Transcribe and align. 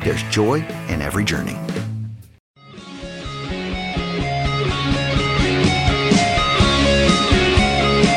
there's 0.00 0.22
joy 0.24 0.64
in 0.88 1.02
every 1.02 1.24
journey. 1.24 1.56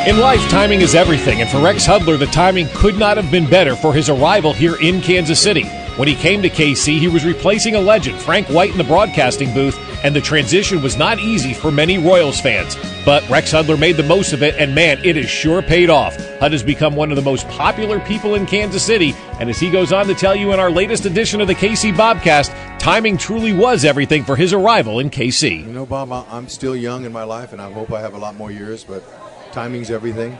In 0.07 0.17
life, 0.17 0.41
timing 0.49 0.81
is 0.81 0.95
everything, 0.95 1.41
and 1.41 1.49
for 1.49 1.61
Rex 1.61 1.85
Hudler, 1.85 2.17
the 2.17 2.25
timing 2.25 2.67
could 2.73 2.97
not 2.97 3.17
have 3.17 3.29
been 3.29 3.47
better 3.47 3.75
for 3.75 3.93
his 3.93 4.09
arrival 4.09 4.51
here 4.51 4.75
in 4.81 4.99
Kansas 4.99 5.39
City. 5.39 5.63
When 5.95 6.07
he 6.07 6.15
came 6.15 6.41
to 6.41 6.49
KC, 6.49 6.97
he 6.97 7.07
was 7.07 7.23
replacing 7.23 7.75
a 7.75 7.79
legend, 7.79 8.19
Frank 8.19 8.47
White, 8.47 8.71
in 8.71 8.79
the 8.79 8.83
broadcasting 8.83 9.53
booth, 9.53 9.77
and 10.03 10.15
the 10.15 10.21
transition 10.21 10.81
was 10.81 10.97
not 10.97 11.19
easy 11.19 11.53
for 11.53 11.71
many 11.71 11.97
Royals 11.97 12.39
fans. 12.39 12.75
But 13.05 13.27
Rex 13.29 13.51
Hudler 13.51 13.79
made 13.79 13.97
the 13.97 14.03
most 14.03 14.33
of 14.33 14.43
it, 14.43 14.55
and 14.57 14.75
man, 14.75 15.03
it 15.03 15.15
has 15.15 15.29
sure 15.29 15.61
paid 15.61 15.89
off. 15.89 16.15
Hud 16.39 16.51
has 16.51 16.63
become 16.63 16.95
one 16.95 17.11
of 17.11 17.15
the 17.15 17.21
most 17.21 17.47
popular 17.49 17.99
people 18.01 18.35
in 18.35 18.45
Kansas 18.45 18.83
City, 18.83 19.13
and 19.39 19.49
as 19.49 19.59
he 19.59 19.69
goes 19.71 19.91
on 19.91 20.07
to 20.07 20.13
tell 20.13 20.35
you 20.35 20.53
in 20.53 20.59
our 20.59 20.71
latest 20.71 21.05
edition 21.05 21.41
of 21.41 21.47
the 21.47 21.55
KC 21.55 21.93
Bobcast, 21.93 22.49
timing 22.79 23.17
truly 23.17 23.53
was 23.53 23.85
everything 23.85 24.23
for 24.23 24.35
his 24.35 24.53
arrival 24.53 24.99
in 24.99 25.09
KC. 25.09 25.65
You 25.65 25.73
know, 25.73 25.85
Bob, 25.85 26.11
I'm 26.11 26.47
still 26.47 26.75
young 26.75 27.05
in 27.05 27.11
my 27.11 27.23
life, 27.23 27.53
and 27.53 27.61
I 27.61 27.71
hope 27.71 27.91
I 27.91 28.01
have 28.01 28.13
a 28.13 28.19
lot 28.19 28.35
more 28.35 28.51
years, 28.51 28.83
but 28.83 29.03
timing's 29.51 29.91
everything. 29.91 30.37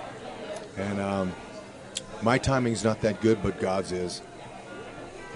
And 0.78 1.00
um, 1.00 1.34
my 2.22 2.38
timing's 2.38 2.84
not 2.84 3.02
that 3.02 3.22
good, 3.22 3.42
but 3.44 3.60
God's 3.60 3.92
is. 3.92 4.22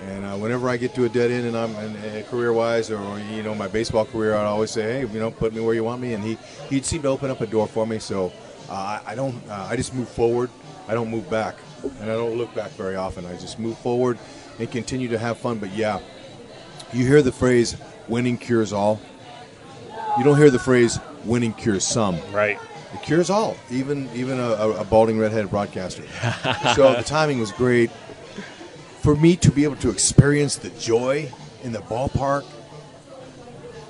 And 0.03 0.25
uh, 0.25 0.35
whenever 0.35 0.69
I 0.69 0.77
get 0.77 0.93
to 0.95 1.05
a 1.05 1.09
dead 1.09 1.31
end, 1.31 1.47
and 1.47 1.57
I'm 1.57 1.75
and, 1.75 1.95
uh, 1.97 2.27
career-wise, 2.29 2.91
or 2.91 3.19
you 3.33 3.43
know 3.43 3.55
my 3.55 3.67
baseball 3.67 4.05
career, 4.05 4.35
I'd 4.35 4.45
always 4.45 4.71
say, 4.71 4.83
"Hey, 4.83 4.99
you 5.01 5.19
know, 5.19 5.31
put 5.31 5.53
me 5.53 5.61
where 5.61 5.73
you 5.73 5.83
want 5.83 6.01
me." 6.01 6.13
And 6.13 6.23
he 6.23 6.38
he'd 6.69 6.85
seem 6.85 7.01
to 7.03 7.07
open 7.07 7.31
up 7.31 7.41
a 7.41 7.47
door 7.47 7.67
for 7.67 7.88
me. 7.88 7.99
So 7.99 8.31
uh, 8.69 8.99
I 9.05 9.16
don't. 9.16 9.35
Uh, 9.49 9.67
I 9.69 9.75
just 9.75 9.93
move 9.93 10.09
forward. 10.09 10.49
I 10.88 10.93
don't 10.93 11.09
move 11.09 11.29
back, 11.29 11.55
and 11.83 12.11
I 12.11 12.13
don't 12.13 12.38
look 12.38 12.53
back 12.53 12.71
very 12.71 12.95
often. 12.95 13.25
I 13.25 13.35
just 13.38 13.57
move 13.57 13.77
forward 13.77 14.19
and 14.59 14.69
continue 14.69 15.07
to 15.09 15.17
have 15.17 15.38
fun. 15.38 15.59
But 15.59 15.73
yeah, 15.73 15.99
you 16.93 17.05
hear 17.05 17.21
the 17.21 17.31
phrase 17.31 17.75
"winning 18.07 18.38
cures 18.38 18.73
all." 18.73 18.99
You 20.17 20.23
don't 20.23 20.38
hear 20.38 20.51
the 20.51 20.59
phrase 20.59 20.99
"winning 21.23 21.53
cures 21.53 21.85
some." 21.85 22.19
Right. 22.31 22.59
It 22.93 23.01
cures 23.01 23.29
all, 23.29 23.57
even 23.71 24.09
even 24.13 24.39
a, 24.39 24.51
a 24.51 24.83
balding 24.85 25.19
redhead 25.19 25.49
broadcaster. 25.49 26.03
so 26.75 26.94
the 26.94 27.03
timing 27.03 27.39
was 27.39 27.51
great 27.51 27.91
for 29.05 29.16
me 29.16 29.35
to 29.35 29.51
be 29.51 29.63
able 29.63 29.75
to 29.75 29.91
experience 29.91 30.55
the 30.55 30.71
joy 30.71 31.31
in 31.61 31.71
the 31.71 31.77
ballpark, 31.77 32.43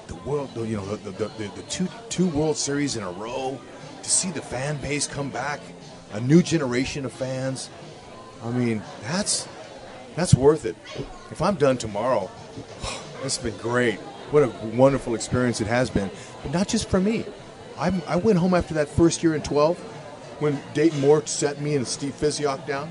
the 0.08 0.16
world, 0.16 0.50
you 0.58 0.76
know, 0.76 0.86
the, 0.98 1.10
the, 1.12 1.28
the, 1.30 1.48
the, 1.56 1.62
two 1.70 1.88
two 2.10 2.28
World 2.28 2.58
Series 2.58 2.98
in 2.98 3.04
a 3.04 3.12
row, 3.12 3.58
to 4.04 4.10
see 4.10 4.30
the 4.32 4.42
fan 4.42 4.76
base 4.82 5.08
come 5.08 5.30
back, 5.30 5.62
a 6.12 6.20
new 6.20 6.44
generation 6.44 7.06
of 7.06 7.14
fans. 7.14 7.70
I 8.44 8.52
mean, 8.52 8.84
that's 9.04 9.48
that's 10.18 10.36
worth 10.36 10.66
it. 10.66 10.76
If 11.32 11.42
I'm 11.42 11.56
done 11.56 11.78
tomorrow, 11.78 12.30
it's 13.24 13.38
been 13.38 13.56
great. 13.60 14.00
What 14.32 14.44
a 14.44 14.50
wonderful 14.76 15.16
experience 15.16 15.62
it 15.62 15.68
has 15.68 15.90
been, 15.90 16.12
but 16.44 16.52
not 16.52 16.68
just 16.68 16.90
for 16.90 17.00
me. 17.00 17.24
I, 17.80 18.04
I 18.06 18.18
went 18.18 18.40
home 18.40 18.54
after 18.54 18.74
that 18.74 18.90
first 18.90 19.24
year 19.24 19.34
in 19.34 19.44
12 19.44 19.78
when 20.42 20.60
Dayton 20.74 21.00
Moore 21.00 21.26
set 21.26 21.62
me 21.62 21.78
and 21.78 21.88
Steve 21.88 22.16
Physioc 22.20 22.68
down 22.68 22.90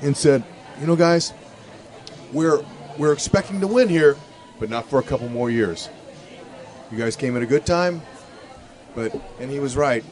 and 0.00 0.16
said, 0.16 0.42
you 0.80 0.86
know, 0.86 0.96
guys, 0.96 1.32
we're 2.32 2.64
we're 2.96 3.12
expecting 3.12 3.60
to 3.60 3.66
win 3.66 3.88
here, 3.88 4.16
but 4.58 4.70
not 4.70 4.88
for 4.88 4.98
a 4.98 5.02
couple 5.02 5.28
more 5.28 5.50
years. 5.50 5.88
You 6.90 6.98
guys 6.98 7.16
came 7.16 7.36
at 7.36 7.42
a 7.42 7.46
good 7.46 7.66
time, 7.66 8.02
but 8.94 9.14
and 9.40 9.50
he 9.50 9.60
was 9.60 9.76
right. 9.76 10.04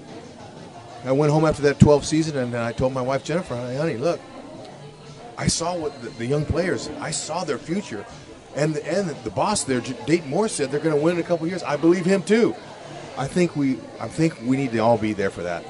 I 1.05 1.13
went 1.13 1.31
home 1.31 1.45
after 1.45 1.63
that 1.63 1.79
12 1.79 2.05
season, 2.05 2.37
and 2.37 2.57
I 2.57 2.73
told 2.73 2.93
my 2.93 3.01
wife 3.01 3.23
Jennifer, 3.23 3.55
"Honey, 3.55 3.97
look, 3.97 4.21
I 5.39 5.47
saw 5.47 5.77
what 5.77 6.01
the, 6.03 6.09
the 6.11 6.27
young 6.27 6.45
players. 6.45 6.89
I 7.01 7.13
saw 7.13 7.45
their 7.45 7.59
future, 7.59 8.05
and 8.57 8.75
the, 8.75 8.85
and 8.87 9.11
the 9.11 9.31
boss 9.31 9.63
there, 9.65 9.81
Dayton 9.81 10.29
Moore, 10.29 10.49
said 10.49 10.71
they're 10.71 10.81
going 10.81 10.97
to 10.97 11.01
win 11.01 11.15
in 11.15 11.21
a 11.21 11.27
couple 11.27 11.47
years. 11.47 11.63
I 11.63 11.77
believe 11.77 12.05
him 12.05 12.23
too. 12.23 12.55
I 13.17 13.29
think 13.29 13.55
we 13.55 13.79
I 14.01 14.09
think 14.09 14.37
we 14.43 14.57
need 14.57 14.73
to 14.73 14.79
all 14.79 14.99
be 14.99 15.13
there 15.13 15.31
for 15.31 15.43
that." 15.43 15.65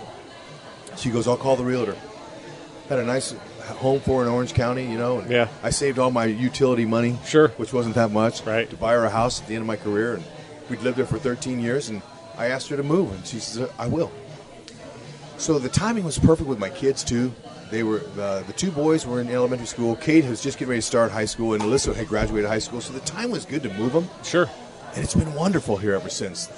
She 0.96 1.10
goes, 1.10 1.28
"I'll 1.28 1.36
call 1.36 1.56
the 1.56 1.64
realtor." 1.64 1.96
Had 2.88 3.00
a 3.00 3.04
nice 3.04 3.34
home 3.66 4.00
for 4.00 4.22
in 4.22 4.28
Orange 4.28 4.54
County, 4.54 4.90
you 4.90 4.98
know. 4.98 5.24
yeah. 5.28 5.48
I 5.62 5.70
saved 5.70 5.98
all 5.98 6.10
my 6.10 6.24
utility 6.26 6.84
money, 6.84 7.18
sure, 7.24 7.48
which 7.56 7.72
wasn't 7.72 7.94
that 7.96 8.10
much, 8.10 8.44
right, 8.44 8.68
to 8.70 8.76
buy 8.76 8.92
her 8.92 9.04
a 9.04 9.10
house 9.10 9.40
at 9.40 9.48
the 9.48 9.54
end 9.54 9.62
of 9.62 9.66
my 9.66 9.76
career, 9.76 10.14
and 10.14 10.24
we'd 10.70 10.80
lived 10.80 10.98
there 10.98 11.06
for 11.06 11.18
13 11.18 11.60
years, 11.60 11.88
and 11.88 12.02
I 12.38 12.46
asked 12.46 12.68
her 12.68 12.76
to 12.76 12.82
move, 12.82 13.12
and 13.12 13.26
she 13.26 13.38
says, 13.38 13.68
"I 13.78 13.86
will." 13.86 14.10
So 15.38 15.58
the 15.58 15.68
timing 15.68 16.04
was 16.04 16.18
perfect 16.18 16.48
with 16.48 16.58
my 16.58 16.70
kids 16.70 17.04
too. 17.04 17.32
They 17.70 17.82
were 17.82 18.02
uh, 18.18 18.42
the 18.42 18.52
two 18.52 18.70
boys 18.70 19.06
were 19.06 19.20
in 19.20 19.28
elementary 19.28 19.66
school. 19.66 19.96
Cade 19.96 20.28
was 20.28 20.42
just 20.42 20.58
getting 20.58 20.70
ready 20.70 20.80
to 20.80 20.86
start 20.86 21.10
high 21.10 21.24
school, 21.24 21.54
and 21.54 21.62
Alyssa 21.62 21.94
had 21.94 22.08
graduated 22.08 22.48
high 22.48 22.58
school. 22.58 22.80
So 22.80 22.92
the 22.92 23.00
time 23.00 23.30
was 23.30 23.44
good 23.44 23.62
to 23.64 23.72
move 23.74 23.92
them. 23.92 24.08
Sure. 24.22 24.48
And 24.94 25.04
it's 25.04 25.14
been 25.14 25.34
wonderful 25.34 25.76
here 25.76 25.94
ever 25.94 26.08
since. 26.08 26.48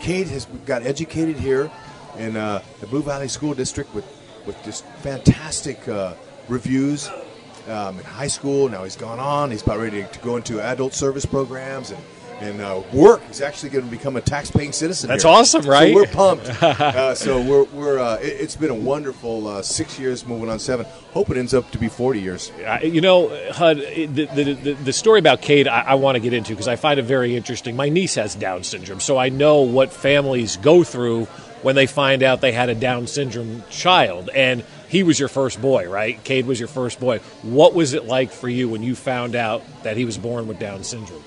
Cade 0.00 0.28
has 0.28 0.46
got 0.66 0.82
educated 0.82 1.36
here 1.36 1.70
in 2.18 2.36
uh, 2.36 2.62
the 2.80 2.86
Blue 2.86 3.02
Valley 3.02 3.28
School 3.28 3.54
District 3.54 3.94
with 3.94 4.04
with 4.44 4.62
just 4.64 4.84
fantastic 5.02 5.86
uh, 5.88 6.14
reviews 6.48 7.08
um, 7.68 7.98
in 7.98 8.04
high 8.04 8.28
school. 8.28 8.68
Now 8.68 8.84
he's 8.84 8.96
gone 8.96 9.18
on. 9.18 9.50
He's 9.50 9.62
about 9.62 9.78
ready 9.78 10.04
to 10.10 10.18
go 10.20 10.36
into 10.36 10.60
adult 10.60 10.94
service 10.94 11.26
programs 11.26 11.90
and 11.90 12.02
and 12.40 12.60
uh, 12.60 12.82
work. 12.92 13.22
He's 13.28 13.40
actually 13.40 13.70
going 13.70 13.84
to 13.84 13.90
become 13.90 14.16
a 14.16 14.20
tax-paying 14.20 14.72
citizen. 14.72 15.08
That's 15.08 15.22
here. 15.22 15.32
awesome, 15.32 15.66
right? 15.66 15.92
So 15.92 15.94
we're 15.94 16.06
pumped. 16.06 16.62
uh, 16.62 17.14
so 17.14 17.40
we're 17.40 17.64
we're. 17.64 17.98
Uh, 17.98 18.16
it, 18.16 18.40
has 18.40 18.56
been 18.56 18.70
a 18.70 18.74
wonderful 18.74 19.48
uh, 19.48 19.62
six 19.62 19.98
years, 19.98 20.26
moving 20.26 20.50
on 20.50 20.58
seven. 20.58 20.86
Hope 21.12 21.30
it 21.30 21.36
ends 21.36 21.54
up 21.54 21.70
to 21.70 21.78
be 21.78 21.88
forty 21.88 22.20
years. 22.20 22.52
you 22.82 23.00
know, 23.00 23.28
Hud, 23.52 23.78
the, 23.78 24.06
the, 24.06 24.54
the, 24.54 24.72
the 24.74 24.92
story 24.92 25.18
about 25.18 25.40
Cade, 25.40 25.66
I, 25.66 25.80
I 25.82 25.94
want 25.94 26.16
to 26.16 26.20
get 26.20 26.32
into 26.32 26.52
because 26.52 26.68
I 26.68 26.76
find 26.76 27.00
it 27.00 27.04
very 27.04 27.36
interesting. 27.36 27.76
My 27.76 27.88
niece 27.88 28.16
has 28.16 28.34
Down 28.34 28.64
syndrome, 28.64 29.00
so 29.00 29.16
I 29.16 29.30
know 29.30 29.62
what 29.62 29.92
families 29.92 30.56
go 30.58 30.84
through 30.84 31.24
when 31.62 31.74
they 31.74 31.86
find 31.86 32.22
out 32.22 32.40
they 32.40 32.52
had 32.52 32.68
a 32.68 32.74
Down 32.74 33.06
syndrome 33.06 33.64
child, 33.70 34.28
and 34.34 34.62
he 34.88 35.02
was 35.02 35.18
your 35.18 35.28
first 35.28 35.60
boy, 35.60 35.88
right? 35.88 36.22
Cade 36.24 36.46
was 36.46 36.58
your 36.58 36.68
first 36.68 37.00
boy. 37.00 37.18
What 37.42 37.74
was 37.74 37.92
it 37.92 38.04
like 38.04 38.30
for 38.30 38.48
you 38.48 38.68
when 38.68 38.82
you 38.82 38.94
found 38.94 39.34
out 39.34 39.62
that 39.82 39.96
he 39.96 40.04
was 40.04 40.18
born 40.18 40.46
with 40.46 40.58
Down 40.58 40.84
syndrome? 40.84 41.24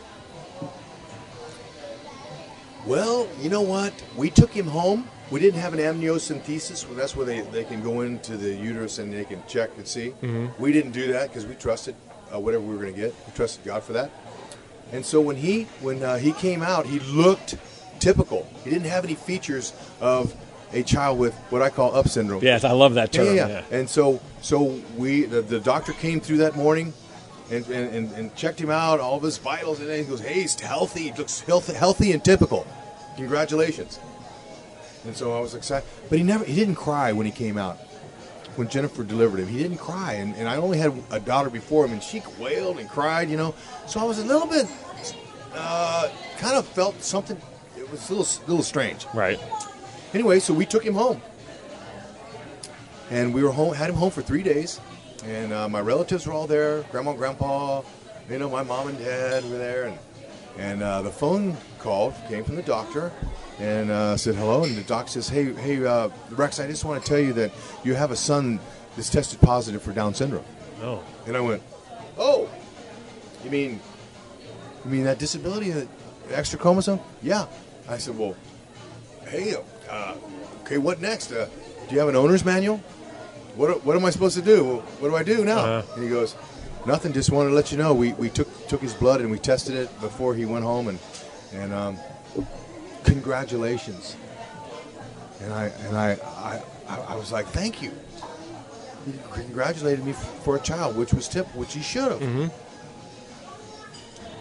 Well, 2.86 3.28
you 3.42 3.50
know 3.50 3.62
what? 3.62 3.94
We 4.16 4.30
took 4.30 4.51
him 4.51 4.68
home. 4.68 5.07
We 5.31 5.39
didn't 5.39 5.60
have 5.60 5.74
an 5.74 5.80
amniocentesis. 5.80 6.88
Well, 6.88 6.95
that's 6.95 7.16
where 7.16 7.25
they, 7.25 7.42
they 7.42 7.63
can 7.63 7.84
go 7.84 8.01
into 8.01 8.36
the 8.36 8.56
uterus 8.56 8.98
and 8.98 9.13
they 9.13 9.25
can 9.25 9.44
check 9.48 9.69
and 9.78 9.88
see. 9.88 10.10
Mm-hmm. 10.22 10.62
We 10.62 10.72
didn't 10.72 10.92
do 10.92 11.12
that 11.12 11.28
because 11.28 11.45
we 11.45 11.56
trusted 11.56 11.95
uh, 12.34 12.39
whatever 12.39 12.63
we 12.63 12.75
were 12.75 12.81
going 12.81 12.95
to 12.95 13.00
get. 13.00 13.13
We 13.28 13.34
trusted 13.34 13.66
God 13.66 13.84
for 13.84 13.94
that. 13.94 14.10
And 14.92 15.06
so 15.06 15.22
when 15.22 15.36
he 15.36 15.63
when 15.81 16.01
uh, 16.01 16.18
he 16.18 16.31
came 16.31 16.63
out, 16.63 16.88
he 16.88 17.00
looked 17.00 17.57
typical. 18.00 18.48
He 18.63 18.72
didn't 18.72 18.88
have 18.88 19.04
any 19.04 19.13
features 19.13 19.74
of 20.01 20.36
a 20.74 20.83
child 20.83 21.19
with 21.19 21.33
what 21.50 21.62
I 21.62 21.69
call 21.69 21.95
up 21.95 22.07
syndrome. 22.07 22.44
Yes, 22.44 22.63
I 22.63 22.71
love 22.71 22.94
that 22.95 23.12
term. 23.12 23.27
Yeah, 23.27 23.33
yeah. 23.33 23.48
yeah. 23.48 23.77
And 23.77 23.89
so, 23.89 24.21
so 24.42 24.80
we 24.98 25.24
the, 25.24 25.42
the 25.42 25.60
doctor 25.60 25.94
came 25.94 26.19
through 26.19 26.38
that 26.38 26.56
morning, 26.56 26.94
and, 27.51 27.68
and, 27.68 28.12
and, 28.13 28.36
checked 28.36 28.60
him 28.60 28.69
out, 28.69 29.00
all 29.00 29.18
of 29.18 29.24
his 29.24 29.38
vitals, 29.38 29.80
and 29.80 29.89
then 29.89 30.00
he 30.00 30.06
goes, 30.06 30.21
"Hey, 30.21 30.42
he's 30.42 30.60
healthy. 30.60 31.04
He 31.04 31.13
looks 31.13 31.42
healthy, 31.42 31.74
healthy 31.74 32.12
and 32.12 32.24
typical. 32.24 32.68
Congratulations." 33.16 34.00
And 35.06 35.16
so 35.16 35.36
I 35.36 35.39
was 35.39 35.56
excited, 35.56 35.88
but 36.10 36.18
he 36.18 36.24
never 36.24 36.44
he 36.44 36.56
didn't 36.56 36.75
cry 36.75 37.12
when 37.13 37.25
he 37.25 37.31
came 37.31 37.57
out. 37.57 37.77
When 38.56 38.68
Jennifer 38.68 39.04
delivered 39.04 39.39
him, 39.39 39.48
he 39.48 39.57
didn't 39.57 39.77
cry, 39.77 40.13
and, 40.13 40.36
and 40.36 40.50
I 40.50 40.57
only 40.57 40.77
had 40.77 40.92
a 41.12 41.19
daughter 41.19 41.50
before 41.50 41.86
him, 41.86 41.94
and 41.94 42.04
she 42.04 42.22
wailed 42.38 42.77
and 42.77 42.89
cried, 42.89 43.30
you 43.30 43.38
know. 43.38 43.56
So 43.88 44.01
I 44.01 44.04
was 44.04 44.19
a 44.19 44.25
little 44.25 44.48
bit, 44.48 44.68
uh, 45.54 46.10
kind 46.39 46.57
of 46.57 46.68
felt 46.68 47.01
something 47.01 47.39
it 47.77 47.89
was 47.89 48.10
a 48.10 48.15
little, 48.15 48.44
little 48.48 48.63
strange. 48.63 49.06
Right. 49.13 49.39
Anyway, 50.14 50.40
so 50.40 50.54
we 50.54 50.66
took 50.66 50.84
him 50.84 50.94
home, 50.96 51.22
and 53.12 53.34
we 53.34 53.44
were 53.44 53.52
home, 53.52 53.74
had 53.74 53.90
him 53.90 53.96
home 53.96 54.10
for 54.12 54.22
three 54.22 54.42
days, 54.44 54.80
and 55.26 55.54
uh, 55.54 55.70
my 55.70 55.80
relatives 55.82 56.26
were 56.26 56.34
all 56.34 56.48
there, 56.48 56.82
grandma, 56.92 57.12
and 57.12 57.20
grandpa, 57.20 57.82
you 58.30 58.40
know, 58.40 58.50
my 58.50 58.64
mom 58.64 58.88
and 58.88 58.98
dad 58.98 59.44
were 59.46 59.58
there, 59.58 59.86
and 59.86 59.98
and 60.58 60.84
uh, 60.84 61.02
the 61.04 61.12
phone 61.12 61.56
call 61.78 62.12
came 62.28 62.44
from 62.44 62.56
the 62.56 62.62
doctor, 62.64 63.12
and 63.60 63.92
uh, 63.92 64.18
said 64.18 64.36
hello, 64.36 64.64
and 64.64 64.76
the 64.76 64.82
doctor 64.84 65.12
says, 65.14 65.30
hey, 65.30 65.54
hey, 65.54 65.86
uh, 65.86 66.10
Rex, 66.32 66.60
I 66.60 66.68
just 66.68 66.84
want 66.84 67.02
to 67.02 67.08
tell 67.08 67.20
you 67.20 67.32
that 67.34 67.52
you 67.84 67.94
have 67.94 68.12
a 68.12 68.16
son 68.16 68.60
that's 68.96 69.10
tested 69.10 69.40
positive 69.42 69.82
for 69.82 69.92
Down 69.94 70.14
syndrome, 70.16 70.44
Oh. 70.82 71.04
and 71.28 71.38
I 71.38 71.40
went, 71.40 71.62
oh, 72.18 72.50
you 73.44 73.52
mean, 73.52 73.80
you 74.84 74.92
mean 74.92 75.04
that 75.04 75.20
disability, 75.20 75.70
that 75.70 75.88
extra 76.32 76.58
chromosome? 76.60 77.00
Yeah. 77.22 77.46
I 77.88 77.98
said, 77.98 78.18
well, 78.18 78.36
hey, 79.28 79.56
uh, 79.89 80.15
okay, 80.62 80.77
what 80.77 81.01
next? 81.01 81.31
Uh, 81.31 81.47
do 81.88 81.94
you 81.95 82.00
have 82.00 82.09
an 82.09 82.15
owner's 82.15 82.45
manual? 82.45 82.77
What, 83.56 83.83
what 83.83 83.95
am 83.95 84.06
I 84.06 84.09
supposed 84.12 84.38
to 84.38 84.44
do? 84.44 84.77
What 85.00 85.09
do 85.09 85.15
I 85.15 85.24
do 85.24 85.44
now? 85.44 85.59
Uh-huh. 85.59 85.94
And 85.95 86.03
he 86.03 86.09
goes, 86.09 86.36
nothing. 86.86 87.12
Just 87.13 87.31
wanted 87.31 87.50
to 87.50 87.56
let 87.56 87.71
you 87.71 87.77
know 87.77 87.94
we, 87.94 88.13
we 88.13 88.30
took 88.30 88.47
took 88.68 88.81
his 88.81 88.94
blood 88.94 89.21
and 89.21 89.30
we 89.31 89.39
tested 89.39 89.75
it 89.75 90.00
before 90.00 90.36
he 90.36 90.45
went 90.45 90.63
home 90.63 90.88
and 90.88 91.00
and 91.53 91.74
um, 91.74 91.97
congratulations. 93.03 94.15
And 95.41 95.53
I 95.53 95.65
and 95.88 95.97
I, 95.97 96.12
I 96.24 96.62
I 96.88 97.00
I 97.13 97.15
was 97.15 97.31
like, 97.31 97.47
thank 97.47 97.81
you. 97.81 97.91
He 99.06 99.13
congratulated 99.31 100.06
me 100.06 100.13
for 100.13 100.56
a 100.57 100.59
child, 100.59 100.95
which 100.97 101.13
was 101.13 101.27
tip, 101.27 101.47
which 101.56 101.74
he 101.74 101.81
should 101.81 102.12
have. 102.12 102.51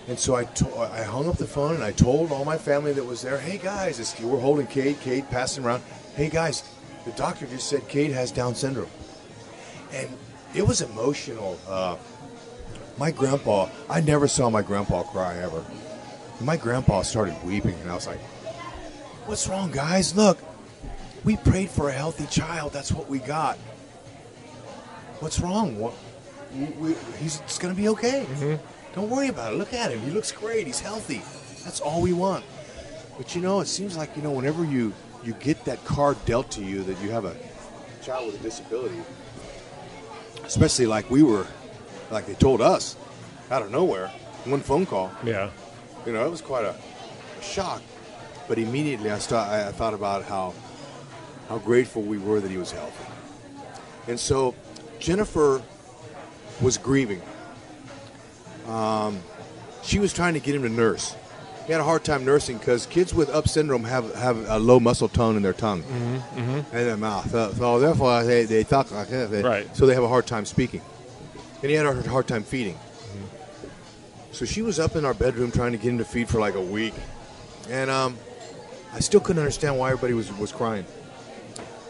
And 0.08 0.18
so 0.18 0.34
I, 0.34 0.44
to- 0.44 0.78
I 0.78 1.02
hung 1.02 1.28
up 1.28 1.36
the 1.36 1.46
phone 1.46 1.74
and 1.74 1.84
I 1.84 1.92
told 1.92 2.32
all 2.32 2.44
my 2.46 2.56
family 2.56 2.94
that 2.94 3.04
was 3.04 3.20
there, 3.20 3.38
hey 3.38 3.58
guys, 3.58 4.16
we're 4.22 4.40
holding 4.40 4.66
Cade, 4.66 4.98
Cade 5.00 5.28
passing 5.28 5.64
around. 5.64 5.82
Hey 6.16 6.30
guys, 6.30 6.62
the 7.04 7.12
doctor 7.12 7.46
just 7.46 7.68
said 7.68 7.86
Cade 7.88 8.10
has 8.12 8.32
Down 8.32 8.54
syndrome. 8.54 8.88
And 9.92 10.08
it 10.54 10.66
was 10.66 10.80
emotional. 10.80 11.58
Uh, 11.68 11.96
my 12.96 13.10
grandpa, 13.10 13.68
I 13.90 14.00
never 14.00 14.26
saw 14.26 14.48
my 14.48 14.62
grandpa 14.62 15.02
cry 15.02 15.36
ever. 15.36 15.62
My 16.40 16.56
grandpa 16.56 17.02
started 17.02 17.36
weeping 17.44 17.74
and 17.82 17.90
I 17.90 17.94
was 17.94 18.06
like, 18.06 18.20
what's 19.26 19.46
wrong, 19.46 19.70
guys? 19.70 20.16
Look, 20.16 20.38
we 21.22 21.36
prayed 21.36 21.68
for 21.68 21.90
a 21.90 21.92
healthy 21.92 22.26
child. 22.26 22.72
That's 22.72 22.92
what 22.92 23.10
we 23.10 23.18
got. 23.18 23.58
What's 25.20 25.38
wrong? 25.38 25.78
What, 25.78 25.92
we, 26.54 26.64
we, 26.64 26.94
he's 27.18 27.40
it's 27.40 27.58
going 27.58 27.74
to 27.74 27.80
be 27.80 27.88
okay. 27.88 28.58
Don't 28.98 29.10
worry 29.10 29.28
about 29.28 29.52
it. 29.52 29.56
Look 29.58 29.72
at 29.74 29.92
him. 29.92 30.00
He 30.00 30.10
looks 30.10 30.32
great. 30.32 30.66
He's 30.66 30.80
healthy. 30.80 31.22
That's 31.64 31.78
all 31.78 32.02
we 32.02 32.12
want. 32.12 32.44
But 33.16 33.32
you 33.32 33.40
know, 33.40 33.60
it 33.60 33.66
seems 33.66 33.96
like 33.96 34.16
you 34.16 34.22
know, 34.22 34.32
whenever 34.32 34.64
you 34.64 34.92
you 35.22 35.34
get 35.34 35.64
that 35.66 35.84
card 35.84 36.16
dealt 36.24 36.50
to 36.52 36.64
you 36.64 36.82
that 36.82 37.00
you 37.00 37.10
have 37.10 37.24
a 37.24 37.36
child 38.02 38.26
with 38.26 38.40
a 38.40 38.42
disability, 38.42 39.00
especially 40.42 40.86
like 40.86 41.08
we 41.10 41.22
were, 41.22 41.46
like 42.10 42.26
they 42.26 42.34
told 42.34 42.60
us 42.60 42.96
out 43.52 43.62
of 43.62 43.70
nowhere, 43.70 44.08
one 44.46 44.58
phone 44.58 44.84
call. 44.84 45.12
Yeah. 45.22 45.50
You 46.04 46.12
know, 46.12 46.26
it 46.26 46.30
was 46.30 46.40
quite 46.40 46.64
a, 46.64 46.74
a 46.74 47.42
shock. 47.42 47.80
But 48.48 48.58
immediately 48.58 49.12
I, 49.12 49.20
st- 49.20 49.40
I 49.40 49.68
I 49.68 49.70
thought 49.70 49.94
about 49.94 50.24
how 50.24 50.54
how 51.48 51.58
grateful 51.58 52.02
we 52.02 52.18
were 52.18 52.40
that 52.40 52.50
he 52.50 52.56
was 52.56 52.72
healthy. 52.72 53.06
And 54.08 54.18
so 54.18 54.56
Jennifer 54.98 55.62
was 56.60 56.76
grieving. 56.78 57.22
Um, 58.68 59.20
she 59.82 59.98
was 59.98 60.12
trying 60.12 60.34
to 60.34 60.40
get 60.40 60.54
him 60.54 60.62
to 60.62 60.68
nurse. 60.68 61.16
He 61.66 61.72
had 61.72 61.80
a 61.80 61.84
hard 61.84 62.02
time 62.04 62.24
nursing 62.24 62.56
because 62.58 62.86
kids 62.86 63.12
with 63.12 63.28
UP 63.28 63.46
syndrome 63.48 63.84
have, 63.84 64.14
have 64.14 64.48
a 64.48 64.58
low 64.58 64.80
muscle 64.80 65.08
tone 65.08 65.36
in 65.36 65.42
their 65.42 65.52
tongue 65.52 65.82
and 66.36 66.64
their 66.72 66.96
mouth. 66.96 67.30
So, 67.30 67.52
so 67.52 67.78
therefore, 67.78 68.24
they, 68.24 68.44
they 68.44 68.64
talk 68.64 68.90
like 68.90 69.08
that. 69.08 69.30
They- 69.30 69.42
Right. 69.42 69.76
So 69.76 69.84
they 69.86 69.94
have 69.94 70.02
a 70.04 70.08
hard 70.08 70.26
time 70.26 70.44
speaking. 70.46 70.80
And 71.62 71.70
he 71.70 71.76
had 71.76 71.84
a 71.86 72.08
hard 72.08 72.26
time 72.28 72.42
feeding. 72.42 72.78
So 74.32 74.44
she 74.44 74.62
was 74.62 74.78
up 74.78 74.94
in 74.96 75.04
our 75.04 75.14
bedroom 75.14 75.50
trying 75.50 75.72
to 75.72 75.78
get 75.78 75.88
him 75.90 75.98
to 75.98 76.04
feed 76.04 76.28
for 76.28 76.38
like 76.38 76.54
a 76.54 76.60
week. 76.62 76.94
And 77.68 77.90
um, 77.90 78.16
I 78.94 79.00
still 79.00 79.20
couldn't 79.20 79.40
understand 79.40 79.78
why 79.78 79.90
everybody 79.90 80.14
was, 80.14 80.32
was 80.38 80.52
crying. 80.52 80.84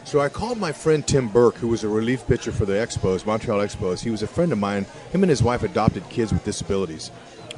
So 0.09 0.21
I 0.21 0.31
called 0.31 0.57
my 0.57 0.73
friend 0.73 1.07
Tim 1.07 1.29
Burke, 1.29 1.57
who 1.57 1.69
was 1.69 1.85
a 1.85 1.89
relief 1.91 2.27
pitcher 2.27 2.51
for 2.51 2.65
the 2.65 2.73
Expos, 2.73 3.27
Montreal 3.27 3.59
Expos. 3.59 4.03
He 4.03 4.09
was 4.09 4.23
a 4.23 4.27
friend 4.27 4.53
of 4.53 4.59
mine. 4.59 4.87
Him 5.13 5.23
and 5.23 5.29
his 5.29 5.43
wife 5.43 5.63
adopted 5.63 6.09
kids 6.09 6.33
with 6.33 6.47
disabilities. 6.47 7.09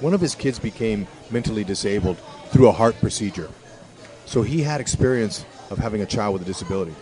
One 0.01 0.15
of 0.15 0.21
his 0.21 0.35
kids 0.35 0.59
became 0.59 1.07
mentally 1.31 1.63
disabled 1.63 2.19
through 2.49 2.67
a 2.67 2.73
heart 2.73 2.99
procedure. 2.99 3.49
So 4.27 4.43
he 4.43 4.63
had 4.63 4.81
experience 4.81 5.45
of 5.71 5.79
having 5.79 6.03
a 6.03 6.07
child 6.07 6.33
with 6.33 6.43
a 6.43 6.45
disability. 6.45 6.97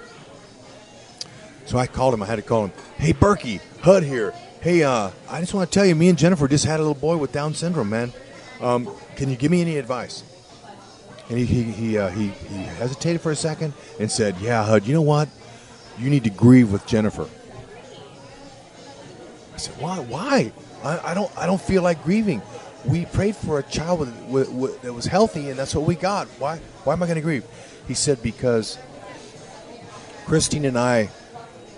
So 1.65 1.79
I 1.79 1.87
called 1.87 2.13
him. 2.13 2.23
I 2.23 2.27
had 2.27 2.37
to 2.37 2.43
call 2.43 2.67
him. 2.67 2.73
Hey, 2.99 3.15
Berkey, 3.15 3.63
Hud 3.81 4.03
here. 4.03 4.33
Hey, 4.61 4.83
uh, 4.83 5.13
I 5.31 5.41
just 5.41 5.55
want 5.55 5.73
to 5.73 5.75
tell 5.75 5.87
you, 5.87 5.95
me 5.95 6.11
and 6.11 6.19
Jennifer 6.19 6.47
just 6.47 6.67
had 6.67 6.79
a 6.79 6.83
little 6.83 6.95
boy 6.95 7.17
with 7.17 7.33
Down 7.33 7.55
syndrome, 7.55 7.89
man. 7.89 8.13
Um, 8.61 8.87
can 9.17 9.31
you 9.31 9.37
give 9.37 9.51
me 9.51 9.63
any 9.63 9.79
advice? 9.79 10.25
And 11.31 11.39
he 11.39 11.45
he 11.47 11.63
he, 11.63 11.99
uh, 11.99 12.09
he 12.09 12.29
he 12.29 12.57
hesitated 12.65 13.21
for 13.21 13.31
a 13.31 13.37
second 13.37 13.75
and 14.01 14.11
said, 14.11 14.37
"Yeah, 14.41 14.65
Hud, 14.65 14.87
you 14.87 14.95
know 14.95 15.03
what? 15.03 15.29
You 15.99 16.11
need 16.11 16.25
to 16.25 16.31
grieve 16.31 16.73
with 16.73 16.87
Jennifer." 16.87 17.29
I 19.55 19.59
said, 19.59 19.75
"Why? 19.81 19.99
Why? 19.99 20.53
I, 20.85 21.11
I 21.11 21.15
don't 21.15 21.31
I 21.37 21.47
don't 21.47 21.61
feel 21.61 21.83
like 21.83 22.03
grieving. 22.05 22.43
We 22.85 23.07
prayed 23.07 23.35
for 23.35 23.59
a 23.59 23.63
child 23.65 23.99
with, 24.01 24.17
with, 24.27 24.51
with, 24.51 24.83
that 24.83 24.93
was 24.93 25.05
healthy, 25.07 25.51
and 25.51 25.59
that's 25.59 25.75
what 25.75 25.85
we 25.85 25.97
got. 25.97 26.29
Why? 26.39 26.59
Why 26.85 26.93
am 26.93 27.03
I 27.03 27.07
going 27.07 27.17
to 27.17 27.23
grieve?" 27.23 27.45
He 27.89 27.95
said, 27.95 28.23
"Because 28.23 28.79
Christine 30.27 30.65
and 30.65 30.79
I 30.79 31.11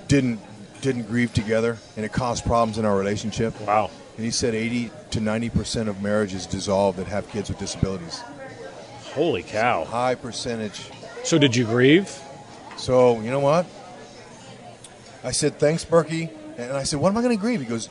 didn't 0.08 0.40
didn't 0.82 1.04
grieve 1.04 1.32
together, 1.32 1.78
and 1.96 2.04
it 2.04 2.12
caused 2.12 2.44
problems 2.44 2.78
in 2.78 2.84
our 2.84 2.96
relationship." 2.96 3.58
Wow. 3.62 3.90
And 4.16 4.24
he 4.26 4.30
said 4.30 4.54
80 4.54 4.90
to 5.12 5.20
90 5.20 5.48
percent 5.50 5.88
of 5.88 6.02
marriages 6.02 6.44
dissolve 6.46 6.96
that 6.96 7.06
have 7.06 7.28
kids 7.30 7.48
with 7.48 7.58
disabilities. 7.58 8.22
Holy 9.14 9.42
cow. 9.42 9.84
High 9.84 10.14
percentage. 10.14 10.90
So 11.24 11.38
did 11.38 11.56
you 11.56 11.64
grieve? 11.64 12.10
So 12.76 13.20
you 13.20 13.30
know 13.30 13.40
what? 13.40 13.66
I 15.22 15.32
said 15.32 15.58
thanks, 15.58 15.84
Berkey, 15.84 16.30
and 16.56 16.72
I 16.72 16.82
said, 16.84 17.00
what 17.00 17.10
am 17.10 17.18
I 17.18 17.22
going 17.22 17.36
to 17.36 17.40
grieve? 17.40 17.60
He 17.60 17.66
goes, 17.66 17.88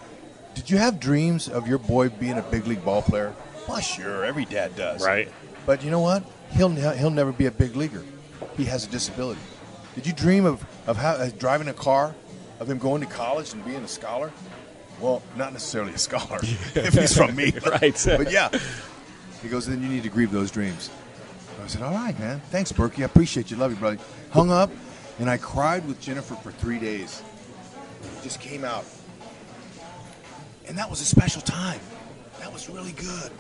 Did 0.56 0.70
you 0.70 0.78
have 0.78 1.00
dreams 1.00 1.48
of 1.48 1.68
your 1.68 1.78
boy 1.78 2.10
being 2.10 2.38
a 2.38 2.42
big 2.42 2.68
league 2.68 2.84
ball 2.84 3.02
player? 3.02 3.34
Well, 3.68 3.80
sure, 3.80 4.26
every 4.26 4.46
dad 4.46 4.76
does. 4.76 5.06
Right. 5.06 5.32
But 5.66 5.84
you 5.84 5.92
know 5.92 6.00
what? 6.00 6.24
He'll 6.52 6.70
he'll 6.70 7.12
never 7.12 7.32
be 7.32 7.46
a 7.46 7.52
big 7.52 7.76
leaguer. 7.76 8.04
He 8.58 8.66
has 8.66 8.86
a 8.86 8.90
disability. 8.90 9.42
Did 9.94 10.08
you 10.08 10.14
dream 10.14 10.46
of 10.46 10.66
of 10.88 10.98
how, 10.98 11.12
uh, 11.12 11.30
driving 11.38 11.68
a 11.68 11.74
car, 11.74 12.16
of 12.60 12.70
him 12.70 12.80
going 12.80 13.02
to 13.02 13.08
college 13.08 13.54
and 13.54 13.64
being 13.64 13.84
a 13.84 13.88
scholar? 13.88 14.32
Well, 15.00 15.22
not 15.36 15.54
necessarily 15.54 15.94
a 15.94 15.98
scholar 15.98 16.40
if 16.44 16.94
he's 16.94 17.16
from 17.16 17.36
me. 17.36 17.54
Right. 17.66 18.04
but 18.06 18.32
yeah. 18.32 18.50
He 19.42 19.48
goes, 19.48 19.68
then 19.68 19.82
you 19.82 19.88
need 19.88 20.04
to 20.04 20.10
grieve 20.10 20.32
those 20.32 20.52
dreams. 20.52 20.90
I 21.64 21.68
said, 21.68 21.82
all 21.82 21.94
right, 21.94 22.18
man. 22.20 22.42
Thanks, 22.50 22.72
Berkey. 22.72 23.02
I 23.02 23.06
appreciate 23.06 23.52
you. 23.52 23.58
Love 23.58 23.72
you, 23.72 23.78
brother. 23.78 23.98
Hung 24.32 24.52
up, 24.52 24.70
and 25.20 25.30
I 25.30 25.38
cried 25.38 25.86
with 25.88 26.00
Jennifer 26.00 26.36
for 26.36 26.52
three 26.52 26.80
days. 26.80 27.22
Just 28.24 28.40
came 28.40 28.64
out. 28.64 28.86
And 30.68 30.78
that 30.78 30.90
was 30.90 31.02
a 31.02 31.06
special 31.06 31.42
time. 31.42 31.80
That 32.40 32.52
was 32.54 32.70
really 32.70 32.94
good. 32.94 33.32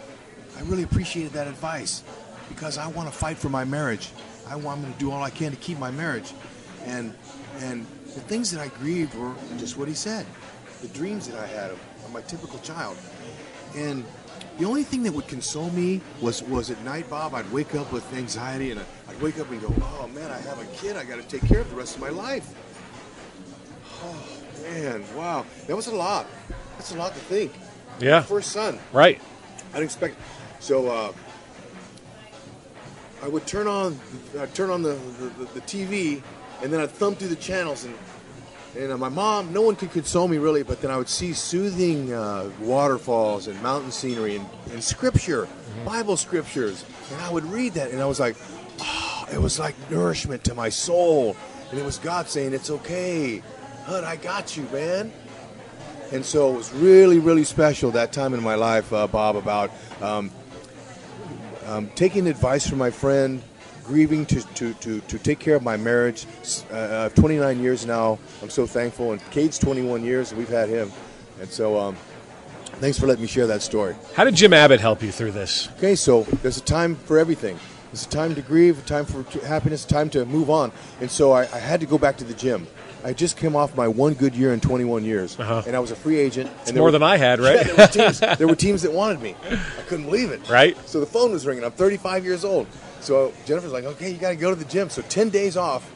I 0.57 0.62
really 0.63 0.83
appreciated 0.83 1.31
that 1.33 1.48
advice 1.48 2.03
because 2.50 2.77
I 2.77 2.88
want 2.88 3.09
to 3.09 3.15
fight 3.15 3.38
for 3.38 3.50
my 3.50 3.63
marriage. 3.63 4.09
I 4.48 4.55
want 4.55 4.83
to 4.83 5.00
do 5.00 5.12
all 5.12 5.24
I 5.24 5.29
can 5.29 5.51
to 5.51 5.57
keep 5.57 5.79
my 5.79 5.91
marriage. 5.91 6.33
And 6.86 7.13
and 7.59 7.86
the 8.05 8.21
things 8.21 8.51
that 8.51 8.62
I 8.62 8.67
grieved 8.79 9.15
were 9.15 9.33
just 9.57 9.77
what 9.77 9.88
he 9.88 9.93
said. 9.93 10.25
The 10.81 10.88
dreams 10.89 11.27
that 11.27 11.39
I 11.39 11.48
had 11.48 11.71
of, 11.71 11.79
of 12.03 12.12
my 12.12 12.21
typical 12.21 12.59
child. 12.59 12.98
And 13.75 14.03
the 14.60 14.66
only 14.66 14.84
thing 14.84 15.04
that 15.04 15.13
would 15.13 15.28
console 15.28 15.70
me 15.72 16.01
was 16.22 16.44
was 16.44 16.70
at 16.70 16.84
night, 16.84 17.10
Bob. 17.10 17.34
I'd 17.34 17.50
wake 17.51 17.75
up 17.75 17.92
with 17.92 18.12
anxiety, 18.13 18.72
and 18.72 18.82
I'd 19.08 19.22
wake 19.22 19.39
up 19.39 19.50
and 19.50 19.62
go, 19.62 19.74
"Oh 19.82 20.08
man, 20.10 20.30
I 20.30 20.38
have 20.39 20.62
a 20.62 20.66
kid. 20.75 20.98
I 20.98 21.06
got 21.06 21.16
to 21.16 21.24
take 21.24 21.48
care 21.48 21.60
of 21.62 21.70
the 21.70 21.75
rest 21.75 21.96
of 21.96 22.01
my 22.01 22.10
life." 22.10 22.48
Oh 24.04 24.16
man, 24.63 25.04
wow, 25.16 25.46
that 25.68 25.75
was 25.75 25.88
a 25.88 25.96
lot. 25.96 26.28
That's 26.78 26.92
a 26.94 26.98
lot 26.98 27.13
to 27.13 27.20
think. 27.20 27.51
Yeah. 28.00 28.22
First 28.22 28.51
son, 28.51 28.80
Right. 28.94 29.20
I 29.72 29.74
didn't 29.74 29.86
expect. 29.86 30.16
So 30.60 30.88
uh, 30.89 31.12
I 33.24 33.28
would 33.28 33.46
turn 33.46 33.68
on, 33.68 34.00
I'd 34.39 34.54
turn 34.56 34.70
on 34.70 34.82
the, 34.82 34.94
the, 35.38 35.46
the 35.54 35.62
TV, 35.62 36.22
and 36.63 36.72
then 36.72 36.80
I'd 36.80 36.92
thumb 36.92 37.16
through 37.16 37.28
the 37.28 37.36
channels, 37.36 37.84
and 37.84 37.94
and 38.78 38.92
uh, 38.92 38.98
my 38.98 39.10
mom, 39.10 39.52
no 39.52 39.62
one 39.62 39.76
could 39.76 39.92
console 39.92 40.28
me 40.28 40.38
really, 40.38 40.64
but 40.64 40.82
then 40.82 40.92
I 40.92 40.98
would 40.98 41.10
see 41.10 41.34
soothing 41.34 42.14
uh, 42.14 42.50
waterfalls 42.62 43.48
and 43.48 43.62
mountain 43.64 43.92
scenery 43.92 44.36
and, 44.36 44.46
and 44.72 44.84
scripture, 44.84 45.48
Bible 45.86 46.18
scriptures, 46.18 46.86
and 47.12 47.22
I 47.22 47.32
would 47.32 47.46
read 47.46 47.74
that, 47.74 47.92
and 47.92 48.02
I 48.02 48.06
was 48.06 48.20
like, 48.20 48.36
oh, 48.80 49.28
it 49.34 49.42
was 49.42 49.60
like 49.60 49.76
nourishment 49.90 50.44
to 50.46 50.54
my 50.54 50.70
soul, 50.70 51.36
and 51.72 51.80
it 51.80 51.86
was 51.86 51.98
God 51.98 52.30
saying, 52.30 52.54
"It's 52.54 52.70
okay, 52.70 53.42
Hud, 53.86 54.04
I 54.04 54.16
got 54.16 54.56
you, 54.56 54.64
man." 54.72 55.12
And 56.12 56.26
so 56.26 56.54
it 56.54 56.58
was 56.58 56.74
really, 56.74 57.20
really 57.20 57.44
special 57.44 57.92
that 57.92 58.12
time 58.12 58.34
in 58.34 58.42
my 58.42 58.56
life, 58.56 58.92
uh, 58.92 59.06
Bob, 59.06 59.36
about 59.36 59.72
um, 60.02 60.32
um, 61.66 61.90
taking 61.94 62.28
advice 62.28 62.68
from 62.68 62.80
my 62.80 62.90
friend 62.90 63.44
grieving 63.89 64.24
to, 64.27 64.41
to, 64.53 64.74
to, 64.75 65.01
to 65.01 65.17
take 65.17 65.39
care 65.39 65.55
of 65.55 65.63
my 65.63 65.75
marriage. 65.75 66.27
Uh, 66.72 66.75
uh, 66.75 67.10
29 67.10 67.60
years 67.60 67.88
now. 67.88 68.19
I'm 68.43 68.50
so 68.51 68.67
thankful. 68.67 69.12
And 69.13 69.31
Cade's 69.31 69.58
21 69.58 70.03
years, 70.03 70.31
we've 70.31 70.48
had 70.48 70.69
him. 70.69 70.91
And 71.41 71.50
so, 71.50 71.75
um, 71.75 71.96
thanks 72.75 73.00
for 73.00 73.08
letting 73.08 73.24
me 73.24 73.27
share 73.27 73.48
that 73.48 73.63
story. 73.63 73.96
How 74.13 74.24
did 74.25 74.36
Jim 74.36 74.53
Abbott 74.53 74.79
help 74.79 75.01
you 75.01 75.12
through 75.12 75.31
this? 75.31 75.69
Okay, 75.77 75.96
so 75.96 76.22
there's 76.43 76.58
a 76.58 76.62
time 76.62 76.96
for 76.96 77.17
everything. 77.17 77.58
There's 77.91 78.05
a 78.05 78.10
time 78.10 78.36
to 78.36 78.43
grieve, 78.43 78.77
a 78.77 78.81
time 78.84 79.05
for 79.05 79.24
happiness, 79.48 79.86
a 79.86 79.88
time 79.88 80.12
to 80.12 80.24
move 80.25 80.51
on. 80.51 80.72
And 81.01 81.10
so 81.10 81.31
I, 81.31 81.41
I 81.51 81.58
had 81.58 81.79
to 81.79 81.88
go 81.88 81.98
back 81.98 82.17
to 82.17 82.24
the 82.24 82.36
gym. 82.36 82.67
I 83.03 83.13
just 83.13 83.38
came 83.38 83.55
off 83.55 83.75
my 83.75 83.88
one 83.88 84.13
good 84.13 84.36
year 84.36 84.53
in 84.53 84.60
21 84.60 85.03
years, 85.05 85.39
Uh-huh. 85.39 85.63
and 85.65 85.75
I 85.75 85.79
was 85.79 85.89
a 85.89 85.96
free 85.96 86.17
agent. 86.17 86.51
And 86.67 86.75
more 86.75 86.86
were- 86.86 86.91
than 86.91 87.01
I 87.01 87.17
had, 87.17 87.39
right? 87.39 87.55
Yeah, 87.55 87.63
there, 87.63 87.75
were 87.77 87.88
teams, 87.88 88.19
there 88.38 88.48
were 88.48 88.55
teams 88.55 88.81
that 88.84 88.91
wanted 88.93 89.22
me. 89.22 89.36
I 89.50 89.81
couldn't 89.88 90.05
believe 90.05 90.29
it. 90.31 90.48
Right. 90.50 90.77
So 90.88 91.00
the 91.00 91.05
phone 91.08 91.31
was 91.31 91.48
ringing. 91.48 91.63
I'm 91.63 91.72
35 91.72 92.24
years 92.25 92.43
old. 92.46 92.67
So 93.01 93.34
Jennifer's 93.46 93.72
like, 93.72 93.86
okay, 93.86 94.12
you 94.12 94.18
got 94.18 94.29
to 94.29 94.36
go 94.36 94.50
to 94.50 94.56
the 94.56 94.65
gym. 94.65 94.89
So 94.89 95.01
10 95.03 95.29
days 95.29 95.58
off 95.58 95.89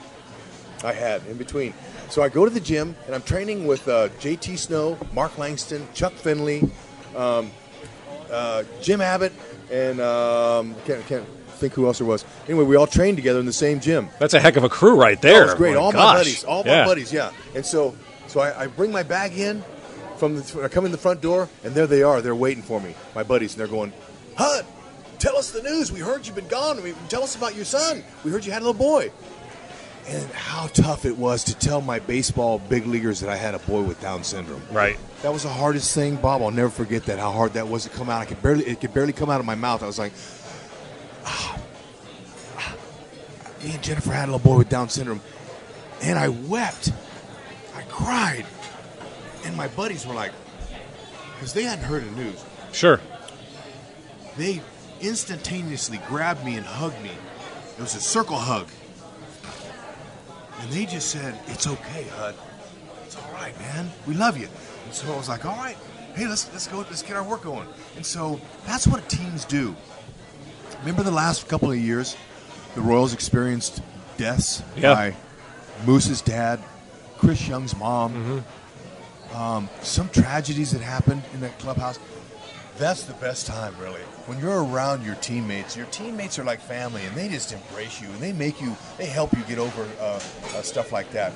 I 0.84 0.94
had 0.94 1.26
in 1.28 1.38
between. 1.38 1.74
So 2.10 2.22
I 2.22 2.30
go 2.30 2.46
to 2.46 2.52
the 2.52 2.60
gym, 2.60 2.96
and 3.06 3.16
I'm 3.16 3.22
training 3.24 3.66
with 3.66 3.88
uh, 3.88 4.10
JT 4.20 4.58
Snow, 4.58 4.98
Mark 5.14 5.38
Langston, 5.38 5.88
Chuck 5.94 6.14
Finley, 6.14 6.70
um, 7.16 7.50
uh, 8.32 8.64
Jim 8.82 9.02
Abbott, 9.02 9.34
and 9.72 10.00
um, 10.00 10.76
can't, 10.86 11.06
can't 11.08 11.26
think 11.56 11.74
who 11.74 11.88
else 11.88 11.98
there 12.00 12.08
was. 12.08 12.24
Anyway, 12.48 12.66
we 12.66 12.76
all 12.76 12.86
trained 12.88 13.18
together 13.18 13.40
in 13.40 13.46
the 13.46 13.54
same 13.54 13.80
gym. 13.80 14.10
That's 14.20 14.34
a 14.34 14.40
heck 14.40 14.58
of 14.58 14.64
a 14.64 14.70
crew 14.70 14.96
right 14.96 15.20
there. 15.22 15.46
Was 15.46 15.56
great. 15.56 15.76
My 15.76 15.80
all 15.82 15.92
gosh. 15.92 16.04
my 16.04 16.20
buddies, 16.20 16.44
all 16.44 16.64
Yeah. 16.66 16.82
my 16.82 16.86
buddies, 16.86 17.12
yeah. 17.14 17.32
And 17.56 17.66
so, 17.66 17.96
so 18.28 18.42
I, 18.42 18.64
I 18.64 18.68
bring 18.68 18.92
my 18.92 19.04
bag 19.04 19.38
in 19.38 19.64
from 20.18 20.36
the. 20.36 20.62
I 20.64 20.68
come 20.68 20.86
in 20.86 20.92
the 20.92 20.98
front 20.98 21.22
door, 21.22 21.50
and 21.64 21.74
there 21.74 21.88
they 21.88 22.04
are. 22.04 22.22
They're 22.22 22.36
waiting 22.36 22.64
for 22.64 22.80
me, 22.80 22.94
my 23.16 23.24
buddies, 23.24 23.54
and 23.54 23.60
they're 23.62 23.68
going, 23.68 23.94
"Hud, 24.36 24.66
tell 25.24 25.38
us 25.38 25.52
the 25.52 25.62
news. 25.62 25.90
We 25.90 26.02
heard 26.02 26.28
you've 26.28 26.36
been 26.36 26.50
gone. 26.50 26.84
We, 26.84 26.94
tell 27.08 27.24
us 27.24 27.36
about 27.38 27.56
your 27.56 27.64
son. 27.64 28.04
We 28.26 28.32
heard 28.32 28.46
you 28.46 28.52
had 28.52 28.62
a 28.62 28.66
little 28.66 28.74
boy." 28.74 29.10
And 30.06 30.30
how 30.32 30.68
tough 30.68 31.06
it 31.06 31.18
was 31.18 31.46
to 31.46 31.56
tell 31.56 31.80
my 31.80 32.00
baseball 32.00 32.60
big 32.60 32.86
leaguers 32.86 33.22
that 33.22 33.30
I 33.30 33.38
had 33.38 33.56
a 33.56 33.60
boy 33.60 33.84
with 33.84 34.02
Down 34.02 34.22
syndrome. 34.22 34.62
Right. 34.70 34.98
That 35.22 35.32
was 35.32 35.44
the 35.44 35.50
hardest 35.50 35.96
thing, 35.96 36.18
Bob. 36.18 36.42
I'll 36.42 36.52
never 36.52 36.70
forget 36.70 37.06
that. 37.06 37.20
How 37.20 37.32
hard 37.32 37.54
that 37.54 37.70
was 37.70 37.84
to 37.86 37.90
come 37.90 38.10
out. 38.10 38.20
I 38.20 38.26
could 38.26 38.42
barely. 38.44 38.66
It 38.66 38.82
could 38.82 38.94
barely 38.94 39.14
come 39.14 39.30
out 39.30 39.40
of 39.40 39.46
my 39.46 39.56
mouth. 39.56 39.82
I 39.82 39.88
was 39.88 39.98
like, 39.98 40.12
ah, 41.26 41.58
ah. 42.58 42.76
me 43.64 43.72
and 43.72 43.82
Jennifer 43.82 44.12
had 44.12 44.28
a 44.28 44.34
little 44.34 44.40
boy 44.40 44.58
with 44.58 44.68
Down 44.68 44.90
syndrome, 44.90 45.22
and 46.02 46.20
I 46.20 46.28
wept. 46.28 46.92
I 47.74 47.84
cried, 47.84 48.46
and 49.46 49.56
my 49.56 49.70
buddies 49.70 50.06
were 50.06 50.14
like, 50.14 50.34
because 51.36 51.54
they 51.54 51.64
hadn't 51.64 51.86
heard 51.86 52.04
the 52.04 52.12
news. 52.12 52.44
Sure. 52.74 53.00
They 54.36 54.62
instantaneously 55.04 56.00
grabbed 56.08 56.44
me 56.46 56.56
and 56.56 56.66
hugged 56.66 57.02
me. 57.04 57.12
It 57.78 57.82
was 57.82 57.96
a 57.96 58.02
circle 58.02 58.38
hug, 58.38 58.68
and 60.62 60.72
they 60.72 60.86
just 60.86 61.10
said, 61.10 61.38
"It's 61.48 61.68
okay, 61.68 62.04
Hud. 62.16 62.36
It's 63.06 63.16
all 63.18 63.32
right, 63.34 63.58
man. 63.60 63.92
We 64.08 64.14
love 64.14 64.38
you." 64.38 64.48
And 64.86 64.94
so 64.94 65.14
I 65.14 65.18
was 65.18 65.30
like, 65.30 65.46
"All 65.46 65.56
right, 65.58 65.78
hey, 66.16 66.28
let's 66.28 66.50
let's 66.52 66.68
go. 66.68 66.78
Let's 66.80 67.02
get 67.02 67.16
our 67.16 67.24
work 67.24 67.44
going." 67.44 67.68
And 67.96 68.06
so 68.06 68.40
that's 68.66 68.88
what 68.88 69.08
teams 69.10 69.46
do. 69.46 69.76
Remember 70.80 71.04
the 71.04 71.12
last 71.12 71.48
couple 71.48 71.72
of 71.72 71.78
years, 71.78 72.16
the 72.76 72.82
Royals 72.82 73.14
experienced 73.14 73.82
deaths 74.18 74.62
Yeah. 74.76 74.94
by 74.94 75.16
Moose's 75.86 76.22
dad, 76.22 76.60
Chris 77.18 77.48
Young's 77.48 77.76
mom, 77.76 78.44
um, 79.34 79.70
some 79.82 80.10
tragedies 80.10 80.72
that 80.72 80.82
happened 80.82 81.24
in 81.34 81.40
that 81.42 81.58
clubhouse. 81.60 81.98
That's 82.78 83.04
the 83.04 83.14
best 83.14 83.46
time, 83.46 83.76
really. 83.80 84.02
When 84.26 84.40
you're 84.40 84.64
around 84.64 85.06
your 85.06 85.16
teammates, 85.16 85.78
your 85.78 85.86
teammates 85.88 86.40
are 86.40 86.44
like 86.44 86.60
family, 86.60 87.04
and 87.06 87.16
they 87.16 87.30
just 87.30 87.52
embrace 87.54 88.02
you, 88.02 88.08
and 88.10 88.18
they 88.20 88.34
make 88.34 88.60
you, 88.62 88.76
they 88.98 89.06
help 89.06 89.32
you 89.34 89.44
get 89.44 89.60
over 89.60 89.88
uh, 90.00 90.04
uh, 90.04 90.20
stuff 90.64 90.92
like 90.92 91.12
that. 91.12 91.34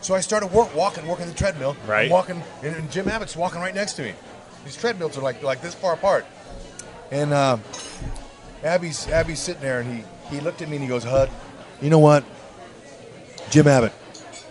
So 0.00 0.14
I 0.14 0.20
started 0.20 0.48
work, 0.52 0.74
walking, 0.74 1.06
working 1.06 1.26
the 1.26 1.32
treadmill. 1.34 1.76
Right. 1.86 2.10
walking, 2.10 2.42
and, 2.62 2.74
and 2.76 2.90
Jim 2.90 3.08
Abbott's 3.08 3.36
walking 3.36 3.60
right 3.60 3.74
next 3.74 3.94
to 3.94 4.02
me. 4.02 4.14
These 4.64 4.76
treadmills 4.76 5.16
are 5.16 5.22
like 5.22 5.42
like 5.42 5.60
this 5.62 5.74
far 5.74 5.94
apart. 5.94 6.26
And 7.10 7.32
uh, 7.32 7.58
Abby's 8.62 9.08
Abby's 9.08 9.38
sitting 9.38 9.62
there, 9.62 9.80
and 9.80 9.94
he 9.94 10.04
he 10.34 10.40
looked 10.40 10.60
at 10.62 10.68
me 10.68 10.76
and 10.76 10.82
he 10.82 10.88
goes, 10.88 11.04
"Hud, 11.04 11.30
you 11.80 11.90
know 11.90 11.98
what? 11.98 12.24
Jim 13.50 13.66
Abbott, 13.68 13.92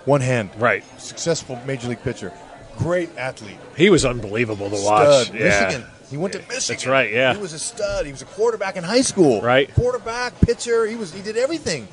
one 0.05 0.21
hand, 0.21 0.51
Right. 0.57 0.83
successful 0.99 1.59
major 1.65 1.87
league 1.89 2.03
pitcher, 2.03 2.31
great 2.77 3.09
athlete, 3.17 3.57
He 3.75 3.89
was 3.89 4.05
unbelievable 4.05 4.69
to 4.69 4.81
watch. 4.83 5.31
Yeah. 5.31 5.65
Michigan. 5.65 5.87
He 6.09 6.17
went 6.17 6.33
to 6.33 6.39
Michigan. 6.39 6.61
That's 6.67 6.87
right, 6.87 7.11
yeah. 7.11 7.33
He 7.33 7.41
was 7.41 7.53
a 7.53 7.59
stud. 7.59 8.05
He 8.05 8.11
was 8.11 8.21
a 8.21 8.25
quarterback 8.25 8.75
in 8.75 8.83
high 8.83 9.01
school. 9.01 9.41
Right. 9.41 9.73
Quarterback, 9.73 10.39
pitcher. 10.41 10.85
He 10.85 10.95
was. 10.95 11.13
He 11.13 11.21
did 11.21 11.37
everything 11.37 11.87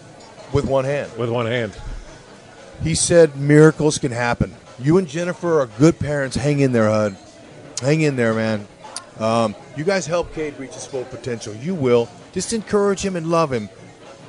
with 0.53 0.67
one 0.67 0.85
hand. 0.85 1.17
With 1.17 1.31
one 1.31 1.47
hand. 1.47 1.79
He 2.83 2.95
said 2.95 3.37
miracles 3.37 3.99
can 3.99 4.13
happen. 4.13 4.55
You 4.79 4.99
and 4.99 5.07
Jennifer 5.07 5.61
are 5.61 5.67
good 5.79 5.99
parents. 5.99 6.37
Hang 6.37 6.61
in 6.61 6.73
there, 6.73 6.89
Hud. 6.89 7.17
Hang 7.81 8.01
in 8.01 8.17
there, 8.17 8.35
man. 8.35 8.67
Um, 9.19 9.55
you 9.77 9.85
guys 9.85 10.07
help 10.07 10.35
Cade 10.35 10.59
reach 10.59 10.73
his 10.73 10.87
full 10.87 11.05
potential. 11.05 11.55
You 11.55 11.75
will. 11.75 12.09
Just 12.33 12.53
encourage 12.53 13.05
him 13.05 13.17
and 13.17 13.27
love 13.31 13.53
him, 13.53 13.69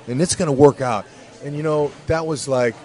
and 0.08 0.22
it's 0.22 0.36
going 0.36 0.48
to 0.48 0.54
work 0.54 0.82
out. 0.82 1.06
And 1.44 1.56
you 1.56 1.64
know 1.64 1.92
that 2.08 2.26
was 2.26 2.48
like, 2.48 2.76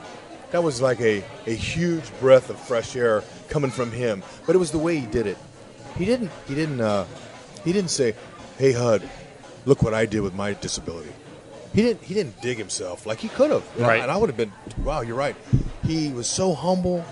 that 0.53 0.63
was 0.63 0.81
like 0.81 1.01
a, 1.01 1.25
a 1.47 1.55
huge 1.55 2.05
breath 2.21 2.49
of 2.51 2.61
fresh 2.61 2.95
air 2.95 3.25
coming 3.49 3.71
from 3.71 3.91
him. 3.91 4.23
But 4.47 4.55
it 4.55 4.59
was 4.59 4.71
the 4.71 4.79
way 4.79 4.99
he 4.99 5.07
did 5.07 5.27
it. 5.27 5.39
He 5.99 6.05
didn't. 6.05 6.31
He 6.47 6.55
didn't. 6.55 6.81
Uh, 6.81 7.07
he 7.65 7.73
didn't 7.73 7.91
say, 7.91 8.15
"Hey, 8.59 8.73
Hud, 8.73 9.09
look 9.65 9.83
what 9.83 9.95
I 9.95 10.07
did 10.07 10.21
with 10.21 10.35
my 10.35 10.53
disability." 10.55 11.13
He 11.75 11.83
didn't. 11.83 12.03
He 12.03 12.15
didn't 12.15 12.41
dig 12.41 12.59
himself 12.59 13.07
like 13.07 13.19
he 13.19 13.29
could 13.29 13.51
have. 13.51 13.65
And 13.77 13.85
I- 13.85 13.89
Right. 13.89 14.03
And 14.03 14.11
I 14.11 14.17
would 14.17 14.29
have 14.29 14.37
been. 14.37 14.53
Wow, 14.85 15.01
you're 15.03 15.17
right. 15.17 15.37
He 15.85 16.11
was 16.13 16.27
so 16.27 16.55
humble. 16.55 17.05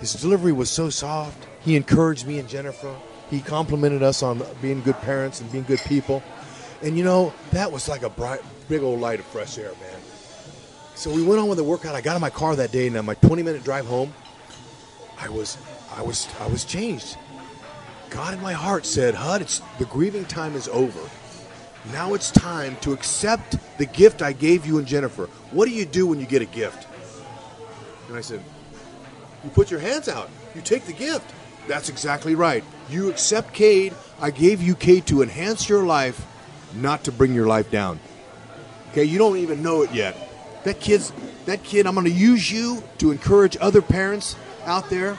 His 0.00 0.12
delivery 0.14 0.52
was 0.52 0.70
so 0.70 0.90
soft. 0.90 1.46
He 1.60 1.76
encouraged 1.76 2.26
me 2.26 2.38
and 2.38 2.48
Jennifer. 2.48 2.94
He 3.30 3.40
complimented 3.40 4.02
us 4.02 4.22
on 4.22 4.42
being 4.62 4.82
good 4.82 4.98
parents 5.02 5.40
and 5.40 5.50
being 5.52 5.64
good 5.64 5.80
people. 5.86 6.22
And 6.82 6.96
you 6.96 7.04
know, 7.04 7.32
that 7.52 7.70
was 7.70 7.88
like 7.88 8.02
a 8.02 8.08
bright, 8.08 8.40
big 8.68 8.82
old 8.82 9.00
light 9.00 9.20
of 9.20 9.26
fresh 9.26 9.58
air, 9.58 9.70
man. 9.80 10.00
So 10.94 11.10
we 11.12 11.22
went 11.22 11.40
on 11.40 11.48
with 11.48 11.58
the 11.58 11.64
workout. 11.64 11.94
I 11.94 12.00
got 12.00 12.14
in 12.16 12.20
my 12.20 12.30
car 12.30 12.56
that 12.56 12.72
day, 12.72 12.86
and 12.86 12.96
on 12.96 13.04
my 13.04 13.14
20 13.14 13.42
minute 13.42 13.62
drive 13.62 13.86
home, 13.86 14.12
I 15.20 15.28
was, 15.28 15.58
I 15.94 16.02
was, 16.02 16.26
I 16.40 16.46
was 16.46 16.64
changed. 16.64 17.16
God 18.10 18.34
in 18.34 18.40
my 18.40 18.52
heart 18.52 18.84
said, 18.84 19.14
"Hud, 19.14 19.40
it's 19.40 19.62
the 19.78 19.84
grieving 19.86 20.24
time 20.24 20.56
is 20.56 20.68
over. 20.68 21.00
Now 21.92 22.14
it's 22.14 22.30
time 22.30 22.76
to 22.82 22.92
accept 22.92 23.56
the 23.78 23.86
gift 23.86 24.20
I 24.20 24.32
gave 24.32 24.66
you 24.66 24.78
and 24.78 24.86
Jennifer. 24.86 25.26
What 25.52 25.66
do 25.66 25.70
you 25.70 25.86
do 25.86 26.06
when 26.06 26.20
you 26.20 26.26
get 26.26 26.42
a 26.42 26.46
gift?" 26.46 26.86
And 28.08 28.16
I 28.16 28.20
said, 28.20 28.42
"You 29.44 29.50
put 29.50 29.70
your 29.70 29.80
hands 29.80 30.08
out. 30.08 30.28
You 30.54 30.60
take 30.60 30.86
the 30.86 30.92
gift." 30.92 31.32
That's 31.68 31.88
exactly 31.88 32.34
right. 32.34 32.64
You 32.90 33.10
accept 33.10 33.54
Cade. 33.54 33.94
I 34.20 34.30
gave 34.30 34.60
you 34.60 34.74
Cade 34.74 35.06
to 35.06 35.22
enhance 35.22 35.68
your 35.68 35.84
life, 35.84 36.26
not 36.74 37.04
to 37.04 37.12
bring 37.12 37.32
your 37.32 37.46
life 37.46 37.70
down. 37.70 38.00
Okay, 38.90 39.04
you 39.04 39.18
don't 39.18 39.36
even 39.36 39.62
know 39.62 39.82
it 39.82 39.92
yet. 39.92 40.16
That 40.64 40.80
kid's 40.80 41.12
that 41.46 41.62
kid. 41.62 41.86
I'm 41.86 41.94
going 41.94 42.06
to 42.06 42.12
use 42.12 42.50
you 42.50 42.82
to 42.98 43.12
encourage 43.12 43.56
other 43.60 43.80
parents 43.80 44.34
out 44.66 44.90
there 44.90 45.16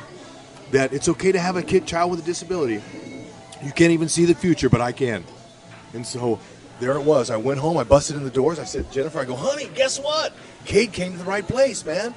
that 0.71 0.93
it's 0.93 1.07
okay 1.09 1.31
to 1.31 1.39
have 1.39 1.55
a 1.55 1.63
kid 1.63 1.85
child 1.85 2.11
with 2.11 2.19
a 2.19 2.23
disability. 2.23 2.81
You 3.63 3.71
can't 3.71 3.91
even 3.91 4.09
see 4.09 4.25
the 4.25 4.35
future, 4.35 4.69
but 4.69 4.81
I 4.81 4.91
can. 4.91 5.23
And 5.93 6.05
so 6.05 6.39
there 6.79 6.93
it 6.93 7.03
was. 7.03 7.29
I 7.29 7.37
went 7.37 7.59
home. 7.59 7.77
I 7.77 7.83
busted 7.83 8.15
in 8.15 8.23
the 8.23 8.31
doors. 8.31 8.59
I 8.59 8.63
said, 8.63 8.91
Jennifer, 8.91 9.19
I 9.19 9.25
go, 9.25 9.35
honey, 9.35 9.69
guess 9.75 9.99
what? 9.99 10.33
Cade 10.65 10.93
came 10.93 11.11
to 11.11 11.17
the 11.17 11.25
right 11.25 11.47
place, 11.47 11.85
man. 11.85 12.13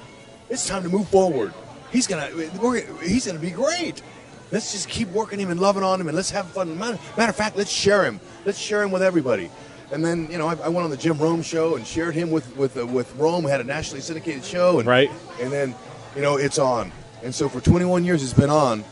It's 0.49 0.67
time 0.67 0.83
to 0.85 0.89
move 0.89 1.09
forward. 1.09 1.53
He's 1.91 2.07
gonna, 2.07 2.29
we're, 2.61 2.83
he's 3.03 3.27
gonna 3.27 3.39
be 3.39 3.51
great. 3.51 4.03
Let's 4.51 4.73
just 4.73 4.89
keep 4.89 5.09
working 5.09 5.39
him 5.39 5.51
and 5.51 5.61
loving 5.61 5.83
on 5.83 6.01
him, 6.01 6.09
and 6.09 6.17
let's 6.17 6.31
have 6.31 6.47
fun. 6.47 6.79
Matter, 6.79 6.99
matter 7.17 7.31
of 7.31 7.37
fact, 7.37 7.57
let's 7.57 7.71
share 7.71 8.05
him. 8.05 8.21
Let's 8.45 8.59
share 8.59 8.83
him 8.83 8.91
with 8.91 9.03
everybody. 9.03 9.51
And 9.93 10.05
then, 10.05 10.31
you 10.31 10.39
know, 10.39 10.47
I, 10.49 10.55
I 10.55 10.69
went 10.69 10.85
on 10.85 10.91
the 10.91 10.97
Jim 10.97 11.19
Rome 11.19 11.43
show 11.43 11.77
and 11.77 11.87
shared 11.87 12.15
him 12.15 12.31
with 12.31 12.57
with 12.57 12.77
uh, 12.77 12.87
with 12.87 13.15
Rome. 13.17 13.45
Had 13.45 13.61
a 13.61 13.65
nationally 13.65 14.01
syndicated 14.01 14.45
show, 14.45 14.79
and 14.79 14.89
Right. 14.89 15.11
And 15.41 15.53
then, 15.53 15.75
you 16.17 16.23
know, 16.23 16.37
it's 16.37 16.59
on. 16.59 16.91
And 17.25 17.35
so 17.35 17.49
for 17.49 17.61
21 17.61 18.05
years, 18.05 18.23
it's 18.23 18.35
been 18.35 18.51
on. 18.51 18.85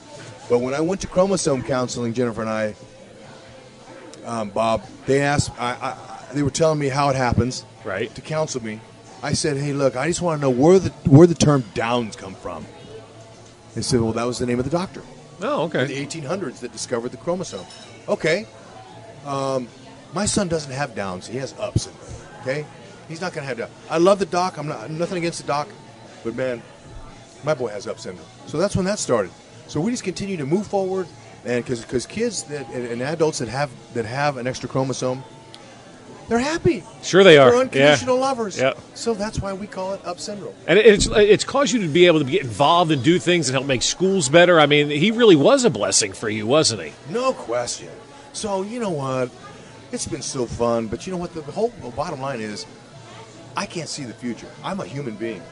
But 0.49 0.59
when 0.59 0.75
I 0.75 0.81
went 0.81 1.01
to 1.03 1.07
chromosome 1.07 1.63
counseling, 1.63 2.15
Jennifer 2.15 2.41
and 2.41 2.51
I, 2.51 2.75
um, 4.25 4.51
Bob, 4.51 4.83
they 5.07 5.21
asked, 5.21 5.51
I, 5.61 5.73
I, 5.75 6.35
they 6.35 6.43
were 6.43 6.51
telling 6.51 6.79
me 6.79 6.89
how 6.89 7.11
it 7.11 7.17
happens, 7.17 7.65
Right. 7.85 8.15
To 8.15 8.21
counsel 8.21 8.63
me, 8.63 8.81
I 9.23 9.33
said, 9.33 9.57
"Hey, 9.57 9.73
look, 9.73 9.97
I 9.97 10.09
just 10.09 10.21
want 10.21 10.41
to 10.41 10.43
know 10.43 10.51
where 10.51 10.79
the 10.79 10.91
where 11.09 11.27
the 11.27 11.35
term 11.35 11.65
Downs 11.75 12.17
come 12.17 12.35
from." 12.35 12.65
They 13.75 13.83
said, 13.83 14.01
"Well, 14.01 14.13
that 14.13 14.25
was 14.25 14.39
the 14.39 14.47
name 14.47 14.59
of 14.59 14.65
the 14.65 14.71
doctor 14.71 15.03
Oh, 15.41 15.65
in 15.65 15.89
the 15.89 16.07
1800s 16.07 16.61
that 16.61 16.73
discovered 16.73 17.11
the 17.11 17.17
chromosome." 17.17 17.67
Okay, 18.09 18.47
um, 19.27 19.69
my 20.15 20.27
son 20.27 20.49
doesn't 20.49 20.73
have 20.73 20.95
Downs; 20.95 21.27
he 21.27 21.39
has 21.39 21.55
ups. 21.59 21.89
Okay, 22.43 22.65
he's 23.09 23.21
not 23.21 23.33
going 23.33 23.43
to 23.43 23.49
have 23.49 23.59
Down. 23.59 23.71
I 23.91 23.99
love 23.99 24.19
the 24.19 24.27
doc. 24.27 24.59
I'm 24.59 24.69
not 24.69 24.91
nothing 24.91 25.19
against 25.19 25.41
the 25.41 25.47
doc, 25.47 25.69
but 26.23 26.35
man, 26.37 26.63
my 27.45 27.55
boy 27.55 27.69
has 27.69 27.87
Up 27.87 27.99
syndrome. 27.99 28.27
So 28.47 28.59
that's 28.59 28.77
when 28.77 28.85
that 28.87 28.99
started. 28.99 29.31
So 29.69 29.81
we 29.81 29.91
just 29.91 30.05
continue 30.05 30.37
to 30.37 30.47
move 30.47 30.67
forward, 30.67 31.07
and 31.45 31.65
because 31.65 32.07
kids 32.07 32.43
that 32.45 32.69
and, 32.71 32.87
and 32.87 33.03
adults 33.03 33.39
that 33.39 33.49
have 33.49 33.71
that 33.95 34.05
have 34.05 34.37
an 34.37 34.47
extra 34.47 34.69
chromosome, 34.69 35.23
they're 36.29 36.39
happy. 36.39 36.85
Sure 37.03 37.25
they 37.25 37.39
are. 37.39 37.47
They're 37.51 37.55
Yeah. 37.59 37.61
unconditional 37.63 38.19
lovers. 38.19 38.59
Yeah. 38.59 38.75
So 38.95 39.15
that's 39.15 39.41
why 39.41 39.53
we 39.53 39.67
call 39.67 39.95
it 39.95 40.05
up 40.05 40.19
syndrome. 40.21 40.55
And 40.67 40.79
it's 40.79 41.07
it's 41.07 41.45
caused 41.45 41.73
you 41.73 41.81
to 41.83 41.89
be 41.89 42.07
able 42.07 42.19
to 42.21 42.25
get 42.25 42.43
involved 42.43 42.91
and 42.93 43.03
do 43.03 43.19
things 43.19 43.49
and 43.49 43.55
help 43.55 43.67
make 43.67 43.83
schools 43.83 44.29
better. 44.29 44.61
I 44.61 44.67
mean, 44.67 44.89
he 44.91 45.11
really 45.11 45.37
was 45.37 45.65
a 45.65 45.71
blessing 45.71 46.13
for 46.13 46.29
you, 46.29 46.47
wasn't 46.47 46.83
he? 46.83 46.93
No 47.11 47.33
question. 47.33 47.89
So 48.33 48.63
you 48.63 48.79
know 48.81 48.91
what? 48.91 49.31
It's 49.91 50.07
been 50.07 50.23
so 50.23 50.47
fun, 50.47 50.87
but 50.87 51.07
you 51.07 51.13
know 51.13 51.19
what? 51.19 51.35
The 51.35 51.43
whole 51.43 51.69
the 51.83 51.91
bottom 51.91 52.21
line 52.21 52.41
is, 52.41 52.65
I 53.57 53.67
can't 53.67 53.89
see 53.89 54.05
the 54.05 54.15
future. 54.15 54.49
I'm 54.65 54.81
a 54.81 54.87
human 54.87 55.17
being, 55.17 55.43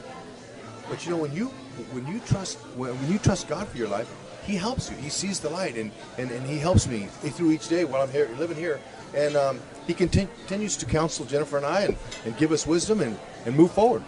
but 0.89 1.05
you 1.05 1.11
know 1.11 1.17
when 1.17 1.31
you 1.35 1.51
when 1.91 2.07
you 2.07 2.19
trust 2.19 2.57
when, 2.75 2.95
you 3.11 3.17
trust 3.17 3.47
God 3.47 3.67
for 3.67 3.77
your 3.77 3.87
life, 3.87 4.09
He 4.45 4.55
helps 4.55 4.89
you. 4.89 4.97
He 4.97 5.09
sees 5.09 5.39
the 5.39 5.49
light, 5.49 5.75
and 5.75 5.91
and, 6.17 6.31
and 6.31 6.45
He 6.45 6.57
helps 6.57 6.87
me 6.87 7.07
through 7.21 7.51
each 7.51 7.67
day 7.67 7.85
while 7.85 8.01
I'm 8.01 8.11
here 8.11 8.29
living 8.37 8.57
here, 8.57 8.79
and 9.15 9.35
um, 9.35 9.59
He 9.87 9.93
contin- 9.93 10.29
continues 10.39 10.77
to 10.77 10.85
counsel 10.85 11.25
Jennifer 11.25 11.57
and 11.57 11.65
I 11.65 11.81
and, 11.81 11.97
and 12.25 12.37
give 12.37 12.51
us 12.51 12.65
wisdom 12.65 13.01
and, 13.01 13.17
and 13.45 13.55
move 13.55 13.71
forward. 13.71 14.03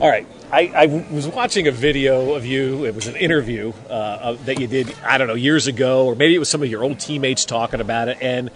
All 0.00 0.08
right. 0.08 0.26
I, 0.50 0.72
I 0.74 0.86
was 0.86 1.26
watching 1.26 1.66
a 1.66 1.72
video 1.72 2.34
of 2.34 2.46
you. 2.46 2.84
It 2.86 2.94
was 2.94 3.06
an 3.06 3.16
interview 3.16 3.72
uh, 3.90 4.34
that 4.44 4.60
you 4.60 4.66
did, 4.66 4.94
I 5.04 5.18
don't 5.18 5.26
know, 5.26 5.34
years 5.34 5.66
ago, 5.66 6.06
or 6.06 6.14
maybe 6.14 6.34
it 6.34 6.38
was 6.38 6.48
some 6.48 6.62
of 6.62 6.70
your 6.70 6.84
old 6.84 7.00
teammates 7.00 7.44
talking 7.44 7.80
about 7.80 8.08
it. 8.08 8.18
And 8.20 8.50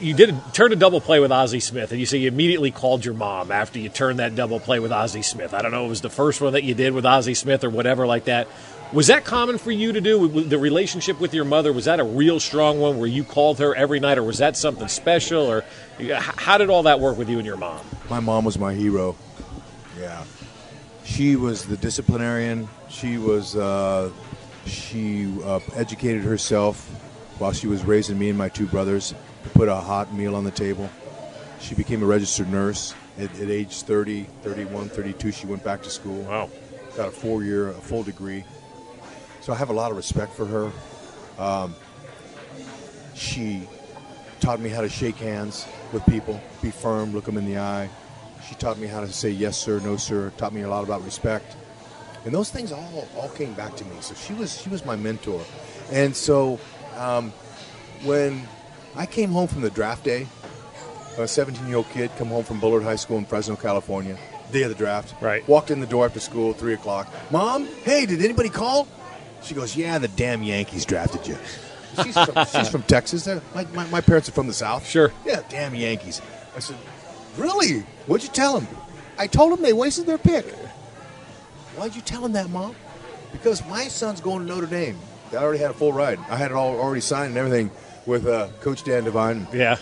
you 0.00 0.14
did 0.14 0.34
turn 0.52 0.72
a 0.72 0.76
double 0.76 1.00
play 1.00 1.20
with 1.20 1.30
Ozzie 1.30 1.60
Smith, 1.60 1.90
and 1.90 2.00
you 2.00 2.06
say 2.06 2.18
you 2.18 2.28
immediately 2.28 2.70
called 2.70 3.04
your 3.04 3.14
mom 3.14 3.52
after 3.52 3.78
you 3.78 3.88
turned 3.88 4.18
that 4.18 4.34
double 4.34 4.58
play 4.58 4.80
with 4.80 4.92
Ozzie 4.92 5.22
Smith. 5.22 5.52
I 5.52 5.62
don't 5.62 5.70
know, 5.70 5.82
if 5.82 5.86
it 5.86 5.90
was 5.90 6.00
the 6.00 6.10
first 6.10 6.40
one 6.40 6.54
that 6.54 6.64
you 6.64 6.74
did 6.74 6.92
with 6.94 7.04
Ozzie 7.04 7.34
Smith 7.34 7.64
or 7.64 7.70
whatever 7.70 8.06
like 8.06 8.24
that. 8.24 8.48
Was 8.92 9.06
that 9.06 9.24
common 9.24 9.58
for 9.58 9.70
you 9.70 9.92
to 9.92 10.00
do? 10.00 10.42
The 10.42 10.58
relationship 10.58 11.20
with 11.20 11.32
your 11.32 11.44
mother 11.44 11.72
was 11.72 11.84
that 11.84 12.00
a 12.00 12.04
real 12.04 12.40
strong 12.40 12.80
one, 12.80 12.98
where 12.98 13.06
you 13.06 13.22
called 13.22 13.58
her 13.60 13.74
every 13.74 14.00
night, 14.00 14.18
or 14.18 14.24
was 14.24 14.38
that 14.38 14.56
something 14.56 14.88
special, 14.88 15.42
or 15.48 15.64
how 16.10 16.58
did 16.58 16.70
all 16.70 16.82
that 16.84 16.98
work 16.98 17.16
with 17.16 17.28
you 17.28 17.38
and 17.38 17.46
your 17.46 17.56
mom? 17.56 17.80
My 18.08 18.20
mom 18.20 18.44
was 18.44 18.58
my 18.58 18.74
hero. 18.74 19.16
Yeah, 19.98 20.24
she 21.04 21.36
was 21.36 21.66
the 21.66 21.76
disciplinarian. 21.76 22.68
She 22.88 23.16
was 23.18 23.54
uh, 23.54 24.10
she 24.66 25.32
uh, 25.44 25.60
educated 25.74 26.22
herself 26.24 26.84
while 27.38 27.52
she 27.52 27.68
was 27.68 27.84
raising 27.84 28.18
me 28.18 28.28
and 28.28 28.36
my 28.36 28.48
two 28.48 28.66
brothers 28.66 29.14
put 29.48 29.68
a 29.68 29.76
hot 29.76 30.12
meal 30.12 30.36
on 30.36 30.44
the 30.44 30.50
table. 30.50 30.90
She 31.60 31.74
became 31.74 32.02
a 32.02 32.06
registered 32.06 32.50
nurse 32.50 32.94
at, 33.18 33.30
at 33.40 33.50
age 33.50 33.82
30, 33.82 34.24
31, 34.42 34.88
32. 34.88 35.32
She 35.32 35.46
went 35.46 35.64
back 35.64 35.82
to 35.82 35.90
school. 35.90 36.22
Wow. 36.22 36.50
Got 36.96 37.08
a 37.08 37.10
four-year, 37.10 37.68
a 37.68 37.72
full 37.74 38.02
degree. 38.02 38.44
So 39.40 39.52
I 39.52 39.56
have 39.56 39.70
a 39.70 39.72
lot 39.72 39.90
of 39.90 39.96
respect 39.96 40.34
for 40.34 40.46
her. 40.46 40.72
Um, 41.38 41.74
she 43.14 43.68
taught 44.40 44.60
me 44.60 44.68
how 44.70 44.80
to 44.80 44.88
shake 44.88 45.16
hands 45.16 45.66
with 45.92 46.04
people, 46.06 46.40
be 46.62 46.70
firm, 46.70 47.12
look 47.12 47.24
them 47.24 47.36
in 47.36 47.46
the 47.46 47.58
eye. 47.58 47.88
She 48.48 48.54
taught 48.54 48.78
me 48.78 48.86
how 48.86 49.00
to 49.00 49.12
say 49.12 49.30
yes 49.30 49.56
sir, 49.56 49.80
no 49.80 49.96
sir. 49.96 50.32
Taught 50.36 50.54
me 50.54 50.62
a 50.62 50.68
lot 50.68 50.82
about 50.82 51.04
respect, 51.04 51.56
and 52.24 52.34
those 52.34 52.50
things 52.50 52.72
all 52.72 53.08
all 53.16 53.28
came 53.28 53.52
back 53.52 53.76
to 53.76 53.84
me. 53.84 53.92
So 54.00 54.14
she 54.14 54.32
was 54.32 54.60
she 54.60 54.70
was 54.70 54.84
my 54.84 54.96
mentor, 54.96 55.44
and 55.92 56.16
so 56.16 56.58
um, 56.96 57.32
when 58.02 58.48
I 58.96 59.06
came 59.06 59.30
home 59.30 59.48
from 59.48 59.62
the 59.62 59.70
draft 59.70 60.04
day, 60.04 60.26
a 61.18 61.28
17 61.28 61.66
year 61.66 61.76
old 61.76 61.88
kid 61.90 62.10
come 62.16 62.28
home 62.28 62.44
from 62.44 62.60
Bullard 62.60 62.82
High 62.82 62.96
School 62.96 63.18
in 63.18 63.24
Fresno, 63.24 63.56
California, 63.56 64.18
day 64.52 64.62
of 64.62 64.68
the 64.70 64.74
draft. 64.74 65.14
Right. 65.20 65.46
Walked 65.48 65.70
in 65.70 65.80
the 65.80 65.86
door 65.86 66.06
after 66.06 66.20
school, 66.20 66.52
three 66.52 66.74
o'clock. 66.74 67.12
Mom, 67.30 67.66
hey, 67.84 68.06
did 68.06 68.22
anybody 68.22 68.48
call? 68.48 68.88
She 69.42 69.54
goes, 69.54 69.76
Yeah, 69.76 69.98
the 69.98 70.08
damn 70.08 70.42
Yankees 70.42 70.84
drafted 70.84 71.26
you. 71.26 71.36
She's 72.02 72.14
from, 72.18 72.44
she's 72.52 72.68
from 72.68 72.82
Texas. 72.84 73.26
My, 73.54 73.66
my, 73.74 73.86
my 73.88 74.00
parents 74.00 74.28
are 74.28 74.32
from 74.32 74.46
the 74.46 74.52
South. 74.52 74.86
Sure. 74.86 75.12
Yeah, 75.24 75.42
damn 75.48 75.74
Yankees. 75.74 76.20
I 76.56 76.60
said, 76.60 76.76
Really? 77.36 77.80
What'd 78.06 78.26
you 78.26 78.32
tell 78.32 78.58
them? 78.58 78.68
I 79.18 79.26
told 79.26 79.52
them 79.52 79.62
they 79.62 79.72
wasted 79.72 80.06
their 80.06 80.18
pick. 80.18 80.46
Why'd 81.76 81.94
you 81.94 82.02
tell 82.02 82.22
them 82.22 82.32
that, 82.32 82.50
Mom? 82.50 82.74
Because 83.32 83.64
my 83.66 83.84
son's 83.84 84.20
going 84.20 84.46
to 84.46 84.52
Notre 84.52 84.66
Dame. 84.66 84.98
I 85.32 85.36
already 85.36 85.60
had 85.60 85.70
a 85.70 85.74
full 85.74 85.92
ride. 85.92 86.18
I 86.28 86.36
had 86.36 86.50
it 86.50 86.54
all 86.54 86.78
already 86.80 87.00
signed 87.00 87.28
and 87.28 87.38
everything 87.38 87.70
with 88.06 88.26
uh, 88.26 88.48
Coach 88.60 88.84
Dan 88.84 89.04
Devine. 89.04 89.46
Yeah. 89.52 89.76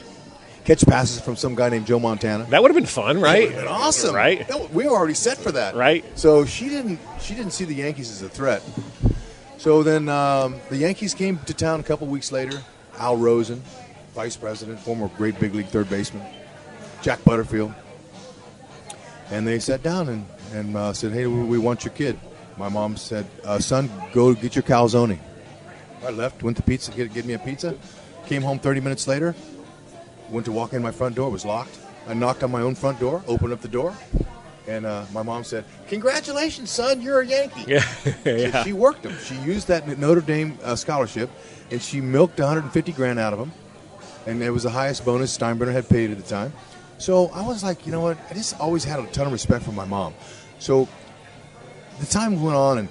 Catch 0.65 0.85
passes 0.87 1.21
from 1.21 1.37
some 1.37 1.55
guy 1.55 1.71
named 1.71 1.87
Joe 1.87 1.99
Montana. 1.99 2.45
That 2.51 2.61
would 2.61 2.71
have 2.71 2.77
been 2.77 2.85
fun, 2.85 3.21
right? 3.21 3.49
That 3.49 3.57
been 3.65 3.69
awesome, 3.69 4.15
Right? 4.15 4.47
That- 4.47 4.71
we 4.73 4.85
were 4.85 4.91
already 4.97 5.15
set 5.15 5.39
for 5.39 5.53
that, 5.53 5.75
Right. 5.75 6.05
So 6.19 6.45
she 6.45 6.69
didn't. 6.69 6.99
She 7.21 7.35
didn't 7.35 7.53
see 7.53 7.65
the 7.65 7.75
Yankees 7.75 8.11
as 8.11 8.23
a 8.23 8.29
threat. 8.29 8.63
So 9.57 9.83
then 9.83 10.09
um, 10.09 10.57
the 10.69 10.77
Yankees 10.77 11.15
came 11.15 11.39
to 11.47 11.55
town 11.55 11.81
a 11.81 11.83
couple 11.83 12.07
weeks 12.07 12.31
later. 12.31 12.61
Al 12.99 13.17
Rosen, 13.17 13.63
vice 14.15 14.37
president, 14.37 14.79
former 14.81 15.09
great 15.17 15.39
big 15.41 15.55
league 15.55 15.69
third 15.69 15.89
baseman, 15.89 16.23
Jack 17.01 17.25
Butterfield, 17.25 17.73
and 19.31 19.47
they 19.47 19.59
sat 19.59 19.83
down 19.83 20.09
and 20.09 20.27
and 20.53 20.77
uh, 20.77 20.93
said, 20.93 21.13
"Hey, 21.13 21.27
we, 21.27 21.43
we 21.45 21.59
want 21.59 21.85
your 21.85 21.95
kid." 21.95 22.19
My 22.57 22.69
mom 22.69 22.97
said, 22.97 23.27
uh, 23.45 23.59
"Son, 23.59 23.91
go 24.13 24.35
get 24.35 24.55
your 24.57 24.63
calzone." 24.65 25.19
I 26.05 26.11
left, 26.11 26.43
went 26.43 26.57
to 26.59 26.63
pizza, 26.63 26.93
get, 26.93 27.13
get 27.13 27.25
me 27.25 27.35
a 27.35 27.39
pizza. 27.39 27.75
Came 28.29 28.43
home 28.43 28.59
30 28.59 28.81
minutes 28.83 29.09
later. 29.09 29.35
Went 30.29 30.45
to 30.45 30.53
walk 30.53 30.75
in 30.75 30.83
my 30.83 30.91
front 30.91 31.15
door, 31.17 31.29
it 31.29 31.33
was 31.33 31.47
locked. 31.47 31.79
I 32.07 32.13
knocked 32.13 32.43
on 32.43 32.51
my 32.51 32.61
own 32.61 32.75
front 32.75 33.01
door, 33.01 33.23
opened 33.27 33.55
up 33.55 33.63
the 33.63 33.69
door, 33.69 33.95
and 34.67 34.85
uh, 34.85 35.07
my 35.15 35.23
mom 35.23 35.45
said, 35.45 35.65
"Congratulations, 35.89 36.71
son, 36.71 37.01
you're 37.01 37.21
a 37.21 37.27
Yankee." 37.27 37.65
Yeah. 37.67 37.85
Yeah. 38.27 38.65
She 38.65 38.75
worked 38.75 39.07
him. 39.07 39.17
She 39.25 39.35
used 39.37 39.69
that 39.69 39.99
Notre 39.99 40.21
Dame 40.21 40.59
uh, 40.63 40.77
scholarship, 40.77 41.31
and 41.71 41.81
she 41.81 42.03
milked 42.03 42.39
150 42.39 42.93
grand 42.93 43.19
out 43.19 43.33
of 43.33 43.39
him, 43.39 43.51
and 44.27 44.43
it 44.43 44.51
was 44.51 44.65
the 44.65 44.71
highest 44.71 45.07
bonus 45.07 45.37
Steinbrenner 45.37 45.73
had 45.73 45.89
paid 45.89 46.11
at 46.11 46.19
the 46.19 46.23
time. 46.23 46.53
So 46.99 47.29
I 47.29 47.47
was 47.47 47.63
like, 47.63 47.87
you 47.87 47.93
know 47.93 48.03
what? 48.03 48.19
I 48.31 48.35
just 48.35 48.61
always 48.61 48.85
had 48.85 49.01
a 49.01 49.07
ton 49.07 49.27
of 49.27 49.33
respect 49.33 49.65
for 49.65 49.73
my 49.73 49.87
mom. 49.87 50.13
So 50.59 50.87
the 51.99 52.07
time 52.07 52.43
went 52.43 52.57
on, 52.57 52.77
and 52.77 52.89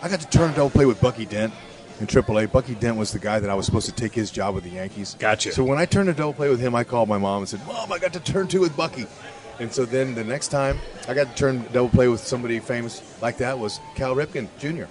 I 0.00 0.08
got 0.08 0.20
to 0.20 0.28
turn 0.28 0.54
double 0.54 0.70
play 0.70 0.86
with 0.86 0.98
Bucky 0.98 1.26
Dent 1.26 1.52
in 2.00 2.06
AAA. 2.06 2.50
Bucky 2.52 2.74
Dent 2.74 2.96
was 2.96 3.12
the 3.12 3.18
guy 3.18 3.40
that 3.40 3.50
I 3.50 3.54
was 3.54 3.66
supposed 3.66 3.86
to 3.86 3.92
take 3.92 4.14
his 4.14 4.30
job 4.30 4.54
with 4.54 4.64
the 4.64 4.70
Yankees. 4.70 5.16
Gotcha. 5.18 5.52
So 5.52 5.64
when 5.64 5.78
I 5.78 5.84
turned 5.84 6.08
to 6.08 6.14
double 6.14 6.32
play 6.32 6.48
with 6.48 6.60
him, 6.60 6.74
I 6.74 6.84
called 6.84 7.08
my 7.08 7.18
mom 7.18 7.40
and 7.40 7.48
said, 7.48 7.66
"Mom, 7.66 7.92
I 7.92 7.98
got 7.98 8.12
to 8.12 8.20
turn 8.20 8.48
two 8.48 8.60
with 8.60 8.76
Bucky." 8.76 9.06
And 9.60 9.72
so 9.72 9.84
then 9.84 10.14
the 10.14 10.24
next 10.24 10.48
time 10.48 10.78
I 11.08 11.14
got 11.14 11.28
to 11.28 11.34
turn 11.34 11.64
double 11.72 11.88
play 11.88 12.08
with 12.08 12.20
somebody 12.20 12.60
famous 12.60 13.02
like 13.20 13.38
that 13.38 13.58
was 13.58 13.80
Cal 13.94 14.14
Ripken 14.14 14.48
Jr. 14.58 14.84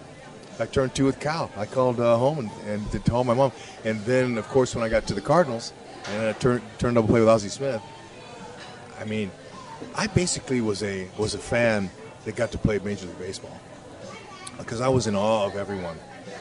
I 0.60 0.66
turned 0.66 0.96
two 0.96 1.06
with 1.06 1.20
Cal. 1.20 1.52
I 1.56 1.66
called 1.66 2.00
uh, 2.00 2.18
home 2.18 2.40
and, 2.40 2.52
and 2.66 2.92
to 2.92 3.00
tell 3.00 3.24
my 3.24 3.34
mom. 3.34 3.52
And 3.86 4.02
then, 4.02 4.38
of 4.38 4.48
course, 4.48 4.76
when 4.76 4.84
I 4.84 4.90
got 4.90 5.06
to 5.08 5.14
the 5.14 5.22
Cardinals 5.22 5.72
and 6.12 6.28
I 6.28 6.34
turned 6.34 6.64
turned 6.80 6.96
double 6.96 7.08
play 7.08 7.20
with 7.20 7.30
Ozzie 7.30 7.50
Smith, 7.50 7.82
I 9.00 9.06
mean, 9.06 9.32
I 9.96 10.08
basically 10.08 10.62
was 10.62 10.84
a 10.84 11.08
was 11.18 11.34
a 11.34 11.40
fan 11.40 11.90
that 12.26 12.36
got 12.36 12.52
to 12.52 12.58
play 12.58 12.80
Major 12.80 13.06
League 13.06 13.20
Baseball 13.20 13.58
because 14.58 14.82
I 14.82 14.90
was 14.90 15.08
in 15.08 15.16
awe 15.16 15.46
of 15.46 15.56
everyone, 15.56 15.98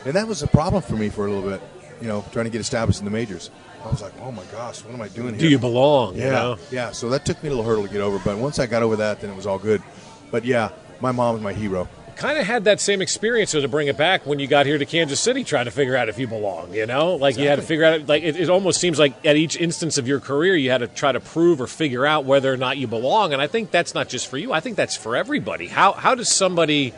and 0.06 0.14
that 0.14 0.26
was 0.26 0.42
a 0.42 0.46
problem 0.46 0.82
for 0.82 0.94
me 0.96 1.08
for 1.10 1.26
a 1.26 1.30
little 1.30 1.48
bit. 1.50 1.60
You 2.00 2.08
know, 2.08 2.24
trying 2.32 2.44
to 2.44 2.50
get 2.50 2.60
established 2.60 2.98
in 3.00 3.04
the 3.04 3.10
majors. 3.10 3.50
I 3.84 3.88
was 3.88 4.02
like, 4.02 4.12
oh 4.20 4.32
my 4.32 4.44
gosh, 4.52 4.84
what 4.84 4.92
am 4.94 5.00
I 5.00 5.08
doing 5.08 5.30
here? 5.34 5.38
Do 5.40 5.48
you 5.48 5.58
belong? 5.58 6.16
Yeah, 6.16 6.24
You 6.24 6.30
know? 6.32 6.58
yeah. 6.70 6.90
So 6.90 7.08
that 7.10 7.24
took 7.24 7.42
me 7.42 7.48
a 7.48 7.52
little 7.52 7.64
hurdle 7.64 7.86
to 7.86 7.92
get 7.92 8.00
over, 8.02 8.18
but 8.24 8.36
once 8.36 8.58
I 8.58 8.66
got 8.66 8.82
over 8.82 8.96
that, 8.96 9.20
then 9.20 9.30
it 9.30 9.36
was 9.36 9.46
all 9.46 9.58
good. 9.58 9.82
But 10.30 10.44
yeah, 10.44 10.70
my 11.00 11.12
mom 11.12 11.36
is 11.36 11.42
my 11.42 11.52
hero. 11.52 11.88
Kind 12.16 12.38
of 12.38 12.46
had 12.46 12.64
that 12.64 12.80
same 12.80 13.00
experience, 13.02 13.50
so 13.50 13.60
to 13.60 13.68
bring 13.68 13.88
it 13.88 13.96
back 13.96 14.26
when 14.26 14.38
you 14.38 14.46
got 14.46 14.64
here 14.66 14.76
to 14.78 14.86
Kansas 14.86 15.20
City, 15.20 15.44
trying 15.44 15.66
to 15.66 15.70
figure 15.70 15.96
out 15.96 16.08
if 16.08 16.18
you 16.18 16.26
belong. 16.26 16.72
You 16.74 16.86
know, 16.86 17.14
like 17.16 17.36
you 17.36 17.46
had 17.46 17.56
to 17.56 17.62
figure 17.62 17.84
out. 17.84 18.06
Like 18.08 18.22
it, 18.22 18.36
it 18.36 18.48
almost 18.50 18.80
seems 18.80 18.98
like 18.98 19.14
at 19.24 19.36
each 19.36 19.56
instance 19.56 19.98
of 19.98 20.08
your 20.08 20.18
career, 20.20 20.56
you 20.56 20.70
had 20.70 20.78
to 20.78 20.86
try 20.88 21.12
to 21.12 21.20
prove 21.20 21.60
or 21.60 21.66
figure 21.66 22.04
out 22.06 22.24
whether 22.24 22.52
or 22.52 22.56
not 22.56 22.78
you 22.78 22.86
belong. 22.86 23.32
And 23.34 23.40
I 23.42 23.46
think 23.46 23.70
that's 23.70 23.94
not 23.94 24.08
just 24.08 24.28
for 24.28 24.38
you. 24.38 24.52
I 24.52 24.60
think 24.60 24.76
that's 24.76 24.96
for 24.96 25.14
everybody. 25.14 25.66
How 25.66 25.92
how 25.92 26.14
does 26.14 26.28
somebody 26.30 26.94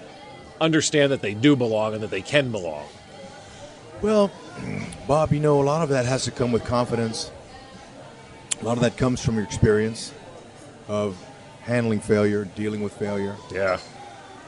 understand 0.61 1.13
that 1.13 1.21
they 1.21 1.35
do 1.35 1.57
belong 1.57 1.95
and 1.95 2.03
that 2.03 2.11
they 2.11 2.23
can 2.23 2.51
belong? 2.53 2.87
Well, 4.03 4.31
Bob, 5.07 5.33
you 5.33 5.41
know, 5.41 5.61
a 5.61 5.65
lot 5.65 5.83
of 5.83 5.89
that 5.91 6.07
has 6.07 6.25
to 6.25 6.31
come 6.31 6.53
with 6.53 6.65
confidence. 6.65 7.31
A 8.61 8.65
lot 8.65 8.77
of 8.77 8.83
that 8.83 8.97
comes 8.97 9.25
from 9.25 9.37
your 9.37 9.45
experience 9.45 10.13
of 10.89 11.17
handling 11.63 12.01
failure, 12.01 12.45
dealing 12.45 12.83
with 12.83 12.93
failure. 12.93 13.37
Yeah. 13.53 13.79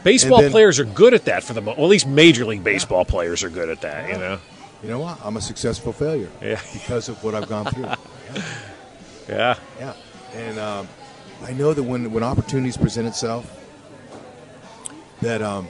Baseball 0.05 0.41
then- 0.41 0.51
players 0.51 0.79
are 0.79 0.85
good 0.85 1.15
at 1.15 1.27
that 1.27 1.45
for 1.45 1.53
the 1.53 1.61
mo- 1.61 1.75
well, 1.77 1.87
at 1.87 1.91
least 1.91 2.07
Major 2.07 2.45
League 2.45 2.65
Baseball 2.65 3.05
players 3.05 3.43
are 3.45 3.51
good 3.51 3.69
at 3.69 3.81
that. 3.83 4.09
You 4.09 4.19
know. 4.19 4.39
You 4.83 4.89
know 4.89 4.99
what? 4.99 5.19
I'm 5.23 5.37
a 5.37 5.43
successful 5.43 5.93
failure 5.93 6.31
Yeah. 6.41 6.59
because 6.73 7.09
of 7.11 7.23
what 7.23 7.35
I've 7.35 7.49
gone 7.49 7.67
through. 7.67 7.87
Yeah. 9.29 9.55
Yeah, 9.79 9.93
and 10.35 10.59
um, 10.59 10.89
I 11.45 11.53
know 11.53 11.73
that 11.73 11.83
when 11.85 12.11
when 12.11 12.25
opportunities 12.25 12.77
present 12.77 13.07
itself, 13.07 13.47
that 15.23 15.41
um, 15.41 15.69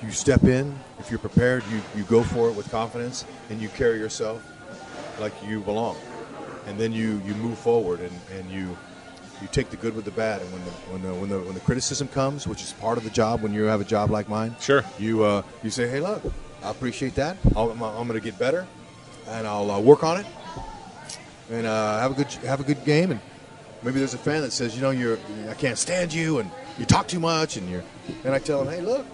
you 0.00 0.12
step 0.12 0.44
in. 0.44 0.78
If 1.02 1.10
you're 1.10 1.18
prepared, 1.18 1.64
you 1.68 1.80
you 1.96 2.04
go 2.04 2.22
for 2.22 2.48
it 2.48 2.54
with 2.54 2.70
confidence, 2.70 3.24
and 3.50 3.60
you 3.60 3.68
carry 3.70 3.98
yourself 3.98 4.40
like 5.18 5.32
you 5.44 5.58
belong, 5.60 5.96
and 6.68 6.78
then 6.78 6.92
you 6.92 7.20
you 7.26 7.34
move 7.34 7.58
forward, 7.58 7.98
and, 7.98 8.16
and 8.38 8.48
you 8.48 8.76
you 9.40 9.48
take 9.50 9.70
the 9.70 9.76
good 9.76 9.96
with 9.96 10.04
the 10.04 10.12
bad, 10.12 10.40
and 10.42 10.52
when 10.52 10.64
the 10.64 10.70
when 10.70 11.02
the 11.02 11.12
when 11.14 11.28
the 11.28 11.40
when 11.40 11.54
the 11.54 11.60
criticism 11.60 12.06
comes, 12.06 12.46
which 12.46 12.62
is 12.62 12.72
part 12.74 12.98
of 12.98 13.04
the 13.04 13.10
job 13.10 13.42
when 13.42 13.52
you 13.52 13.64
have 13.64 13.80
a 13.80 13.84
job 13.84 14.10
like 14.10 14.28
mine, 14.28 14.54
Sure. 14.60 14.84
you 14.96 15.24
uh, 15.24 15.42
you 15.64 15.70
say, 15.70 15.88
hey, 15.88 15.98
look, 15.98 16.22
I 16.62 16.70
appreciate 16.70 17.16
that. 17.16 17.36
I'll, 17.56 17.72
I'm, 17.72 17.82
I'm 17.82 18.06
going 18.06 18.20
to 18.20 18.24
get 18.24 18.38
better, 18.38 18.64
and 19.26 19.44
I'll 19.44 19.72
uh, 19.72 19.80
work 19.80 20.04
on 20.04 20.18
it, 20.20 20.26
and 21.50 21.66
uh, 21.66 21.98
have 21.98 22.12
a 22.12 22.14
good 22.14 22.32
have 22.46 22.60
a 22.60 22.64
good 22.64 22.84
game, 22.84 23.10
and 23.10 23.20
Maybe 23.84 23.98
there's 23.98 24.14
a 24.14 24.18
fan 24.18 24.42
that 24.42 24.52
says, 24.52 24.76
you 24.76 24.82
know, 24.82 24.90
you're 24.90 25.18
I 25.48 25.54
can't 25.54 25.76
stand 25.76 26.14
you 26.14 26.38
and 26.38 26.48
you 26.78 26.84
talk 26.84 27.08
too 27.08 27.18
much 27.18 27.56
and 27.56 27.68
you're 27.68 27.82
and 28.24 28.32
I 28.32 28.38
tell 28.38 28.62
them, 28.64 28.72
hey, 28.72 28.80
look, 28.80 29.04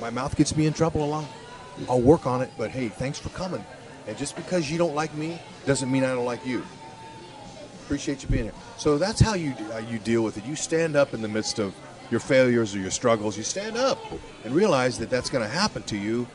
my 0.00 0.10
mouth 0.10 0.36
gets 0.36 0.56
me 0.56 0.66
in 0.66 0.72
trouble 0.72 1.04
a 1.04 1.06
lot. 1.06 1.24
I'll 1.88 2.00
work 2.00 2.26
on 2.26 2.42
it, 2.42 2.50
but 2.58 2.70
hey, 2.70 2.88
thanks 2.88 3.18
for 3.18 3.28
coming. 3.30 3.64
And 4.06 4.16
just 4.16 4.36
because 4.36 4.70
you 4.70 4.78
don't 4.78 4.94
like 4.94 5.14
me 5.14 5.40
doesn't 5.66 5.90
mean 5.90 6.04
I 6.04 6.14
don't 6.14 6.24
like 6.24 6.44
you. 6.44 6.64
Appreciate 7.84 8.22
you 8.22 8.28
being 8.28 8.44
here. 8.44 8.52
So 8.76 8.98
that's 8.98 9.20
how 9.20 9.34
you 9.34 9.50
how 9.72 9.78
you 9.78 9.98
deal 9.98 10.22
with 10.22 10.38
it. 10.38 10.44
You 10.44 10.56
stand 10.56 10.96
up 10.96 11.14
in 11.14 11.22
the 11.22 11.28
midst 11.28 11.58
of 11.58 11.74
your 12.10 12.20
failures 12.20 12.74
or 12.74 12.78
your 12.78 12.90
struggles. 12.90 13.36
You 13.36 13.42
stand 13.42 13.76
up 13.76 13.98
and 14.44 14.54
realize 14.54 14.98
that 14.98 15.10
that's 15.10 15.30
going 15.30 15.44
to 15.44 15.50
happen 15.50 15.82
to 15.84 15.96
you. 15.96 16.26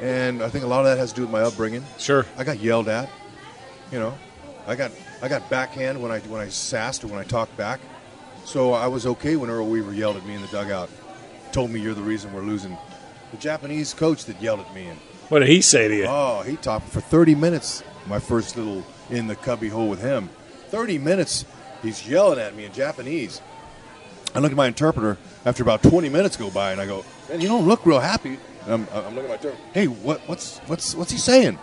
And 0.00 0.42
I 0.42 0.48
think 0.48 0.64
a 0.64 0.66
lot 0.66 0.80
of 0.80 0.86
that 0.86 0.98
has 0.98 1.10
to 1.10 1.16
do 1.16 1.22
with 1.22 1.30
my 1.30 1.42
upbringing. 1.42 1.84
Sure. 1.98 2.26
I 2.36 2.44
got 2.44 2.58
yelled 2.60 2.88
at. 2.88 3.08
You 3.92 3.98
know, 3.98 4.14
I 4.66 4.74
got 4.74 4.90
I 5.22 5.28
got 5.28 5.48
backhand 5.50 6.00
when 6.02 6.10
I 6.10 6.20
when 6.20 6.40
I 6.40 6.48
sassed 6.48 7.04
or 7.04 7.08
when 7.08 7.18
I 7.18 7.24
talked 7.24 7.56
back. 7.56 7.80
So 8.44 8.72
I 8.72 8.88
was 8.88 9.06
okay 9.06 9.36
when 9.36 9.50
Earl 9.50 9.68
Weaver 9.68 9.94
yelled 9.94 10.16
at 10.16 10.26
me 10.26 10.34
in 10.34 10.42
the 10.42 10.48
dugout, 10.48 10.90
told 11.54 11.70
me 11.70 11.80
you're 11.80 11.94
the 11.94 12.02
reason 12.02 12.32
we're 12.32 12.42
losing. 12.42 12.76
The 13.30 13.36
Japanese 13.36 13.94
coach 13.94 14.24
that 14.24 14.42
yelled 14.42 14.58
at 14.58 14.74
me 14.74 14.88
and 14.88 14.98
What 15.28 15.38
did 15.38 15.48
he 15.48 15.62
say 15.62 15.86
to 15.86 15.96
you? 15.96 16.06
oh 16.08 16.42
he 16.42 16.56
talked 16.56 16.88
for 16.88 17.00
30 17.00 17.36
minutes. 17.36 17.84
My 18.06 18.18
first 18.18 18.56
little 18.56 18.84
in 19.08 19.28
the 19.28 19.36
cubby 19.36 19.68
hole 19.68 19.88
with 19.88 20.02
him. 20.02 20.28
30 20.70 20.98
minutes. 20.98 21.44
He's 21.80 22.08
yelling 22.08 22.40
at 22.40 22.56
me 22.56 22.64
in 22.64 22.72
Japanese. 22.72 23.40
I 24.34 24.40
look 24.40 24.50
at 24.50 24.56
my 24.56 24.66
interpreter 24.66 25.16
after 25.46 25.62
about 25.62 25.82
20 25.82 26.08
minutes 26.08 26.36
go 26.36 26.50
by, 26.50 26.72
and 26.72 26.80
I 26.80 26.86
go, 26.86 27.04
"Man, 27.28 27.40
you 27.40 27.46
don't 27.46 27.68
look 27.68 27.86
real 27.86 28.00
happy." 28.00 28.38
I'm, 28.66 28.88
I'm 28.92 29.14
looking 29.14 29.18
at 29.18 29.28
my 29.28 29.34
interpreter. 29.34 29.56
Hey, 29.72 29.86
what, 29.86 30.20
what's 30.26 30.58
what's 30.66 30.94
what's 30.96 31.12
he 31.12 31.18
saying? 31.18 31.58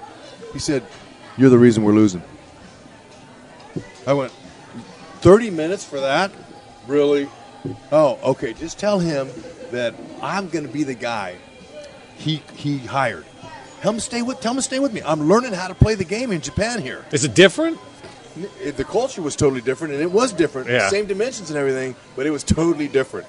He 0.54 0.60
said, 0.60 0.84
"You're 1.38 1.50
the 1.50 1.60
reason 1.60 1.84
we're 1.84 1.92
losing." 1.94 2.24
I 4.08 4.14
went, 4.14 4.32
30 5.20 5.50
minutes 5.50 5.84
for 5.84 6.00
that? 6.00 6.32
Really? 6.88 7.30
Oh, 7.92 8.18
okay. 8.24 8.54
Just 8.54 8.80
tell 8.80 9.00
him 9.00 9.28
that 9.72 9.96
I'm 10.22 10.50
going 10.50 10.66
to 10.66 10.72
be 10.72 10.84
the 10.84 10.94
guy 10.94 11.36
he 12.18 12.42
he 12.56 12.78
hired. 12.78 13.26
Tell 13.82 13.94
him 13.94 14.00
stay 14.00 14.22
with. 14.22 14.40
Tell 14.42 14.52
him 14.52 14.58
to 14.58 14.62
stay 14.62 14.80
with 14.80 14.94
me. 14.94 15.02
I'm 15.04 15.28
learning 15.28 15.54
how 15.54 15.68
to 15.68 15.76
play 15.76 15.96
the 15.96 16.04
game 16.04 16.32
in 16.32 16.42
Japan 16.42 16.82
here. 16.82 17.04
Is 17.12 17.26
it 17.26 17.34
different? 17.34 17.80
It- 18.62 18.78
the 18.78 18.84
culture 18.84 19.22
was 19.22 19.36
totally 19.36 19.62
different, 19.62 19.94
and 19.94 20.02
it 20.02 20.12
was 20.12 20.32
different. 20.32 20.70
Yeah. 20.70 20.88
Same 20.90 21.06
dimensions 21.06 21.50
and 21.50 21.58
everything, 21.58 21.96
but 22.16 22.26
it 22.26 22.30
was 22.30 22.44
totally 22.44 22.88
different. 22.88 23.28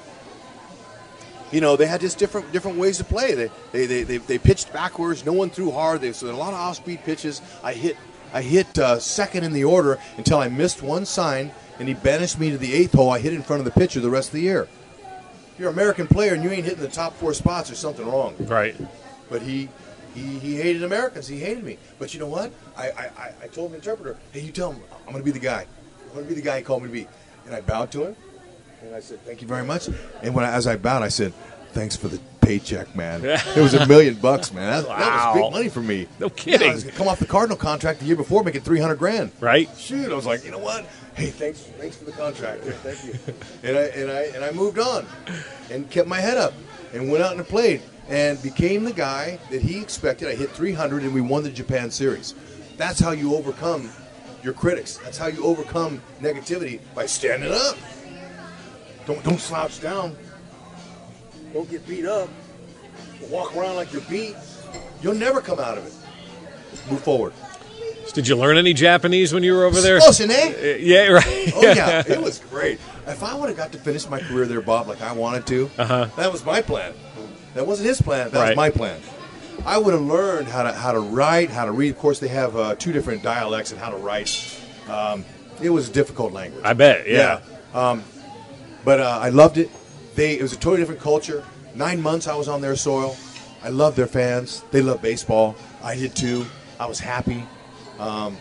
You 1.50 1.60
know, 1.60 1.76
they 1.76 1.86
had 1.86 2.00
just 2.00 2.18
different 2.18 2.52
different 2.52 2.78
ways 2.78 2.98
to 2.98 3.04
play. 3.04 3.34
They 3.34 3.50
they, 3.72 3.86
they, 3.86 4.02
they, 4.04 4.16
they 4.18 4.38
pitched 4.38 4.72
backwards. 4.72 5.24
No 5.24 5.32
one 5.32 5.50
threw 5.50 5.70
hard. 5.70 6.00
They, 6.00 6.12
so 6.12 6.26
there 6.26 6.34
a 6.34 6.38
lot 6.38 6.52
of 6.54 6.60
off 6.60 6.76
speed 6.76 7.02
pitches. 7.04 7.42
I 7.62 7.72
hit 7.72 7.96
I 8.32 8.42
hit 8.42 8.78
uh, 8.78 8.98
second 8.98 9.44
in 9.44 9.52
the 9.52 9.64
order 9.64 9.98
until 10.16 10.38
I 10.38 10.48
missed 10.48 10.82
one 10.82 11.04
sign, 11.04 11.50
and 11.78 11.88
he 11.88 11.94
banished 11.94 12.38
me 12.38 12.50
to 12.50 12.58
the 12.58 12.72
eighth 12.72 12.92
hole. 12.92 13.10
I 13.10 13.18
hit 13.18 13.32
in 13.34 13.42
front 13.42 13.60
of 13.60 13.64
the 13.66 13.78
pitcher 13.78 14.00
the 14.00 14.10
rest 14.10 14.28
of 14.28 14.34
the 14.34 14.40
year. 14.42 14.68
If 15.52 15.60
you're 15.60 15.68
an 15.68 15.74
American 15.74 16.06
player 16.06 16.34
and 16.34 16.42
you 16.42 16.50
ain't 16.50 16.64
hitting 16.64 16.80
the 16.80 16.88
top 16.88 17.14
four 17.14 17.34
spots, 17.34 17.68
there's 17.68 17.78
something 17.78 18.06
wrong 18.06 18.34
Right. 18.40 18.74
but 19.30 19.42
he 19.42 19.68
he, 20.14 20.38
he 20.38 20.56
hated 20.56 20.82
Americans. 20.82 21.26
He 21.26 21.38
hated 21.40 21.64
me. 21.64 21.78
But 21.98 22.12
you 22.12 22.20
know 22.20 22.26
what? 22.28 22.52
I, 22.76 22.90
I, 22.90 23.32
I- 23.44 23.46
told 23.46 23.72
the 23.72 23.76
interpreter, 23.76 24.18
hey, 24.32 24.40
you 24.40 24.52
tell 24.52 24.72
him 24.72 24.82
I'm 25.06 25.12
going 25.14 25.24
to 25.24 25.24
be 25.24 25.30
the 25.30 25.38
guy. 25.38 25.66
I'm 26.08 26.12
going 26.14 26.24
to 26.26 26.28
be 26.28 26.34
the 26.38 26.44
guy 26.44 26.58
he 26.58 26.62
called 26.62 26.82
me 26.82 26.88
to 26.88 26.92
be. 26.92 27.08
And 27.46 27.54
I 27.54 27.62
bowed 27.62 27.90
to 27.92 28.04
him, 28.08 28.16
and 28.82 28.94
I 28.94 29.00
said, 29.00 29.20
thank 29.24 29.40
you 29.40 29.48
very 29.48 29.64
much. 29.64 29.88
And 30.22 30.34
when 30.34 30.44
I, 30.44 30.50
as 30.52 30.66
I 30.66 30.76
bowed, 30.76 31.02
I 31.02 31.08
said, 31.08 31.32
thanks 31.72 31.96
for 31.96 32.08
the 32.08 32.20
paycheck, 32.42 32.94
man. 32.94 33.24
it 33.24 33.56
was 33.56 33.74
a 33.74 33.86
million 33.86 34.14
bucks, 34.14 34.52
man. 34.52 34.82
That, 34.82 34.88
that 34.88 34.98
Wow. 34.98 35.32
was 35.34 35.42
big 35.44 35.52
money 35.52 35.68
for 35.68 35.80
me. 35.80 36.06
No 36.18 36.28
kidding. 36.28 36.60
Yeah, 36.60 36.70
I 36.72 36.74
was 36.74 36.84
gonna 36.84 36.96
come 36.96 37.08
off 37.08 37.18
the 37.18 37.26
Cardinal 37.26 37.56
contract 37.56 38.00
the 38.00 38.06
year 38.06 38.16
before, 38.16 38.42
making 38.44 38.60
300 38.62 38.96
grand. 38.96 39.32
Right. 39.40 39.68
Shoot, 39.78 40.10
I 40.12 40.14
was 40.14 40.26
like, 40.26 40.44
you 40.44 40.50
know 40.50 40.58
what? 40.58 40.84
Hey, 41.14 41.26
thanks, 41.30 41.60
thanks 41.78 41.96
for 41.96 42.04
the 42.04 42.12
contract. 42.12 42.62
Thank 42.64 43.04
you. 43.04 43.34
and 43.62 43.76
I 43.78 43.82
and 43.82 44.10
I 44.10 44.22
and 44.34 44.44
I 44.44 44.50
moved 44.50 44.78
on, 44.78 45.06
and 45.70 45.88
kept 45.90 46.08
my 46.08 46.20
head 46.20 46.36
up, 46.38 46.52
and 46.94 47.10
went 47.10 47.22
out 47.22 47.36
and 47.36 47.46
played, 47.46 47.82
and 48.08 48.42
became 48.42 48.84
the 48.84 48.92
guy 48.94 49.38
that 49.50 49.62
he 49.62 49.80
expected. 49.80 50.28
I 50.28 50.34
hit 50.34 50.50
300, 50.50 51.02
and 51.02 51.12
we 51.14 51.20
won 51.20 51.42
the 51.42 51.50
Japan 51.50 51.90
series. 51.90 52.34
That's 52.78 52.98
how 52.98 53.10
you 53.10 53.34
overcome 53.34 53.90
your 54.42 54.54
critics. 54.54 54.96
That's 55.04 55.18
how 55.18 55.26
you 55.26 55.44
overcome 55.44 56.00
negativity 56.20 56.80
by 56.94 57.06
standing 57.06 57.52
up. 57.52 57.76
Don't 59.06 59.22
don't 59.24 59.40
slouch 59.40 59.80
down. 59.80 60.16
Don't 61.52 61.70
get 61.70 61.86
beat 61.86 62.04
up. 62.06 62.28
Walk 63.30 63.56
around 63.56 63.76
like 63.76 63.92
you're 63.92 64.02
beat. 64.02 64.34
You'll 65.02 65.14
never 65.14 65.40
come 65.40 65.58
out 65.58 65.78
of 65.78 65.86
it. 65.86 65.92
Move 66.90 67.02
forward. 67.02 67.32
Did 68.14 68.28
you 68.28 68.36
learn 68.36 68.58
any 68.58 68.74
Japanese 68.74 69.32
when 69.32 69.42
you 69.42 69.54
were 69.54 69.64
over 69.64 69.80
there? 69.80 69.98
Uh, 69.98 70.12
Yeah, 70.78 71.06
right. 71.08 71.52
Oh 71.54 71.62
yeah, 71.62 72.02
it 72.06 72.20
was 72.20 72.40
great. 72.50 72.78
If 73.06 73.22
I 73.22 73.34
would 73.34 73.48
have 73.48 73.56
got 73.56 73.72
to 73.72 73.78
finish 73.78 74.08
my 74.08 74.20
career 74.20 74.44
there, 74.46 74.60
Bob, 74.60 74.86
like 74.88 75.00
I 75.00 75.12
wanted 75.12 75.46
to, 75.46 75.70
Uh-huh. 75.78 76.08
that 76.16 76.30
was 76.30 76.44
my 76.44 76.60
plan. 76.60 76.92
That 77.54 77.66
wasn't 77.66 77.88
his 77.88 78.02
plan. 78.02 78.30
That 78.30 78.38
Right. 78.38 78.48
was 78.50 78.56
my 78.56 78.70
plan. 78.70 79.00
I 79.64 79.78
would 79.78 79.92
have 79.94 80.02
learned 80.02 80.48
how 80.48 80.64
to 80.64 80.72
how 80.72 80.92
to 80.92 81.00
write, 81.00 81.50
how 81.50 81.64
to 81.64 81.72
read. 81.72 81.90
Of 81.90 81.98
course, 81.98 82.18
they 82.18 82.28
have 82.28 82.56
uh, 82.56 82.74
two 82.74 82.92
different 82.92 83.22
dialects 83.22 83.70
and 83.70 83.80
how 83.80 83.90
to 83.90 83.96
write. 83.96 84.58
Um, 84.90 85.24
it 85.62 85.70
was 85.70 85.88
a 85.88 85.92
difficult 85.92 86.32
language. 86.32 86.64
I 86.64 86.72
bet. 86.74 87.08
Yeah. 87.08 87.40
Um, 87.72 88.02
but 88.84 89.00
uh, 89.00 89.18
I 89.22 89.28
loved 89.28 89.58
it. 89.58 89.70
They 90.14 90.38
it 90.38 90.42
was 90.42 90.52
a 90.52 90.56
totally 90.56 90.78
different 90.78 91.00
culture. 91.00 91.44
Nine 91.74 92.00
months 92.00 92.26
I 92.28 92.34
was 92.36 92.48
on 92.48 92.60
their 92.60 92.76
soil. 92.76 93.16
I 93.62 93.68
loved 93.68 93.96
their 93.96 94.06
fans. 94.06 94.62
They 94.70 94.82
love 94.82 95.00
baseball. 95.00 95.56
I 95.82 95.94
did 95.96 96.14
too. 96.14 96.44
I 96.80 96.86
was 96.86 96.98
happy. 96.98 97.44
Um, 97.98 98.36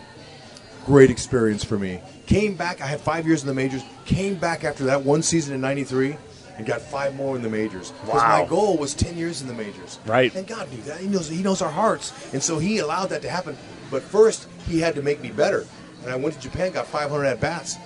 great 0.86 1.12
experience 1.12 1.64
for 1.64 1.78
me. 1.78 2.02
Came 2.26 2.56
back. 2.56 2.82
I 2.82 2.88
had 2.88 3.00
five 3.00 3.28
years 3.28 3.42
in 3.42 3.48
the 3.48 3.54
majors. 3.54 3.84
Came 4.06 4.36
back 4.36 4.64
after 4.64 4.86
that 4.86 5.04
one 5.04 5.22
season 5.22 5.54
in 5.54 5.62
'93 5.62 6.18
and 6.58 6.66
got 6.66 6.82
five 6.82 7.16
more 7.16 7.36
in 7.36 7.42
the 7.42 7.50
majors. 7.50 7.92
Because 8.02 8.22
Wow. 8.22 8.42
my 8.42 8.48
goal 8.50 8.78
was 8.78 8.94
ten 8.94 9.18
years 9.18 9.42
in 9.42 9.48
the 9.48 9.54
majors. 9.54 10.00
Right. 10.06 10.34
And 10.36 10.46
God 10.48 10.72
knew 10.72 10.82
that. 10.84 11.00
He 11.00 11.08
knows. 11.08 11.28
He 11.30 11.44
knows 11.44 11.62
our 11.62 11.72
hearts, 11.72 12.12
and 12.34 12.42
so 12.42 12.60
He 12.60 12.80
allowed 12.80 13.08
that 13.10 13.22
to 13.22 13.30
happen. 13.30 13.56
But 13.90 14.02
first, 14.04 14.48
He 14.68 14.80
had 14.80 14.96
to 14.96 15.02
make 15.02 15.22
me 15.22 15.30
better. 15.30 15.66
And 16.04 16.12
I 16.12 16.16
went 16.16 16.34
to 16.36 16.42
Japan, 16.42 16.72
got 16.72 16.88
500 16.88 17.26
at 17.26 17.40
bats. 17.40 17.78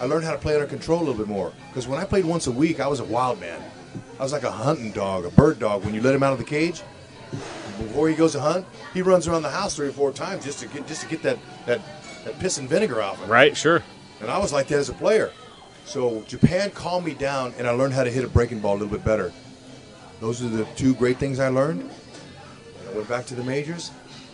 I 0.00 0.04
learned 0.04 0.24
how 0.24 0.32
to 0.32 0.38
play 0.38 0.54
under 0.54 0.66
control 0.66 1.00
a 1.00 1.04
little 1.04 1.14
bit 1.14 1.28
more. 1.28 1.52
Because 1.68 1.88
when 1.88 1.98
I 1.98 2.04
played 2.04 2.24
once 2.24 2.46
a 2.46 2.52
week, 2.52 2.80
I 2.80 2.86
was 2.86 3.00
a 3.00 3.04
wild 3.04 3.40
man. 3.40 3.60
I 4.18 4.22
was 4.22 4.32
like 4.32 4.44
a 4.44 4.50
hunting 4.50 4.92
dog, 4.92 5.24
a 5.24 5.30
bird 5.30 5.58
dog. 5.58 5.84
When 5.84 5.94
you 5.94 6.00
let 6.00 6.14
him 6.14 6.22
out 6.22 6.32
of 6.32 6.38
the 6.38 6.44
cage, 6.44 6.82
before 7.78 8.08
he 8.08 8.14
goes 8.14 8.32
to 8.32 8.40
hunt, 8.40 8.66
he 8.94 9.02
runs 9.02 9.28
around 9.28 9.42
the 9.42 9.50
house 9.50 9.76
three 9.76 9.88
or 9.88 9.92
four 9.92 10.12
times 10.12 10.44
just 10.44 10.60
to 10.60 10.68
get 10.68 10.86
just 10.86 11.02
to 11.02 11.08
get 11.08 11.22
that 11.22 11.38
that, 11.66 11.80
that 12.24 12.38
piss 12.38 12.58
and 12.58 12.68
vinegar 12.68 13.02
off 13.02 13.20
him. 13.20 13.30
Right. 13.30 13.56
Sure. 13.56 13.82
And 14.20 14.30
I 14.30 14.38
was 14.38 14.52
like 14.52 14.68
that 14.68 14.78
as 14.78 14.88
a 14.88 14.94
player. 14.94 15.32
So 15.84 16.22
Japan 16.22 16.70
calmed 16.70 17.06
me 17.06 17.14
down, 17.14 17.54
and 17.56 17.66
I 17.66 17.70
learned 17.70 17.94
how 17.94 18.04
to 18.04 18.10
hit 18.10 18.24
a 18.24 18.28
breaking 18.28 18.60
ball 18.60 18.74
a 18.74 18.78
little 18.78 18.88
bit 18.88 19.04
better. 19.04 19.32
Those 20.20 20.42
are 20.42 20.48
the 20.48 20.64
two 20.76 20.94
great 20.94 21.18
things 21.18 21.38
I 21.40 21.48
learned. 21.48 21.88
I 22.88 22.94
went 22.94 23.08
back 23.08 23.26
to 23.26 23.34
the 23.34 23.44
majors 23.44 23.90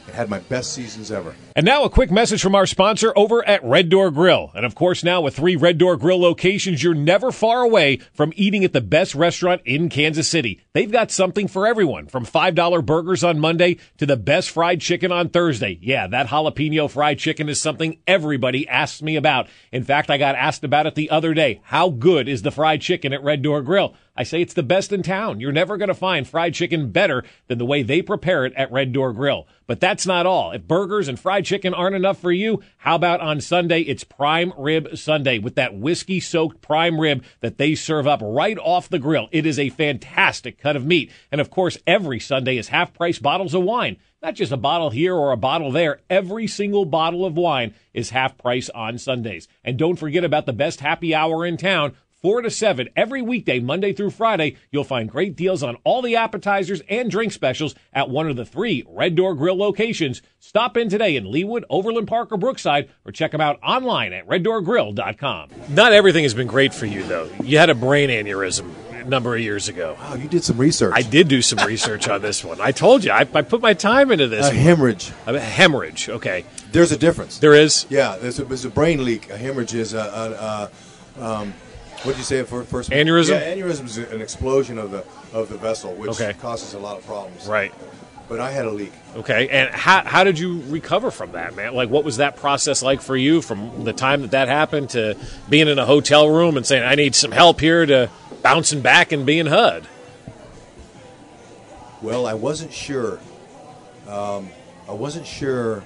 and 0.06 0.14
had 0.14 0.28
my 0.28 0.38
best 0.40 0.72
seasons 0.72 1.10
ever. 1.10 1.34
And 1.56 1.64
now 1.64 1.84
a 1.84 1.90
quick 1.90 2.10
message 2.10 2.42
from 2.42 2.54
our 2.54 2.66
sponsor 2.66 3.12
over 3.16 3.46
at 3.46 3.64
Red 3.64 3.88
Door 3.88 4.10
Grill. 4.12 4.50
And 4.54 4.66
of 4.66 4.74
course, 4.74 5.04
now 5.04 5.20
with 5.20 5.36
three 5.36 5.56
Red 5.56 5.78
Door 5.78 5.98
Grill 5.98 6.20
locations, 6.20 6.82
you're 6.82 6.94
never 6.94 7.30
far 7.30 7.62
away 7.62 7.98
from 8.12 8.32
eating 8.36 8.64
at 8.64 8.72
the 8.72 8.80
best 8.80 9.14
restaurant 9.14 9.62
in 9.64 9.88
Kansas 9.88 10.28
City. 10.28 10.60
They've 10.72 10.90
got 10.90 11.10
something 11.10 11.48
for 11.48 11.66
everyone 11.66 12.06
from 12.06 12.26
$5 12.26 12.84
burgers 12.84 13.24
on 13.24 13.38
Monday 13.38 13.78
to 13.98 14.06
the 14.06 14.16
best 14.16 14.50
fried 14.50 14.80
chicken 14.80 15.12
on 15.12 15.28
Thursday. 15.28 15.78
Yeah, 15.80 16.06
that 16.08 16.28
jalapeno 16.28 16.90
fried 16.90 17.18
chicken 17.18 17.48
is 17.48 17.60
something 17.60 17.98
everybody 18.06 18.68
asks 18.68 19.02
me 19.02 19.16
about. 19.16 19.48
In 19.72 19.84
fact, 19.84 20.10
I 20.10 20.18
got 20.18 20.34
asked 20.34 20.64
about 20.64 20.86
it 20.86 20.94
the 20.94 21.10
other 21.10 21.34
day. 21.34 21.60
How 21.64 21.90
good 21.90 22.28
is 22.28 22.42
the 22.42 22.50
fried 22.50 22.80
chicken 22.80 23.12
at 23.12 23.22
Red 23.22 23.42
Door 23.42 23.62
Grill? 23.62 23.94
I 24.16 24.22
say 24.22 24.40
it's 24.40 24.54
the 24.54 24.62
best 24.62 24.92
in 24.92 25.02
town. 25.02 25.40
You're 25.40 25.50
never 25.50 25.76
going 25.76 25.88
to 25.88 25.94
find 25.94 26.26
fried 26.26 26.54
chicken 26.54 26.92
better 26.92 27.24
than 27.48 27.58
the 27.58 27.66
way 27.66 27.82
they 27.82 28.00
prepare 28.00 28.44
it 28.44 28.52
at 28.54 28.70
Red 28.70 28.92
Door 28.92 29.14
Grill. 29.14 29.48
But 29.66 29.80
that's 29.80 30.06
not 30.06 30.24
all. 30.24 30.52
If 30.52 30.68
burgers 30.68 31.08
and 31.08 31.18
fried 31.18 31.44
chicken 31.44 31.74
aren't 31.74 31.96
enough 31.96 32.20
for 32.20 32.30
you, 32.30 32.62
how 32.78 32.94
about 32.94 33.20
on 33.20 33.40
Sunday? 33.40 33.80
It's 33.80 34.04
Prime 34.04 34.52
Rib 34.56 34.96
Sunday 34.96 35.40
with 35.40 35.56
that 35.56 35.74
whiskey 35.74 36.20
soaked 36.20 36.60
prime 36.60 37.00
rib 37.00 37.24
that 37.40 37.58
they 37.58 37.74
serve 37.74 38.06
up 38.06 38.20
right 38.22 38.58
off 38.58 38.88
the 38.88 39.00
grill. 39.00 39.28
It 39.32 39.46
is 39.46 39.58
a 39.58 39.70
fantastic 39.70 40.58
cut 40.58 40.76
of 40.76 40.86
meat. 40.86 41.10
And 41.32 41.40
of 41.40 41.50
course, 41.50 41.78
every 41.84 42.20
Sunday 42.20 42.56
is 42.56 42.68
half 42.68 42.94
price 42.94 43.18
bottles 43.18 43.54
of 43.54 43.64
wine. 43.64 43.96
Not 44.22 44.36
just 44.36 44.52
a 44.52 44.56
bottle 44.56 44.88
here 44.88 45.14
or 45.14 45.32
a 45.32 45.36
bottle 45.36 45.70
there. 45.70 46.00
Every 46.08 46.46
single 46.46 46.86
bottle 46.86 47.26
of 47.26 47.36
wine 47.36 47.74
is 47.92 48.08
half 48.08 48.38
price 48.38 48.70
on 48.70 48.96
Sundays. 48.96 49.48
And 49.62 49.76
don't 49.76 49.98
forget 49.98 50.24
about 50.24 50.46
the 50.46 50.54
best 50.54 50.80
happy 50.80 51.14
hour 51.14 51.44
in 51.44 51.58
town. 51.58 51.94
4 52.24 52.40
to 52.40 52.50
7 52.50 52.88
every 52.96 53.20
weekday, 53.20 53.60
Monday 53.60 53.92
through 53.92 54.08
Friday. 54.08 54.56
You'll 54.70 54.82
find 54.82 55.10
great 55.10 55.36
deals 55.36 55.62
on 55.62 55.76
all 55.84 56.00
the 56.00 56.16
appetizers 56.16 56.80
and 56.88 57.10
drink 57.10 57.32
specials 57.32 57.74
at 57.92 58.08
one 58.08 58.30
of 58.30 58.36
the 58.36 58.46
three 58.46 58.82
Red 58.88 59.14
Door 59.14 59.34
Grill 59.34 59.58
locations. 59.58 60.22
Stop 60.40 60.78
in 60.78 60.88
today 60.88 61.16
in 61.16 61.24
Leawood, 61.26 61.64
Overland 61.68 62.08
Park, 62.08 62.32
or 62.32 62.38
Brookside, 62.38 62.88
or 63.04 63.12
check 63.12 63.32
them 63.32 63.42
out 63.42 63.60
online 63.62 64.14
at 64.14 64.26
reddoorgrill.com. 64.26 65.50
Not 65.68 65.92
everything 65.92 66.22
has 66.22 66.32
been 66.32 66.46
great 66.46 66.72
for 66.72 66.86
you, 66.86 67.02
though. 67.02 67.28
You 67.42 67.58
had 67.58 67.68
a 67.68 67.74
brain 67.74 68.08
aneurysm. 68.08 68.72
a 68.92 69.04
number 69.04 69.34
of 69.34 69.42
years 69.42 69.68
ago. 69.68 69.94
Wow, 70.00 70.14
you 70.14 70.26
did 70.26 70.42
some 70.44 70.56
research. 70.56 70.94
I 70.96 71.02
did 71.02 71.28
do 71.28 71.42
some 71.42 71.58
research 71.66 72.08
on 72.08 72.22
this 72.22 72.42
one. 72.42 72.58
I 72.58 72.72
told 72.72 73.04
you, 73.04 73.10
I, 73.10 73.28
I 73.34 73.42
put 73.42 73.60
my 73.60 73.74
time 73.74 74.10
into 74.10 74.28
this. 74.28 74.46
a 74.46 74.50
hemorrhage. 74.54 75.12
A 75.26 75.38
hemorrhage. 75.38 76.08
Okay, 76.08 76.46
There's 76.72 76.90
a 76.90 76.96
difference. 76.96 77.36
there 77.38 77.52
is. 77.52 77.84
Yeah, 77.90 78.16
there's 78.16 78.38
a, 78.38 78.46
there's 78.46 78.64
a 78.64 78.70
brain 78.70 79.04
leak. 79.04 79.28
A 79.28 79.36
hemorrhage 79.36 79.74
is 79.74 79.92
a, 79.92 79.98
a, 79.98 81.20
a 81.20 81.22
um, 81.22 81.52
what 82.04 82.12
did 82.12 82.18
you 82.18 82.24
say 82.24 82.42
for 82.44 82.62
first? 82.64 82.90
Aneurysm? 82.90 83.30
Yeah, 83.30 83.54
aneurysm 83.56 83.84
is 83.86 83.98
an 83.98 84.20
explosion 84.20 84.78
of 84.78 84.90
the 84.90 85.04
of 85.32 85.48
the 85.48 85.56
vessel, 85.56 85.92
which 85.94 86.10
Okay. 86.12 86.34
causes 86.40 86.74
a 86.74 86.78
lot 86.78 86.96
of 86.98 87.06
problems. 87.06 87.46
Right. 87.46 87.72
But 88.28 88.40
I 88.40 88.52
had 88.52 88.64
a 88.64 88.70
leak. 88.70 88.92
Okay, 89.16 89.48
and 89.50 89.68
how 89.70 90.02
how 90.04 90.24
did 90.24 90.38
you 90.38 90.62
recover 90.68 91.10
from 91.10 91.32
that, 91.32 91.54
man? 91.56 91.74
Like, 91.74 91.90
what 91.90 92.04
was 92.04 92.16
that 92.18 92.36
process 92.36 92.82
like 92.82 93.02
for 93.02 93.16
you 93.16 93.42
from 93.42 93.84
the 93.84 93.92
time 93.92 94.22
that 94.22 94.30
that 94.30 94.48
happened 94.48 94.90
to 94.90 95.16
being 95.50 95.68
in 95.68 95.78
a 95.78 95.84
hotel 95.84 96.28
room 96.30 96.56
and 96.56 96.64
saying, 96.64 96.82
"I 96.84 96.94
need 96.94 97.14
some 97.14 97.32
help 97.32 97.60
here," 97.60 97.84
to 97.84 98.08
bouncing 98.42 98.80
back 98.80 99.12
and 99.12 99.26
being 99.26 99.46
HUD? 99.46 99.86
Well, 102.00 102.26
I 102.26 102.34
wasn't 102.34 102.72
sure. 102.72 103.18
Um, 104.08 104.50
I 104.88 104.92
wasn't 104.92 105.26
sure 105.26 105.80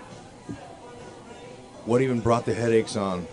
what 1.85 2.02
even 2.02 2.20
brought 2.20 2.44
the 2.44 2.54
headaches 2.54 2.96
on. 2.96 3.26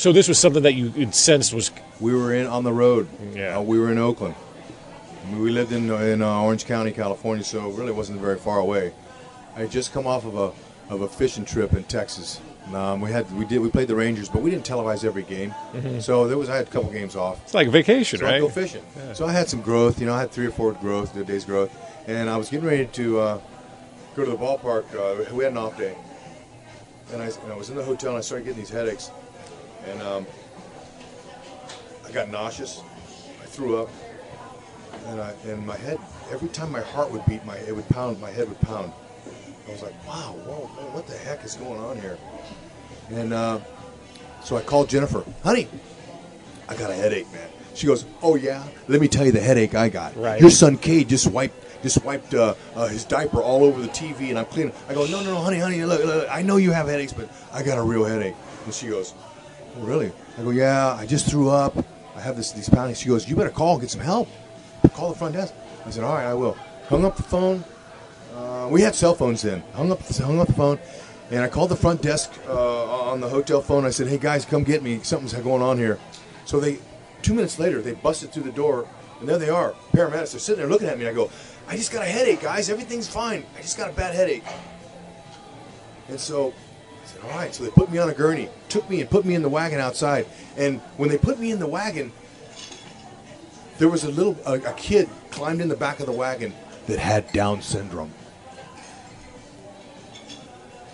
So 0.00 0.12
this 0.12 0.28
was 0.28 0.38
something 0.38 0.62
that 0.62 0.72
you 0.72 1.12
sensed 1.12 1.52
was 1.52 1.70
We 2.00 2.14
were 2.14 2.32
in 2.32 2.46
on 2.46 2.64
the 2.64 2.72
road. 2.72 3.06
Yeah. 3.34 3.58
Uh, 3.58 3.60
we 3.60 3.78
were 3.78 3.92
in 3.92 3.98
Oakland. 3.98 4.34
I 5.22 5.30
mean, 5.30 5.42
we 5.42 5.50
lived 5.50 5.72
in 5.72 5.90
in 5.90 6.22
uh, 6.22 6.40
Orange 6.40 6.64
County, 6.64 6.90
California, 6.90 7.44
so 7.44 7.68
it 7.70 7.76
really 7.76 7.92
wasn't 7.92 8.18
very 8.18 8.38
far 8.38 8.58
away. 8.60 8.94
I 9.54 9.60
had 9.60 9.70
just 9.70 9.92
come 9.92 10.06
off 10.06 10.24
of 10.24 10.36
a 10.38 10.52
of 10.94 11.02
a 11.02 11.08
fishing 11.08 11.44
trip 11.44 11.74
in 11.74 11.84
Texas. 11.84 12.40
And, 12.64 12.74
Um, 12.76 13.00
we 13.02 13.10
had 13.12 13.30
we 13.38 13.44
did 13.44 13.58
we 13.60 13.68
played 13.68 13.88
the 13.88 13.94
Rangers, 13.94 14.30
but 14.30 14.40
we 14.40 14.48
didn't 14.50 14.64
televise 14.66 15.04
every 15.04 15.22
game. 15.36 15.54
So 16.00 16.26
there 16.28 16.38
was 16.38 16.48
I 16.48 16.56
had 16.56 16.66
a 16.68 16.70
couple 16.70 16.90
games 16.90 17.14
off. 17.14 17.36
it's 17.44 17.52
like 17.52 17.68
a 17.68 17.70
vacation, 17.70 18.20
So 18.20 18.26
I 18.26 18.30
right? 18.30 18.40
go 18.40 18.48
fishing. 18.48 18.82
So 19.12 19.26
I 19.26 19.32
had 19.32 19.50
some 19.50 19.60
growth. 19.60 20.00
You 20.00 20.06
know, 20.06 20.14
I 20.14 20.20
had 20.24 20.30
three 20.30 20.46
or 20.46 20.54
four 20.60 20.72
growth, 20.72 21.12
the 21.12 21.24
days 21.24 21.44
growth, 21.44 21.70
and 22.06 22.30
I 22.30 22.38
was 22.38 22.48
getting 22.48 22.66
ready 22.72 22.86
to 23.00 23.04
uh, 23.26 23.38
go 24.16 24.24
to 24.24 24.30
the 24.30 24.38
ballpark. 24.44 24.84
Uh, 24.96 25.34
we 25.36 25.44
had 25.44 25.52
an 25.52 25.58
off 25.58 25.76
day, 25.76 25.94
and 27.12 27.20
I, 27.20 27.26
and 27.44 27.52
I 27.52 27.56
was 27.62 27.68
in 27.68 27.76
the 27.76 27.84
hotel 27.84 28.10
and 28.12 28.18
I 28.18 28.22
started 28.22 28.44
getting 28.46 28.60
these 28.64 28.70
headaches, 28.80 29.10
and 29.86 30.02
um, 30.02 30.26
I 32.06 32.10
got 32.12 32.28
nauseous. 32.30 32.82
I 33.42 33.46
threw 33.46 33.76
up, 33.76 33.88
and 35.06 35.20
I, 35.20 35.34
and 35.46 35.66
my 35.66 35.76
head. 35.76 35.98
Every 36.30 36.48
time 36.48 36.70
my 36.70 36.80
heart 36.80 37.10
would 37.10 37.24
beat, 37.26 37.44
my 37.44 37.56
it 37.56 37.74
would 37.74 37.88
pound. 37.88 38.20
My 38.20 38.30
head 38.30 38.48
would 38.48 38.60
pound. 38.60 38.92
I 39.68 39.72
was 39.72 39.82
like, 39.82 39.94
"Wow, 40.06 40.34
whoa, 40.46 40.70
man, 40.80 40.92
what 40.92 41.06
the 41.06 41.16
heck 41.16 41.44
is 41.44 41.54
going 41.54 41.80
on 41.80 42.00
here?" 42.00 42.18
And 43.10 43.32
uh, 43.32 43.60
so 44.42 44.56
I 44.56 44.62
called 44.62 44.88
Jennifer, 44.88 45.24
"Honey, 45.42 45.68
I 46.68 46.76
got 46.76 46.90
a 46.90 46.94
headache, 46.94 47.30
man. 47.32 47.48
She 47.74 47.86
goes, 47.86 48.04
"Oh 48.22 48.36
yeah, 48.36 48.64
let 48.88 49.00
me 49.00 49.08
tell 49.08 49.24
you 49.24 49.32
the 49.32 49.40
headache 49.40 49.74
I 49.74 49.88
got. 49.88 50.16
Right. 50.16 50.40
Your 50.40 50.50
son 50.50 50.76
Cade 50.76 51.08
just 51.08 51.26
wiped 51.26 51.56
just 51.82 52.04
wiped 52.04 52.34
uh, 52.34 52.54
uh, 52.74 52.88
his 52.88 53.04
diaper 53.04 53.42
all 53.42 53.64
over 53.64 53.80
the 53.80 53.88
TV, 53.88 54.30
and 54.30 54.38
I'm 54.38 54.46
cleaning. 54.46 54.72
I 54.88 54.94
go, 54.94 55.06
no, 55.06 55.22
no, 55.22 55.34
no, 55.34 55.40
honey, 55.40 55.58
honey, 55.58 55.82
look, 55.84 56.04
look, 56.04 56.28
I 56.30 56.42
know 56.42 56.56
you 56.56 56.72
have 56.72 56.88
headaches, 56.88 57.12
but 57.12 57.30
I 57.52 57.62
got 57.62 57.78
a 57.78 57.82
real 57.82 58.04
headache. 58.04 58.34
And 58.64 58.74
she 58.74 58.88
goes, 58.88 59.14
oh, 59.76 59.82
really? 59.82 60.12
I 60.38 60.42
go, 60.42 60.50
yeah, 60.50 60.94
I 60.98 61.06
just 61.06 61.28
threw 61.28 61.50
up. 61.50 61.76
I 62.16 62.20
have 62.20 62.36
this 62.36 62.52
these 62.52 62.68
poundings. 62.68 63.00
She 63.00 63.08
goes, 63.08 63.28
you 63.28 63.36
better 63.36 63.50
call 63.50 63.72
and 63.72 63.80
get 63.80 63.90
some 63.90 64.00
help. 64.00 64.28
Call 64.94 65.10
the 65.10 65.18
front 65.18 65.34
desk. 65.34 65.54
I 65.86 65.90
said, 65.90 66.04
all 66.04 66.14
right, 66.14 66.26
I 66.26 66.34
will. 66.34 66.56
Hung 66.88 67.04
up 67.04 67.16
the 67.16 67.22
phone. 67.22 67.64
Uh, 68.34 68.68
we 68.70 68.82
had 68.82 68.94
cell 68.94 69.14
phones 69.14 69.42
then. 69.42 69.62
Hung 69.74 69.92
up, 69.92 70.00
hung 70.16 70.40
up 70.40 70.46
the 70.46 70.52
phone, 70.52 70.78
and 71.30 71.42
I 71.42 71.48
called 71.48 71.70
the 71.70 71.76
front 71.76 72.02
desk 72.02 72.32
uh, 72.48 73.10
on 73.10 73.20
the 73.20 73.28
hotel 73.28 73.60
phone. 73.60 73.84
I 73.84 73.90
said, 73.90 74.06
"Hey 74.08 74.18
guys, 74.18 74.44
come 74.44 74.64
get 74.64 74.82
me. 74.82 75.00
Something's 75.02 75.32
going 75.34 75.62
on 75.62 75.78
here." 75.78 75.98
So 76.44 76.60
they, 76.60 76.78
two 77.22 77.34
minutes 77.34 77.58
later, 77.58 77.80
they 77.80 77.92
busted 77.92 78.32
through 78.32 78.44
the 78.44 78.52
door, 78.52 78.88
and 79.20 79.28
there 79.28 79.38
they 79.38 79.50
are, 79.50 79.74
paramedics. 79.92 80.32
They're 80.32 80.40
sitting 80.40 80.60
there 80.60 80.68
looking 80.68 80.88
at 80.88 80.98
me. 80.98 81.06
I 81.06 81.12
go, 81.12 81.30
"I 81.68 81.76
just 81.76 81.92
got 81.92 82.02
a 82.02 82.08
headache, 82.08 82.40
guys. 82.40 82.70
Everything's 82.70 83.08
fine. 83.08 83.44
I 83.58 83.62
just 83.62 83.76
got 83.76 83.90
a 83.90 83.92
bad 83.92 84.14
headache." 84.14 84.44
And 86.08 86.18
so 86.18 86.52
said, 87.10 87.22
"All 87.22 87.30
right." 87.30 87.54
So 87.54 87.64
they 87.64 87.70
put 87.70 87.90
me 87.90 87.98
on 87.98 88.08
a 88.08 88.14
gurney, 88.14 88.48
took 88.68 88.88
me 88.88 89.00
and 89.00 89.10
put 89.10 89.24
me 89.24 89.34
in 89.34 89.42
the 89.42 89.48
wagon 89.48 89.80
outside. 89.80 90.26
And 90.56 90.80
when 90.96 91.08
they 91.10 91.18
put 91.18 91.38
me 91.38 91.50
in 91.50 91.58
the 91.58 91.66
wagon, 91.66 92.12
there 93.78 93.88
was 93.88 94.04
a 94.04 94.10
little 94.10 94.36
a, 94.46 94.54
a 94.54 94.72
kid 94.74 95.08
climbed 95.30 95.60
in 95.60 95.68
the 95.68 95.76
back 95.76 96.00
of 96.00 96.06
the 96.06 96.12
wagon 96.12 96.52
that 96.86 96.98
had 96.98 97.32
Down 97.32 97.62
syndrome. 97.62 98.12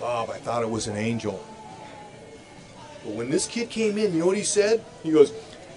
Bob, 0.00 0.30
I 0.30 0.38
thought 0.38 0.62
it 0.62 0.70
was 0.70 0.86
an 0.86 0.96
angel. 0.96 1.44
But 3.04 3.14
when 3.14 3.30
this 3.30 3.46
kid 3.46 3.70
came 3.70 3.98
in, 3.98 4.12
you 4.12 4.20
know 4.20 4.26
what 4.26 4.36
he 4.36 4.42
said? 4.42 4.84
He 5.02 5.10
goes, 5.10 5.32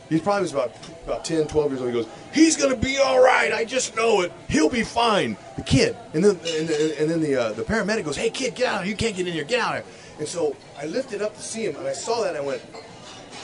he 0.10 0.20
probably 0.20 0.44
was 0.44 0.54
about 0.54 0.74
about 1.06 1.24
10, 1.26 1.48
12 1.48 1.72
years 1.72 1.82
old. 1.82 1.90
He 1.92 1.96
goes, 1.96 2.08
he's 2.34 2.58
going 2.58 2.72
to 2.72 2.78
be 2.78 2.98
all 2.98 3.24
right. 3.24 3.54
I 3.54 3.64
just 3.64 3.96
know 3.96 4.22
it. 4.22 4.32
He'll 4.50 4.70
be 4.70 4.84
fine. 4.84 5.38
The 5.56 5.64
kid. 5.64 5.96
And 6.14 6.24
then 6.24 6.40
and, 6.48 6.70
and 6.70 7.10
then 7.10 7.22
the 7.22 7.36
uh, 7.36 7.54
the 7.54 7.64
paramedic 7.64 8.06
goes, 8.06 8.18
hey, 8.18 8.30
kid, 8.30 8.56
get 8.56 8.68
out. 8.68 8.88
You 8.88 8.96
can't 8.96 9.16
get 9.16 9.28
in 9.28 9.34
here. 9.34 9.44
Get 9.44 9.60
out 9.60 9.78
of 9.78 9.86
here. 9.86 9.94
And 10.20 10.28
so 10.28 10.56
I 10.78 10.86
lifted 10.86 11.22
up 11.22 11.36
to 11.36 11.42
see 11.42 11.64
him, 11.64 11.78
and 11.78 11.88
I 11.88 11.94
saw 11.94 12.22
that, 12.22 12.36
and 12.36 12.38
I 12.38 12.42
went, 12.42 12.62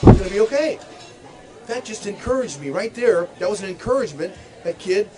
I'm 0.02 0.12
going 0.12 0.28
to 0.28 0.34
be 0.34 0.40
okay. 0.40 0.78
That 1.66 1.84
just 1.84 2.06
encouraged 2.06 2.60
me 2.60 2.70
right 2.70 2.94
there. 2.94 3.28
That 3.38 3.50
was 3.50 3.62
an 3.62 3.68
encouragement, 3.68 4.34
that 4.62 4.78
kid, 4.78 5.08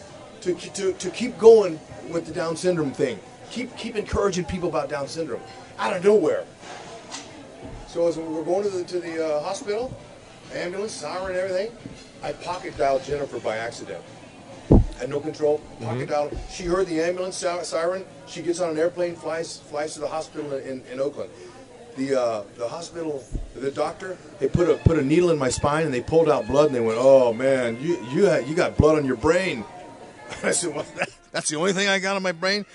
to, 0.42 0.54
to, 0.54 0.92
to 0.92 1.10
keep 1.10 1.36
going 1.36 1.80
with 2.10 2.26
the 2.26 2.32
Down 2.32 2.56
syndrome 2.56 2.92
thing. 2.92 3.18
Keep 3.50 3.76
keep 3.76 3.96
encouraging 3.96 4.44
people 4.44 4.68
about 4.68 4.88
Down 4.88 5.08
syndrome. 5.08 5.40
Out 5.78 5.96
of 5.96 6.04
nowhere. 6.04 6.44
So 7.88 8.06
as 8.06 8.16
we 8.16 8.24
were 8.24 8.44
going 8.44 8.62
to 8.64 8.70
the, 8.70 8.84
to 8.84 9.00
the 9.00 9.26
uh, 9.26 9.42
hospital, 9.42 9.96
ambulance, 10.54 10.92
siren, 10.92 11.36
everything, 11.36 11.72
I 12.22 12.32
pocket 12.32 12.76
dialed 12.76 13.04
Jennifer 13.04 13.40
by 13.40 13.56
accident. 13.56 14.02
Had 14.98 15.10
no 15.10 15.20
control. 15.20 15.60
Dialed. 15.80 16.36
She 16.50 16.64
heard 16.64 16.86
the 16.88 17.00
ambulance 17.00 17.36
siren. 17.36 18.04
She 18.26 18.42
gets 18.42 18.60
on 18.60 18.70
an 18.70 18.78
airplane, 18.78 19.14
flies 19.14 19.58
flies 19.58 19.94
to 19.94 20.00
the 20.00 20.08
hospital 20.08 20.52
in, 20.54 20.82
in 20.90 21.00
Oakland. 21.00 21.30
The 21.96 22.20
uh, 22.20 22.42
the 22.56 22.68
hospital, 22.68 23.24
the 23.54 23.70
doctor, 23.70 24.16
they 24.38 24.48
put 24.48 24.68
a 24.68 24.74
put 24.74 24.98
a 24.98 25.02
needle 25.02 25.30
in 25.30 25.38
my 25.38 25.48
spine 25.50 25.84
and 25.84 25.92
they 25.94 26.00
pulled 26.00 26.28
out 26.28 26.46
blood 26.46 26.66
and 26.66 26.74
they 26.74 26.80
went, 26.80 26.98
"Oh 27.00 27.32
man, 27.32 27.80
you 27.80 28.04
you 28.12 28.26
had, 28.26 28.46
you 28.48 28.54
got 28.54 28.76
blood 28.76 28.96
on 28.98 29.04
your 29.04 29.16
brain." 29.16 29.64
I 30.42 30.50
said, 30.52 30.74
"What? 30.74 30.86
That, 30.96 31.08
that's 31.32 31.48
the 31.48 31.56
only 31.56 31.72
thing 31.72 31.88
I 31.88 31.98
got 31.98 32.16
on 32.16 32.22
my 32.22 32.32
brain." 32.32 32.66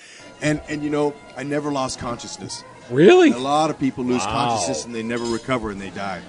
And 0.41 0.61
and 0.67 0.83
you 0.83 0.89
know, 0.89 1.13
I 1.37 1.43
never 1.43 1.71
lost 1.71 1.99
consciousness. 1.99 2.63
Really? 2.89 3.31
A 3.31 3.37
lot 3.37 3.69
of 3.69 3.79
people 3.79 4.03
lose 4.03 4.25
Wow. 4.25 4.31
consciousness 4.49 4.83
and 4.85 4.93
they 4.93 5.03
never 5.03 5.23
recover 5.25 5.71
and 5.71 5.79
they 5.79 5.89
die. 5.89 6.21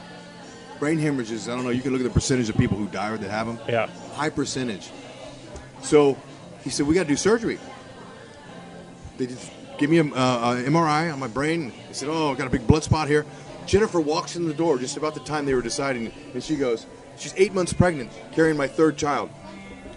Brain 0.79 0.99
hemorrhages, 0.99 1.49
I 1.49 1.55
don't 1.57 1.65
know, 1.65 1.71
you 1.71 1.83
can 1.83 1.91
look 1.93 2.01
at 2.01 2.05
the 2.05 2.11
percentage 2.15 2.49
of 2.49 2.57
people 2.57 2.77
who 2.77 2.87
die 2.87 3.11
or 3.11 3.17
that 3.17 3.29
have 3.31 3.47
them. 3.49 3.59
Yeah. 3.69 3.89
High 4.15 4.31
percentage. 4.31 4.91
So 5.85 6.17
he 6.63 6.71
said, 6.71 6.87
We 6.87 6.95
got 6.95 7.03
to 7.03 7.09
do 7.09 7.17
surgery. 7.17 7.59
They 9.19 9.27
just 9.27 9.53
give 9.79 9.91
me 9.91 9.99
an 9.99 10.13
uh, 10.15 10.63
MRI 10.67 11.13
on 11.13 11.21
my 11.21 11.29
brain. 11.29 11.71
He 11.89 11.95
said, 11.95 12.09
Oh, 12.09 12.33
I 12.33 12.35
got 12.35 12.47
a 12.47 12.51
big 12.51 12.67
blood 12.67 12.83
spot 12.83 13.07
here. 13.07 13.27
Jennifer 13.67 14.01
walks 14.01 14.35
in 14.35 14.47
the 14.47 14.55
door 14.55 14.79
just 14.79 14.97
about 14.97 15.15
the 15.15 15.21
time 15.21 15.47
they 15.47 15.55
were 15.55 15.63
deciding, 15.63 16.13
and 16.33 16.43
she 16.43 16.57
goes, 16.57 16.87
She's 17.19 17.35
eight 17.37 17.53
months 17.53 17.73
pregnant, 17.73 18.11
carrying 18.33 18.57
my 18.57 18.67
third 18.67 18.97
child. 18.97 19.31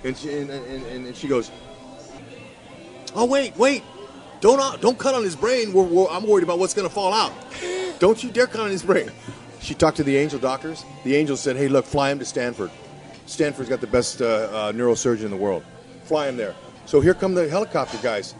And 0.04 0.16
she, 0.16 0.32
and, 0.38 0.50
and, 0.52 1.08
and, 1.08 1.16
she 1.16 1.28
goes, 1.28 1.52
Oh 3.16 3.26
wait, 3.26 3.58
wait! 3.58 3.84
Don't 4.42 4.60
uh, 4.60 4.76
don't 4.78 5.00
cut 5.00 5.16
on 5.16 5.24
his 5.24 5.36
brain. 5.36 5.74
We're, 5.74 5.84
we're, 5.84 6.08
I'm 6.10 6.28
worried 6.28 6.44
about 6.44 6.60
what's 6.60 6.74
going 6.74 6.88
to 6.88 6.94
fall 6.94 7.14
out. 7.14 7.34
Don't 8.00 8.22
you 8.24 8.30
dare 8.30 8.46
cut 8.46 8.62
on 8.62 8.70
his 8.70 8.84
brain. 8.84 9.10
She 9.62 9.74
talked 9.74 9.98
to 9.98 10.04
the 10.04 10.18
angel 10.18 10.38
doctors. 10.38 10.86
The 11.04 11.16
angels 11.16 11.40
said, 11.40 11.56
"Hey, 11.56 11.70
look, 11.70 11.86
fly 11.86 12.12
him 12.12 12.20
to 12.20 12.26
Stanford. 12.26 12.72
Stanford's 13.26 13.70
got 13.70 13.82
the 13.82 13.88
best 13.88 14.22
uh, 14.22 14.26
uh, 14.26 14.72
neurosurgeon 14.72 15.26
in 15.26 15.32
the 15.32 15.38
world. 15.38 15.64
Fly 16.08 16.28
him 16.30 16.38
there." 16.38 16.56
So 16.86 17.02
here 17.02 17.14
come 17.14 17.36
the 17.36 17.50
helicopter 17.50 17.98
guys. 18.02 18.34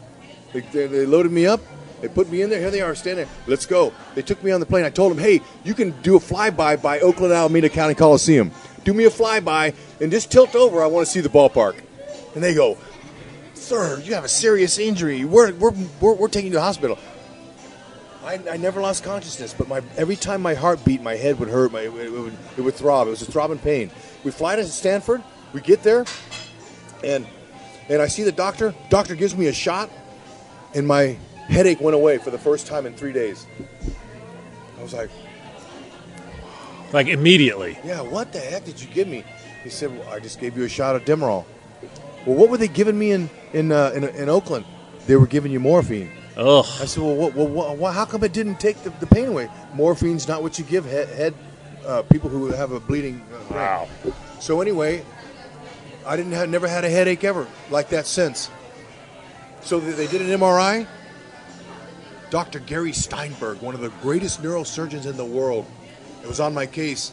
They, 0.54 0.62
they, 0.62 0.88
they 0.88 1.06
loaded 1.06 1.32
me 1.32 1.46
up. 1.46 1.62
They 2.02 2.08
put 2.08 2.30
me 2.30 2.42
in 2.42 2.50
there. 2.50 2.60
Here 2.60 2.72
they 2.72 2.82
are, 2.82 2.96
standing. 2.96 3.28
Let's 3.48 3.66
go. 3.66 3.94
They 4.16 4.22
took 4.22 4.44
me 4.44 4.52
on 4.52 4.60
the 4.60 4.66
plane. 4.66 4.86
I 4.86 4.90
told 4.90 5.12
them, 5.12 5.20
"Hey, 5.20 5.42
you 5.64 5.74
can 5.74 5.92
do 6.02 6.16
a 6.16 6.20
flyby 6.20 6.82
by 6.82 7.00
Oakland 7.00 7.34
Alameda 7.34 7.70
County 7.70 7.96
Coliseum. 7.96 8.52
Do 8.84 8.94
me 8.94 9.06
a 9.06 9.10
flyby 9.10 9.76
and 10.00 10.12
just 10.12 10.32
tilt 10.32 10.56
over. 10.56 10.82
I 10.82 10.88
want 10.88 11.06
to 11.06 11.12
see 11.12 11.22
the 11.22 11.30
ballpark." 11.30 11.82
And 12.36 12.44
they 12.44 12.54
go, 12.54 12.78
sir, 13.56 14.00
you 14.00 14.14
have 14.14 14.24
a 14.24 14.30
serious 14.30 14.78
injury. 14.78 15.26
We're, 15.26 15.54
we're, 15.54 15.74
we're, 16.00 16.14
we're 16.14 16.28
taking 16.28 16.48
you 16.48 16.52
to 16.54 16.58
the 16.58 16.64
hospital. 16.64 16.98
I, 18.24 18.40
I 18.52 18.58
never 18.58 18.80
lost 18.82 19.04
consciousness, 19.04 19.54
but 19.54 19.68
my 19.68 19.82
every 19.98 20.16
time 20.16 20.42
my 20.42 20.54
heart 20.54 20.84
beat, 20.86 21.02
my 21.02 21.16
head 21.16 21.40
would 21.40 21.50
hurt. 21.50 21.72
My, 21.72 21.82
it, 21.82 21.94
it 21.94 22.12
would, 22.12 22.38
it 22.58 22.62
would 22.62 22.76
throb. 22.76 23.08
It 23.08 23.12
was 23.12 23.22
a 23.22 23.26
throbbing 23.26 23.60
pain. 23.60 23.90
We 24.24 24.32
fly 24.32 24.56
to 24.56 24.66
Stanford. 24.66 25.24
We 25.54 25.62
get 25.62 25.82
there, 25.82 26.06
and 27.04 27.26
and 27.90 28.02
I 28.02 28.08
see 28.08 28.24
the 28.24 28.32
doctor. 28.32 28.74
Doctor 28.90 29.16
gives 29.16 29.36
me 29.36 29.48
a 29.48 29.54
shot, 29.54 29.90
and 30.74 30.88
my 30.88 31.18
headache 31.48 31.80
went 31.82 31.96
away 31.96 32.18
for 32.18 32.32
the 32.32 32.38
first 32.38 32.68
time 32.68 32.86
in 32.86 32.94
three 32.94 33.14
days. 33.14 33.46
I 34.80 34.84
was 34.84 34.94
like, 34.94 35.10
Like 36.94 37.08
immediately. 37.08 37.78
yeah, 37.84 38.02
what 38.02 38.32
the 38.32 38.40
heck 38.40 38.66
did 38.66 38.82
you 38.82 38.88
give 38.88 39.08
me? 39.08 39.24
He 39.64 39.70
said, 39.70 39.98
well, 39.98 40.08
I 40.10 40.20
just 40.20 40.40
gave 40.40 40.58
you 40.58 40.64
a 40.64 40.70
shot 40.70 40.96
of 40.96 41.04
Demerol. 41.04 41.46
Well, 42.26 42.36
what 42.36 42.50
were 42.50 42.58
they 42.58 42.68
giving 42.68 42.98
me 42.98 43.12
in 43.12 43.30
in, 43.54 43.72
uh, 43.72 43.92
in 43.96 44.04
in 44.04 44.30
Oakland? 44.30 44.66
They 45.08 45.16
were 45.16 45.28
giving 45.28 45.52
you 45.52 45.60
morphine. 45.60 46.12
Ugh. 46.36 46.66
I 46.82 46.86
said, 46.86 47.02
well, 47.02 47.16
what, 47.16 47.34
what, 47.34 47.78
what, 47.78 47.94
how 47.96 48.06
come 48.06 48.24
it 48.24 48.32
didn't 48.34 48.60
take 48.60 48.78
the, 48.84 48.92
the 49.00 49.08
pain 49.08 49.28
away? 49.30 49.50
Morphine's 49.74 50.28
not 50.28 50.44
what 50.44 50.60
you 50.60 50.66
give 50.66 50.86
head, 50.86 51.08
head 51.10 51.34
uh, 51.86 52.04
people 52.04 52.30
who 52.30 52.48
have 52.52 52.72
a 52.74 52.80
bleeding. 52.80 53.22
Uh. 53.34 53.54
Wow. 53.54 53.88
So 54.40 54.62
anyway, 54.62 55.04
I 56.08 56.16
didn't 56.16 56.32
have 56.32 56.50
never 56.50 56.68
had 56.68 56.86
a 56.86 56.90
headache 56.90 57.26
ever 57.26 57.46
like 57.70 57.90
that 57.90 58.08
since. 58.08 58.50
So 59.62 59.80
they 59.80 60.08
did 60.08 60.22
an 60.22 60.28
MRI. 60.40 60.88
Dr. 62.30 62.60
Gary 62.60 62.94
Steinberg, 62.94 63.62
one 63.62 63.76
of 63.76 63.82
the 63.82 63.90
greatest 64.02 64.42
neurosurgeons 64.42 65.06
in 65.06 65.18
the 65.18 65.26
world, 65.26 65.66
it 66.24 66.28
was 66.28 66.40
on 66.40 66.54
my 66.54 66.66
case, 66.66 67.12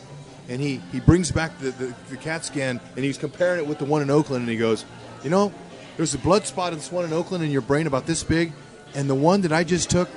and 0.49 0.61
he 0.61 0.81
he 0.91 1.01
brings 1.01 1.31
back 1.31 1.57
the, 1.59 1.71
the, 1.71 1.95
the 2.11 2.17
CAT 2.17 2.45
scan 2.45 2.81
and 2.97 3.05
he's 3.05 3.19
comparing 3.19 3.61
it 3.61 3.67
with 3.67 3.79
the 3.79 3.85
one 3.85 4.03
in 4.03 4.11
Oakland, 4.11 4.43
and 4.43 4.51
he 4.51 4.57
goes, 4.57 4.85
you 5.23 5.31
know, 5.31 5.53
there's 5.97 6.15
a 6.15 6.19
blood 6.19 6.47
spot 6.47 6.73
in 6.73 6.79
this 6.79 6.91
one 6.91 7.05
in 7.05 7.13
Oakland 7.13 7.45
in 7.45 7.51
your 7.51 7.63
brain 7.63 7.87
about 7.87 8.07
this 8.07 8.23
big, 8.25 8.53
and 8.95 9.09
the 9.09 9.15
one 9.15 9.41
that 9.43 9.53
I 9.53 9.65
just 9.65 9.91
took, 9.91 10.09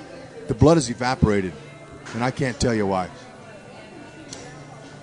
the 0.48 0.56
blood 0.56 0.78
has 0.78 0.90
evaporated, 0.90 1.54
and 2.14 2.24
I 2.24 2.32
can't 2.32 2.60
tell 2.60 2.74
you 2.74 2.88
why. 2.88 3.10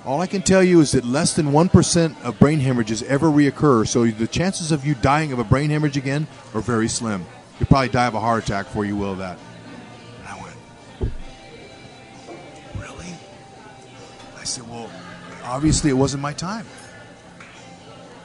All 0.05 0.21
I 0.21 0.27
can 0.27 0.43
tell 0.43 0.63
you 0.63 0.81
is 0.81 0.93
that 0.93 1.05
less 1.05 1.35
than 1.35 1.47
1% 1.47 2.23
of 2.23 2.39
brain 2.39 2.61
hemorrhages 2.61 3.03
ever 3.05 3.29
reoccur, 3.29 3.89
so 3.89 4.05
the 4.05 4.27
chances 4.27 4.71
of 4.71 4.85
you 4.85 4.95
dying 4.95 5.33
of 5.33 5.39
a 5.39 5.45
brain 5.45 5.71
hemorrhage 5.71 5.97
again 5.97 6.27
are 6.53 6.61
very 6.61 6.89
slim. 6.89 7.25
You'll 7.59 7.69
probably 7.69 7.89
die 7.89 8.07
of 8.07 8.15
a 8.15 8.21
heart 8.21 8.45
attack 8.45 8.67
before 8.67 8.85
you 8.85 8.97
will 8.97 9.13
of 9.13 9.19
that. 9.19 9.39
And 10.19 10.29
I 10.29 10.43
went, 10.43 11.13
Really? 12.77 13.15
I 14.39 14.45
said, 14.45 14.69
Well, 14.69 14.91
obviously 15.45 15.89
it 15.89 15.95
wasn't 15.95 16.23
my 16.23 16.35
time. 16.35 16.67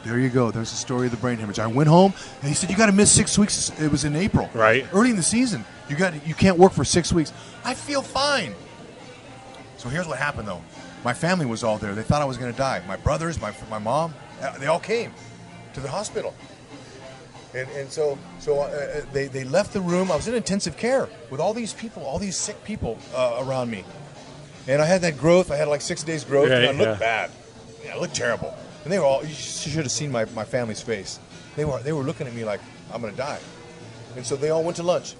There 0.04 0.20
you 0.20 0.30
go. 0.30 0.52
There's 0.52 0.72
the 0.72 0.78
story 0.78 1.08
of 1.08 1.12
the 1.12 1.18
brain 1.18 1.38
hemorrhage. 1.38 1.60
I 1.60 1.68
went 1.68 1.88
home 1.88 2.14
and 2.42 2.50
he 2.50 2.56
said, 2.56 2.70
You 2.70 2.76
got 2.76 2.88
to 2.88 2.92
miss 2.92 3.12
six 3.12 3.38
weeks. 3.38 3.72
It 3.80 3.90
was 3.90 4.04
in 4.04 4.18
April. 4.18 4.50
Right. 4.54 4.86
Early 4.92 5.12
in 5.12 5.16
the 5.16 5.24
season. 5.24 5.64
You 5.88 5.96
got 5.96 6.28
you 6.28 6.34
can't 6.34 6.58
work 6.58 6.74
for 6.74 6.84
six 6.84 7.14
weeks. 7.14 7.32
I 7.64 7.74
feel 7.74 8.02
fine. 8.02 8.54
So 9.78 9.88
here's 9.88 10.08
what 10.08 10.18
happened 10.18 10.48
though. 10.48 10.62
My 11.04 11.14
family 11.14 11.46
was 11.46 11.64
all 11.64 11.78
there. 11.78 11.96
They 11.96 12.04
thought 12.04 12.22
I 12.22 12.26
was 12.26 12.38
going 12.38 12.52
to 12.52 12.58
die. 12.58 12.82
My 12.88 12.98
brothers, 12.98 13.40
my 13.40 13.54
my 13.70 13.80
mom, 13.80 14.14
uh, 14.42 14.58
they 14.58 14.68
all 14.68 14.80
came 14.80 15.12
to 15.74 15.80
the 15.80 15.90
hospital. 15.90 16.34
And, 17.54 17.68
and 17.70 17.92
so 17.92 18.18
so 18.40 18.60
uh, 18.60 18.64
uh, 18.66 19.02
they, 19.12 19.28
they 19.28 19.44
left 19.44 19.74
the 19.74 19.82
room. 19.82 20.12
I 20.12 20.16
was 20.16 20.28
in 20.28 20.36
intensive 20.36 20.78
care 20.78 21.10
with 21.32 21.40
all 21.40 21.54
these 21.54 21.74
people, 21.74 22.04
all 22.04 22.20
these 22.20 22.38
sick 22.38 22.64
people 22.64 22.98
uh, 23.16 23.38
around 23.40 23.72
me. 23.72 23.84
And 24.68 24.82
I 24.82 24.86
had 24.86 25.02
that 25.02 25.18
growth. 25.18 25.52
I 25.52 25.56
had 25.56 25.68
like 25.68 25.82
six 25.82 26.04
days 26.04 26.24
growth. 26.24 26.50
Right, 26.50 26.64
and 26.64 26.66
I 26.66 26.72
looked 26.72 27.02
yeah. 27.02 27.08
bad. 27.08 27.32
Yeah, 27.84 27.96
I 27.96 28.00
looked 28.00 28.16
terrible. 28.16 28.56
And 28.84 28.94
they 28.94 29.00
were 29.00 29.06
all. 29.06 29.24
You 29.24 29.34
should 29.34 29.84
have 29.84 29.92
seen 29.92 30.12
my, 30.12 30.26
my 30.36 30.44
family's 30.44 30.82
face. 30.82 31.20
They 31.56 31.66
were 31.66 31.80
they 31.80 31.94
were 31.94 32.04
looking 32.04 32.28
at 32.28 32.36
me 32.36 32.44
like 32.44 32.62
I'm 32.94 33.02
going 33.02 33.14
to 33.14 33.18
die. 33.18 33.40
And 34.16 34.26
so 34.26 34.36
they 34.36 34.50
all 34.50 34.64
went 34.64 34.78
to 34.78 34.84
lunch. 34.84 35.16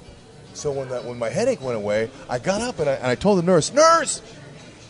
So 0.54 0.72
when 0.72 0.90
that 0.90 1.06
when 1.06 1.18
my 1.18 1.30
headache 1.30 1.62
went 1.62 1.78
away, 1.78 2.12
I 2.30 2.38
got 2.40 2.62
up 2.62 2.80
and 2.80 2.90
I, 2.90 2.94
and 2.94 3.08
I 3.08 3.16
told 3.16 3.40
the 3.40 3.44
nurse, 3.44 3.74
"Nurse, 3.74 4.22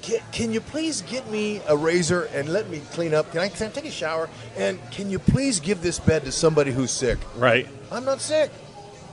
can, 0.01 0.19
can 0.31 0.51
you 0.53 0.62
please 0.62 1.01
get 1.03 1.29
me 1.29 1.62
a 1.67 1.75
razor 1.75 2.23
and 2.33 2.49
let 2.49 2.69
me 2.69 2.81
clean 2.91 3.13
up? 3.13 3.31
Can 3.31 3.41
I, 3.41 3.49
can 3.49 3.67
I 3.67 3.69
take 3.71 3.85
a 3.85 3.91
shower? 3.91 4.29
And 4.57 4.79
can 4.91 5.09
you 5.09 5.19
please 5.19 5.59
give 5.59 5.81
this 5.81 5.99
bed 5.99 6.25
to 6.25 6.31
somebody 6.31 6.71
who's 6.71 6.91
sick? 6.91 7.17
Right. 7.35 7.67
I'm 7.91 8.05
not 8.05 8.21
sick. 8.21 8.51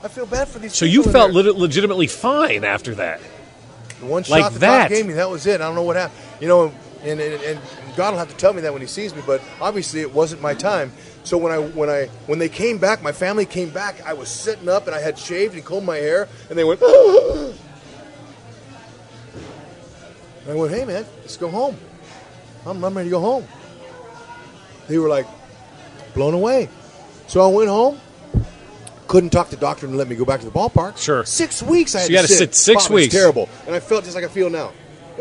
I 0.03 0.09
feel 0.09 0.27
bad 0.27 0.49
for 0.49 0.59
these. 0.59 0.75
So 0.75 0.85
you 0.85 1.03
felt 1.03 1.33
leg- 1.33 1.47
legitimately 1.57 2.07
fine 2.07 2.65
after 2.65 2.95
that. 2.97 3.21
The 4.01 4.07
one 4.07 4.25
like 4.29 4.43
shot 4.43 4.53
the 4.53 4.59
that. 4.61 4.91
gave 4.91 5.07
me, 5.07 5.15
that 5.15 5.29
was 5.29 5.47
it. 5.47 5.61
I 5.61 5.65
don't 5.65 5.75
know 5.75 5.83
what 5.83 5.97
happened. 5.97 6.21
You 6.41 6.49
know, 6.49 6.75
and, 7.03 7.21
and, 7.21 7.43
and 7.43 7.61
God 7.97 8.13
will 8.13 8.19
have 8.19 8.29
to 8.29 8.37
tell 8.37 8.53
me 8.53 8.61
that 8.63 8.73
when 8.73 8.83
He 8.83 8.89
sees 8.89 9.15
me. 9.15 9.23
But 9.27 9.43
obviously, 9.61 10.01
it 10.01 10.13
wasn't 10.13 10.43
my 10.43 10.55
time. 10.55 10.93
So 11.25 11.39
when 11.39 11.51
I 11.51 11.59
when 11.59 11.89
I 11.89 12.07
when 12.27 12.39
they 12.39 12.49
came 12.49 12.79
back, 12.79 13.03
my 13.03 13.13
family 13.13 13.47
came 13.47 13.71
back. 13.71 14.05
I 14.07 14.13
was 14.13 14.29
sitting 14.29 14.69
up 14.69 14.87
and 14.87 14.95
I 14.95 15.01
had 15.01 15.19
shaved 15.19 15.55
and 15.55 15.65
combed 15.65 15.87
my 15.87 15.97
hair, 15.97 16.29
and 16.51 16.59
they 16.59 16.65
went. 16.65 16.81
Oh, 16.89 17.55
And 20.47 20.53
I 20.53 20.55
went, 20.55 20.73
hey 20.73 20.85
man, 20.85 21.05
let's 21.21 21.37
go 21.37 21.49
home. 21.49 21.77
I'm, 22.65 22.83
I'm 22.85 22.97
ready 22.97 23.09
to 23.09 23.15
go 23.15 23.21
home. 23.21 23.47
They 24.89 24.99
were 24.99 25.09
like 25.09 25.27
blown 26.15 26.35
away. 26.35 26.69
So 27.27 27.41
I 27.43 27.53
went 27.53 27.69
home. 27.69 28.01
Couldn't 29.09 29.31
talk 29.31 29.51
to 29.51 29.57
the 29.57 29.61
doctor 29.61 29.87
and 29.87 29.97
let 29.97 30.09
me 30.09 30.17
go 30.17 30.25
back 30.25 30.41
to 30.41 30.47
the 30.47 30.53
ballpark. 30.53 30.97
Sure. 30.99 31.25
Six 31.25 31.63
weeks 31.63 31.95
I 31.95 31.99
So 31.99 32.03
had 32.03 32.11
you 32.11 32.17
to 32.17 32.23
gotta 32.23 32.33
sit 32.35 32.55
six 32.55 32.85
Bob, 32.85 32.91
it 32.91 32.95
was 32.95 33.03
weeks. 33.05 33.15
terrible. 33.15 33.49
And 33.67 33.75
I 33.75 33.81
felt 33.81 34.05
just 34.05 34.15
like 34.17 34.25
I 34.25 34.29
feel 34.29 34.51
now. 34.51 34.73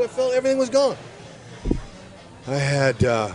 I 0.02 0.08
felt 0.08 0.34
everything 0.34 0.58
was 0.58 0.70
gone. 0.70 0.98
I 2.48 2.56
had, 2.56 3.04
uh, 3.04 3.32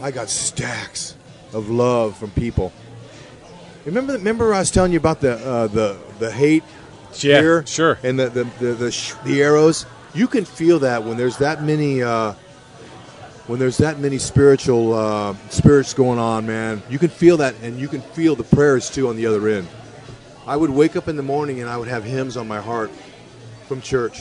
I 0.00 0.10
got 0.10 0.28
stacks 0.28 1.16
of 1.52 1.68
love 1.70 2.16
from 2.16 2.30
people. 2.30 2.72
Remember, 3.84 4.14
remember 4.14 4.54
I 4.54 4.60
was 4.60 4.70
telling 4.70 4.92
you 4.92 4.98
about 4.98 5.20
the 5.20 5.34
uh, 5.46 5.66
the 5.66 5.98
the 6.18 6.30
hate 6.32 6.64
Yeah, 7.20 7.40
here, 7.40 7.66
sure. 7.66 7.98
and 8.02 8.18
the 8.18 8.28
the 8.30 8.44
the, 8.58 8.66
the, 8.74 8.90
sh- 8.92 9.12
the 9.24 9.42
arrows. 9.42 9.84
You 10.14 10.28
can 10.28 10.44
feel 10.44 10.78
that 10.80 11.02
when 11.04 11.16
there's 11.16 11.38
that 11.38 11.62
many 11.62 12.02
uh, 12.02 12.34
when 13.46 13.58
there's 13.58 13.78
that 13.78 13.98
many 13.98 14.18
spiritual 14.18 14.94
uh, 14.94 15.34
spirits 15.50 15.92
going 15.92 16.18
on, 16.18 16.46
man. 16.46 16.82
You 16.88 16.98
can 16.98 17.10
feel 17.10 17.36
that, 17.38 17.54
and 17.62 17.78
you 17.78 17.88
can 17.88 18.00
feel 18.00 18.34
the 18.36 18.44
prayers 18.44 18.88
too 18.88 19.08
on 19.08 19.16
the 19.16 19.26
other 19.26 19.46
end. 19.48 19.68
I 20.46 20.56
would 20.56 20.70
wake 20.70 20.96
up 20.96 21.08
in 21.08 21.16
the 21.16 21.22
morning 21.22 21.60
and 21.60 21.68
I 21.68 21.76
would 21.76 21.88
have 21.88 22.04
hymns 22.04 22.36
on 22.36 22.46
my 22.46 22.60
heart 22.60 22.90
from 23.66 23.80
church. 23.80 24.20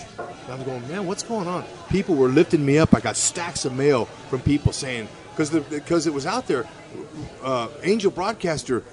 I 0.50 0.56
was 0.56 0.64
going, 0.64 0.88
man, 0.88 1.06
what's 1.06 1.24
going 1.24 1.48
on? 1.48 1.64
People 1.90 2.16
were 2.16 2.30
lifting 2.30 2.66
me 2.66 2.78
up. 2.78 2.94
I 2.94 3.00
got 3.00 3.16
stacks 3.16 3.66
of 3.66 3.74
mail 3.74 4.06
from 4.30 4.42
people 4.42 4.72
saying 4.72 5.08
because 5.32 5.50
because 5.52 6.08
it 6.08 6.14
was 6.14 6.26
out 6.26 6.48
there. 6.48 6.66
Uh, 7.42 7.70
Angel 7.84 8.12
broadcaster 8.12 8.84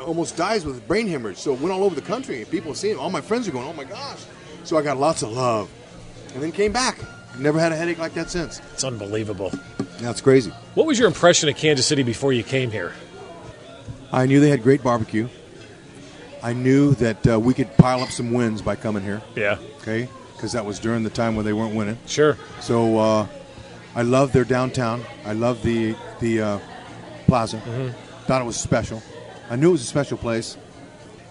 almost 0.00 0.36
dies 0.36 0.64
with 0.64 0.86
brain 0.86 1.08
hemorrhage, 1.08 1.38
so 1.38 1.54
it 1.54 1.60
went 1.60 1.72
all 1.72 1.84
over 1.84 1.94
the 1.94 2.02
country. 2.02 2.44
People 2.50 2.74
seeing. 2.74 2.96
All 2.96 3.10
my 3.10 3.20
friends 3.20 3.48
are 3.48 3.52
going, 3.52 3.66
oh 3.66 3.72
my 3.72 3.84
gosh. 3.84 4.20
So 4.64 4.76
I 4.76 4.82
got 4.82 4.98
lots 4.98 5.22
of 5.22 5.32
love, 5.32 5.70
and 6.38 6.44
then 6.44 6.52
came 6.52 6.70
back. 6.72 6.98
Never 7.36 7.58
had 7.58 7.72
a 7.72 7.76
headache 7.76 7.98
like 7.98 8.14
that 8.14 8.30
since. 8.30 8.60
It's 8.72 8.84
unbelievable. 8.84 9.52
That's 9.98 10.20
crazy. 10.20 10.50
What 10.74 10.86
was 10.86 10.96
your 10.98 11.08
impression 11.08 11.48
of 11.48 11.56
Kansas 11.56 11.84
City 11.84 12.04
before 12.04 12.32
you 12.32 12.44
came 12.44 12.70
here? 12.70 12.92
I 14.12 14.26
knew 14.26 14.38
they 14.38 14.50
had 14.50 14.62
great 14.62 14.82
barbecue. 14.84 15.28
I 16.42 16.52
knew 16.52 16.94
that 16.94 17.26
uh, 17.26 17.40
we 17.40 17.54
could 17.54 17.76
pile 17.76 18.00
up 18.00 18.10
some 18.10 18.32
wins 18.32 18.62
by 18.62 18.76
coming 18.76 19.02
here. 19.02 19.20
Yeah, 19.34 19.58
Okay, 19.80 20.08
because 20.36 20.52
that 20.52 20.64
was 20.64 20.78
during 20.78 21.02
the 21.02 21.10
time 21.10 21.34
when 21.34 21.44
they 21.44 21.52
weren't 21.52 21.74
winning. 21.74 21.98
sure. 22.06 22.36
So 22.60 22.98
uh, 22.98 23.26
I 23.96 24.02
love 24.02 24.32
their 24.32 24.44
downtown. 24.44 25.02
I 25.24 25.32
love 25.32 25.60
the 25.64 25.96
the 26.20 26.40
uh, 26.40 26.58
plaza. 27.26 27.60
Thought 28.26 28.42
it 28.42 28.44
was 28.44 28.56
special. 28.56 29.02
I 29.50 29.56
knew 29.56 29.70
it 29.70 29.72
was 29.72 29.82
a 29.82 29.86
special 29.86 30.16
place. 30.18 30.56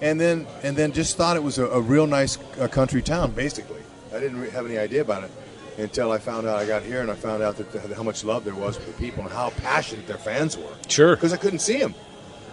And 0.01 0.19
then 0.19 0.45
and 0.63 0.75
then 0.75 0.91
just 0.91 1.15
thought 1.15 1.37
it 1.37 1.43
was 1.43 1.57
a, 1.57 1.67
a 1.67 1.79
real 1.81 2.05
nice 2.07 2.37
uh, 2.59 2.67
country 2.67 3.01
town. 3.01 3.31
Basically, 3.31 3.81
I 4.13 4.19
didn't 4.19 4.49
have 4.51 4.65
any 4.65 4.77
idea 4.77 5.01
about 5.01 5.23
it 5.23 5.31
until 5.77 6.11
I 6.11 6.17
found 6.17 6.47
out 6.47 6.57
I 6.57 6.65
got 6.65 6.83
here 6.83 7.01
and 7.01 7.11
I 7.11 7.15
found 7.15 7.43
out 7.43 7.57
that 7.57 7.71
the, 7.71 7.95
how 7.95 8.03
much 8.03 8.23
love 8.23 8.43
there 8.43 8.55
was 8.55 8.77
for 8.77 8.85
the 8.85 8.97
people 8.97 9.23
and 9.23 9.31
how 9.31 9.51
passionate 9.51 10.07
their 10.07 10.17
fans 10.17 10.57
were. 10.57 10.73
Sure. 10.87 11.15
Because 11.15 11.33
I 11.33 11.37
couldn't 11.37 11.59
see 11.59 11.77
them. 11.77 11.93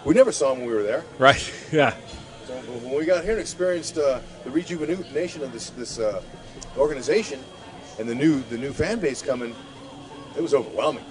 We 0.05 0.13
never 0.13 0.31
saw 0.31 0.49
them 0.49 0.59
when 0.59 0.69
we 0.69 0.75
were 0.75 0.83
there. 0.83 1.03
Right. 1.17 1.53
Yeah. 1.71 1.95
So 2.45 2.53
when 2.53 2.95
we 2.95 3.05
got 3.05 3.23
here 3.23 3.33
and 3.33 3.41
experienced 3.41 3.97
uh, 3.97 4.19
the 4.43 4.51
rejuvenation 4.51 5.41
of 5.41 5.51
this 5.51 5.71
this 5.71 5.97
uh, 5.97 6.21
organization 6.77 7.43
and 7.97 8.07
the 8.07 8.13
new 8.13 8.41
the 8.51 8.57
new 8.57 8.71
fan 8.71 8.99
base 8.99 9.23
coming, 9.23 9.55
it 10.37 10.41
was 10.41 10.53
overwhelming. 10.53 11.03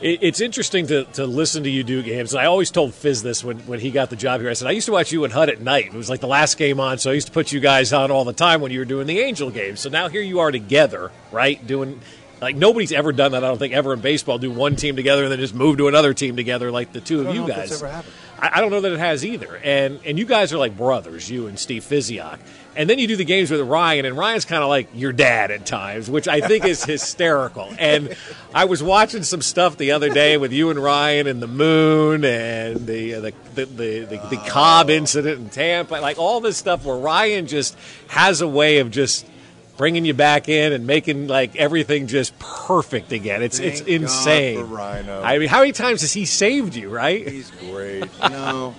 It, 0.00 0.18
it's 0.22 0.40
interesting 0.40 0.86
to, 0.88 1.04
to 1.04 1.26
listen 1.26 1.64
to 1.64 1.70
you 1.70 1.84
do 1.84 2.02
games. 2.02 2.34
And 2.34 2.40
I 2.40 2.46
always 2.46 2.70
told 2.70 2.94
Fizz 2.94 3.22
this 3.22 3.44
when, 3.44 3.58
when 3.60 3.80
he 3.80 3.90
got 3.90 4.10
the 4.10 4.16
job 4.16 4.40
here. 4.40 4.50
I 4.50 4.54
said, 4.54 4.68
I 4.68 4.72
used 4.72 4.86
to 4.86 4.92
watch 4.92 5.12
you 5.12 5.24
and 5.24 5.32
HUD 5.32 5.48
at 5.48 5.60
night. 5.60 5.86
It 5.86 5.94
was 5.94 6.10
like 6.10 6.20
the 6.20 6.26
last 6.26 6.56
game 6.56 6.80
on, 6.80 6.98
so 6.98 7.10
I 7.10 7.14
used 7.14 7.28
to 7.28 7.32
put 7.32 7.52
you 7.52 7.60
guys 7.60 7.92
on 7.92 8.10
all 8.10 8.24
the 8.24 8.32
time 8.32 8.60
when 8.60 8.72
you 8.72 8.78
were 8.78 8.84
doing 8.84 9.06
the 9.06 9.20
Angel 9.20 9.50
games. 9.50 9.80
So 9.80 9.88
now 9.88 10.08
here 10.08 10.22
you 10.22 10.40
are 10.40 10.50
together, 10.50 11.10
right? 11.32 11.64
Doing 11.66 12.00
like 12.40 12.56
nobody's 12.56 12.92
ever 12.92 13.12
done 13.12 13.32
that, 13.32 13.42
I 13.44 13.48
don't 13.48 13.58
think, 13.58 13.74
ever 13.74 13.94
in 13.94 14.00
baseball. 14.00 14.38
Do 14.38 14.50
one 14.50 14.76
team 14.76 14.96
together 14.96 15.22
and 15.24 15.32
then 15.32 15.38
just 15.38 15.54
move 15.54 15.78
to 15.78 15.88
another 15.88 16.12
team 16.14 16.36
together 16.36 16.70
like 16.70 16.92
the 16.92 17.00
two 17.00 17.24
I 17.24 17.28
of 17.28 17.34
you 17.34 17.40
know 17.42 17.48
if 17.48 17.56
guys. 17.56 17.70
that's 17.70 17.82
ever 17.82 17.92
happened. 17.92 18.14
I, 18.38 18.50
I 18.54 18.60
don't 18.60 18.70
know 18.70 18.80
that 18.82 18.92
it 18.92 18.98
has 18.98 19.24
either. 19.24 19.56
And 19.56 20.00
and 20.04 20.18
you 20.18 20.26
guys 20.26 20.52
are 20.52 20.58
like 20.58 20.76
brothers, 20.76 21.30
you 21.30 21.46
and 21.46 21.58
Steve 21.58 21.84
Physioc. 21.84 22.38
And 22.76 22.90
then 22.90 22.98
you 22.98 23.06
do 23.06 23.16
the 23.16 23.24
games 23.24 23.50
with 23.50 23.60
Ryan, 23.60 24.04
and 24.04 24.16
Ryan's 24.16 24.44
kind 24.44 24.62
of 24.62 24.68
like 24.68 24.88
your 24.94 25.12
dad 25.12 25.50
at 25.50 25.64
times, 25.64 26.10
which 26.10 26.26
I 26.26 26.40
think 26.40 26.64
is 26.64 26.84
hysterical. 26.94 27.72
And 27.78 28.16
I 28.54 28.64
was 28.64 28.82
watching 28.82 29.22
some 29.22 29.42
stuff 29.42 29.76
the 29.76 29.92
other 29.92 30.08
day 30.10 30.36
with 30.36 30.52
you 30.52 30.70
and 30.70 30.78
Ryan 30.78 31.26
and 31.26 31.40
the 31.40 31.46
moon 31.46 32.24
and 32.24 32.86
the 32.86 33.14
uh, 33.14 33.20
the, 33.20 33.32
the, 33.54 33.64
the, 33.66 33.98
the, 34.00 34.16
the 34.30 34.42
Cobb 34.48 34.90
incident 34.90 35.40
in 35.40 35.50
Tampa, 35.50 35.94
like 35.94 36.18
all 36.18 36.40
this 36.40 36.56
stuff 36.56 36.84
where 36.84 36.96
Ryan 36.96 37.46
just 37.46 37.76
has 38.08 38.40
a 38.40 38.48
way 38.48 38.78
of 38.78 38.90
just 38.90 39.26
bringing 39.76 40.04
you 40.04 40.14
back 40.14 40.48
in 40.48 40.72
and 40.72 40.86
making 40.86 41.26
like 41.26 41.56
everything 41.56 42.06
just 42.06 42.38
perfect 42.38 43.12
again. 43.12 43.42
It's 43.42 43.58
it's 43.58 43.80
Thank 43.80 43.88
God 43.88 44.02
insane. 44.02 44.70
Rhino. 44.70 45.22
I 45.22 45.38
mean, 45.38 45.48
how 45.48 45.60
many 45.60 45.72
times 45.72 46.02
has 46.02 46.12
he 46.12 46.24
saved 46.24 46.74
you, 46.74 46.88
right? 46.88 47.26
He's 47.26 47.50
great. 47.50 48.04
You 48.22 48.28
know, 48.30 48.74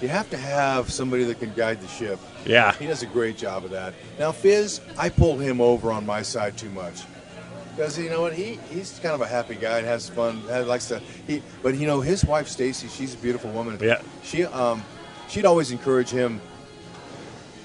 you 0.00 0.08
have 0.08 0.28
to 0.30 0.36
have 0.36 0.90
somebody 0.90 1.24
that 1.24 1.38
can 1.38 1.52
guide 1.54 1.80
the 1.80 1.88
ship. 1.88 2.18
Yeah. 2.44 2.72
He 2.74 2.86
does 2.86 3.02
a 3.02 3.06
great 3.06 3.36
job 3.36 3.64
of 3.64 3.70
that. 3.70 3.94
Now, 4.18 4.32
Fizz, 4.32 4.80
I 4.98 5.08
pull 5.08 5.38
him 5.38 5.60
over 5.60 5.92
on 5.92 6.04
my 6.04 6.22
side 6.22 6.56
too 6.58 6.70
much. 6.70 7.02
Because 7.74 7.98
you 7.98 8.10
know 8.10 8.20
what, 8.20 8.34
he 8.34 8.58
he's 8.70 8.98
kind 8.98 9.14
of 9.14 9.22
a 9.22 9.26
happy 9.26 9.54
guy 9.54 9.78
and 9.78 9.86
has 9.86 10.08
fun. 10.08 10.42
and 10.50 10.68
likes 10.68 10.88
to 10.88 11.00
he, 11.26 11.42
but 11.62 11.74
you 11.74 11.86
know 11.86 12.00
his 12.02 12.24
wife 12.24 12.48
Stacy, 12.48 12.88
she's 12.88 13.14
a 13.14 13.18
beautiful 13.18 13.50
woman. 13.50 13.78
Yeah. 13.80 14.02
She 14.22 14.44
um, 14.44 14.84
she'd 15.28 15.46
always 15.46 15.70
encourage 15.70 16.10
him. 16.10 16.40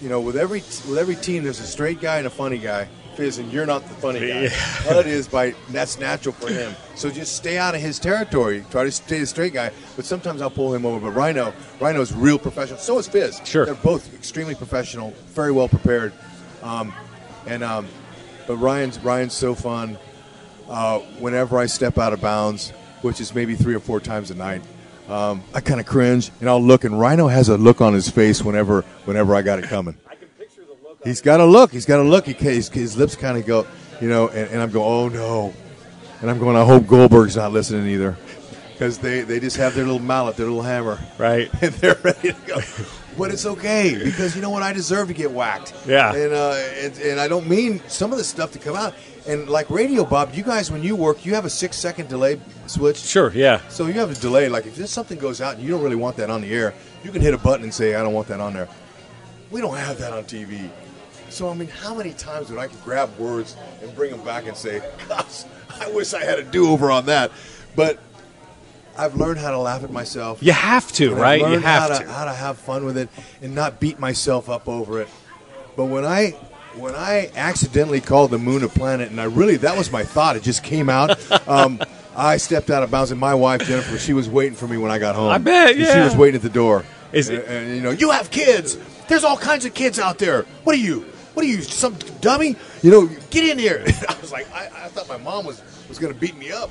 You 0.01 0.09
know, 0.09 0.21
with 0.21 0.35
every 0.35 0.59
with 0.59 0.97
every 0.97 1.15
team, 1.15 1.43
there's 1.43 1.59
a 1.59 1.65
straight 1.65 1.99
guy 1.99 2.17
and 2.17 2.27
a 2.27 2.31
funny 2.31 2.57
guy. 2.57 2.87
Fizz, 3.15 3.39
and 3.39 3.51
you're 3.51 3.65
not 3.65 3.81
the 3.81 3.95
funny 3.95 4.19
guy. 4.19 4.47
Hud 4.49 5.07
is 5.07 5.27
by 5.27 5.55
that's 5.69 5.97
natural 5.99 6.33
for 6.35 6.49
him. 6.49 6.75
So 6.95 7.09
just 7.09 7.35
stay 7.35 7.57
out 7.57 7.73
of 7.73 7.81
his 7.81 7.97
territory. 7.97 8.63
Try 8.69 8.83
to 8.83 8.91
stay 8.91 9.21
a 9.21 9.25
straight 9.25 9.53
guy. 9.53 9.71
But 9.95 10.05
sometimes 10.05 10.39
I'll 10.39 10.51
pull 10.51 10.73
him 10.73 10.85
over. 10.85 10.99
But 10.99 11.15
Rhino, 11.15 11.51
Rhino's 11.79 12.13
real 12.13 12.37
professional. 12.37 12.77
So 12.77 12.99
is 12.99 13.07
Fizz. 13.07 13.41
Sure. 13.43 13.65
They're 13.65 13.73
both 13.73 14.13
extremely 14.13 14.53
professional, 14.53 15.15
very 15.29 15.51
well 15.51 15.67
prepared. 15.67 16.13
Um, 16.61 16.93
and 17.47 17.63
um, 17.63 17.87
but 18.45 18.57
Ryan's 18.57 18.99
Ryan's 18.99 19.33
so 19.33 19.55
fun. 19.55 19.97
Uh, 20.69 20.99
whenever 21.19 21.57
I 21.57 21.65
step 21.65 21.97
out 21.97 22.13
of 22.13 22.21
bounds, 22.21 22.69
which 23.01 23.19
is 23.19 23.33
maybe 23.33 23.55
three 23.55 23.73
or 23.73 23.79
four 23.79 23.99
times 23.99 24.29
a 24.29 24.35
night, 24.35 24.61
um, 25.07 25.43
I 25.53 25.61
kind 25.61 25.79
of 25.79 25.85
cringe 25.85 26.31
and 26.39 26.49
I'll 26.49 26.61
look, 26.61 26.83
and 26.83 26.99
Rhino 26.99 27.27
has 27.27 27.49
a 27.49 27.57
look 27.57 27.81
on 27.81 27.93
his 27.93 28.09
face 28.09 28.43
whenever 28.43 28.81
whenever 29.05 29.35
I 29.35 29.41
got 29.41 29.59
it 29.59 29.65
coming. 29.65 29.97
I 30.09 30.15
can 30.15 30.27
picture 30.29 30.61
the 30.61 30.87
look. 30.87 30.99
He's 31.03 31.21
got 31.21 31.39
a 31.39 31.45
look. 31.45 31.71
He's 31.71 31.85
got 31.85 31.99
a 31.99 32.03
look. 32.03 32.25
He, 32.25 32.33
his, 32.33 32.69
his 32.69 32.97
lips 32.97 33.15
kind 33.15 33.37
of 33.37 33.45
go, 33.45 33.65
you 34.01 34.09
know, 34.09 34.27
and, 34.29 34.49
and 34.51 34.61
I'm 34.61 34.71
going, 34.71 34.85
oh 34.85 35.09
no, 35.09 35.53
and 36.21 36.29
I'm 36.29 36.39
going. 36.39 36.55
I 36.57 36.65
hope 36.65 36.87
Goldberg's 36.87 37.35
not 37.35 37.51
listening 37.51 37.87
either, 37.87 38.17
because 38.73 38.97
they 38.97 39.21
they 39.21 39.39
just 39.39 39.57
have 39.57 39.75
their 39.75 39.85
little 39.85 39.99
mallet, 39.99 40.35
their 40.35 40.47
little 40.47 40.61
hammer, 40.61 40.99
Right. 41.17 41.49
and 41.61 41.73
they're 41.75 41.99
ready 42.03 42.33
to 42.33 42.37
go. 42.45 42.59
But 43.17 43.31
it's 43.31 43.45
okay 43.45 43.97
because 44.03 44.35
you 44.35 44.41
know 44.41 44.51
what? 44.51 44.61
I 44.61 44.73
deserve 44.73 45.07
to 45.07 45.13
get 45.13 45.31
whacked. 45.31 45.73
Yeah. 45.87 46.13
And 46.13 46.33
uh, 46.33 46.51
and, 46.51 46.97
and 46.99 47.19
I 47.19 47.27
don't 47.27 47.47
mean 47.47 47.81
some 47.87 48.11
of 48.11 48.17
the 48.17 48.23
stuff 48.23 48.51
to 48.51 48.59
come 48.59 48.75
out. 48.75 48.93
And 49.27 49.49
like 49.49 49.69
radio, 49.69 50.05
Bob, 50.05 50.33
you 50.35 50.43
guys 50.43 50.71
when 50.71 50.83
you 50.83 50.95
work, 50.95 51.25
you 51.25 51.33
have 51.35 51.43
a 51.43 51.49
six 51.49 51.75
second 51.77 52.09
delay 52.09 52.39
switch. 52.67 52.97
Sure, 52.97 53.31
yeah. 53.33 53.67
So 53.69 53.87
you 53.87 53.93
have 53.93 54.11
a 54.11 54.15
delay. 54.15 54.49
Like 54.49 54.65
if 54.67 54.87
something 54.87 55.17
goes 55.17 55.41
out 55.41 55.55
and 55.55 55.63
you 55.63 55.69
don't 55.69 55.83
really 55.83 55.95
want 55.95 56.15
that 56.17 56.29
on 56.29 56.41
the 56.41 56.53
air, 56.53 56.73
you 57.03 57.11
can 57.11 57.21
hit 57.21 57.33
a 57.33 57.37
button 57.37 57.63
and 57.63 57.73
say, 57.73 57.95
"I 57.95 58.03
don't 58.03 58.13
want 58.13 58.27
that 58.27 58.39
on 58.39 58.53
there." 58.53 58.69
We 59.49 59.61
don't 59.61 59.75
have 59.75 59.97
that 59.99 60.13
on 60.13 60.23
TV. 60.25 60.69
So 61.29 61.49
I 61.49 61.55
mean, 61.55 61.67
how 61.67 61.93
many 61.93 62.13
times 62.13 62.49
would 62.49 62.59
I 62.59 62.67
could 62.67 62.83
grab 62.83 63.17
words 63.17 63.57
and 63.81 63.93
bring 63.95 64.11
them 64.11 64.23
back 64.23 64.45
and 64.47 64.55
say, 64.55 64.81
"Gosh, 65.09 65.43
I 65.81 65.89
wish 65.91 66.13
I 66.13 66.23
had 66.23 66.39
a 66.39 66.43
do 66.43 66.69
over 66.69 66.91
on 66.91 67.07
that," 67.07 67.31
but. 67.75 67.99
I've 68.97 69.15
learned 69.15 69.39
how 69.39 69.51
to 69.51 69.57
laugh 69.59 69.83
at 69.83 69.91
myself. 69.91 70.41
You 70.41 70.51
have 70.53 70.91
to, 70.93 71.13
right? 71.15 71.39
You 71.39 71.59
have 71.59 71.91
how 71.91 71.99
to. 71.99 72.07
how 72.07 72.25
to 72.25 72.33
have 72.33 72.57
fun 72.57 72.85
with 72.85 72.97
it 72.97 73.09
and 73.41 73.53
not 73.55 73.79
beat 73.79 73.99
myself 73.99 74.49
up 74.49 74.67
over 74.67 75.01
it. 75.01 75.07
But 75.75 75.85
when 75.85 76.05
I 76.05 76.31
when 76.75 76.95
I 76.95 77.31
accidentally 77.35 78.01
called 78.01 78.31
the 78.31 78.37
moon 78.37 78.63
a 78.63 78.67
planet, 78.67 79.09
and 79.09 79.19
I 79.21 79.25
really 79.25 79.57
that 79.57 79.77
was 79.77 79.91
my 79.91 80.03
thought. 80.03 80.35
It 80.35 80.43
just 80.43 80.63
came 80.63 80.89
out. 80.89 81.17
Um, 81.47 81.79
I 82.15 82.37
stepped 82.37 82.71
out 82.71 82.81
of 82.83 82.89
bounds, 82.91 83.11
and 83.11 83.19
my 83.19 83.35
wife 83.35 83.61
Jennifer, 83.61 83.97
she 83.99 84.11
was 84.13 84.27
waiting 84.27 84.55
for 84.55 84.67
me 84.67 84.77
when 84.77 84.89
I 84.91 84.97
got 84.97 85.15
home. 85.15 85.29
I 85.29 85.37
bet, 85.37 85.75
And 85.75 85.85
She 85.85 85.99
was 85.99 86.15
waiting 86.15 86.35
at 86.37 86.41
the 86.41 86.49
door. 86.49 86.83
Is 87.13 87.29
and, 87.29 87.37
it- 87.37 87.47
and, 87.47 87.75
you 87.75 87.81
know, 87.81 87.91
you 87.91 88.09
have 88.11 88.31
kids. 88.31 88.77
There's 89.07 89.23
all 89.23 89.37
kinds 89.37 89.65
of 89.65 89.73
kids 89.75 89.99
out 89.99 90.17
there. 90.17 90.43
What 90.63 90.75
are 90.75 90.79
you? 90.79 91.01
What 91.35 91.45
are 91.45 91.47
you? 91.47 91.61
Some 91.61 91.93
dummy? 92.19 92.55
You 92.81 92.91
know, 92.91 93.09
get 93.29 93.45
in 93.47 93.59
here. 93.59 93.85
I 94.09 94.15
was 94.19 94.31
like, 94.31 94.51
I, 94.51 94.65
I 94.65 94.87
thought 94.89 95.07
my 95.07 95.17
mom 95.17 95.45
was 95.45 95.61
was 95.89 95.99
going 95.99 96.13
to 96.13 96.19
beat 96.19 96.37
me 96.37 96.51
up. 96.51 96.69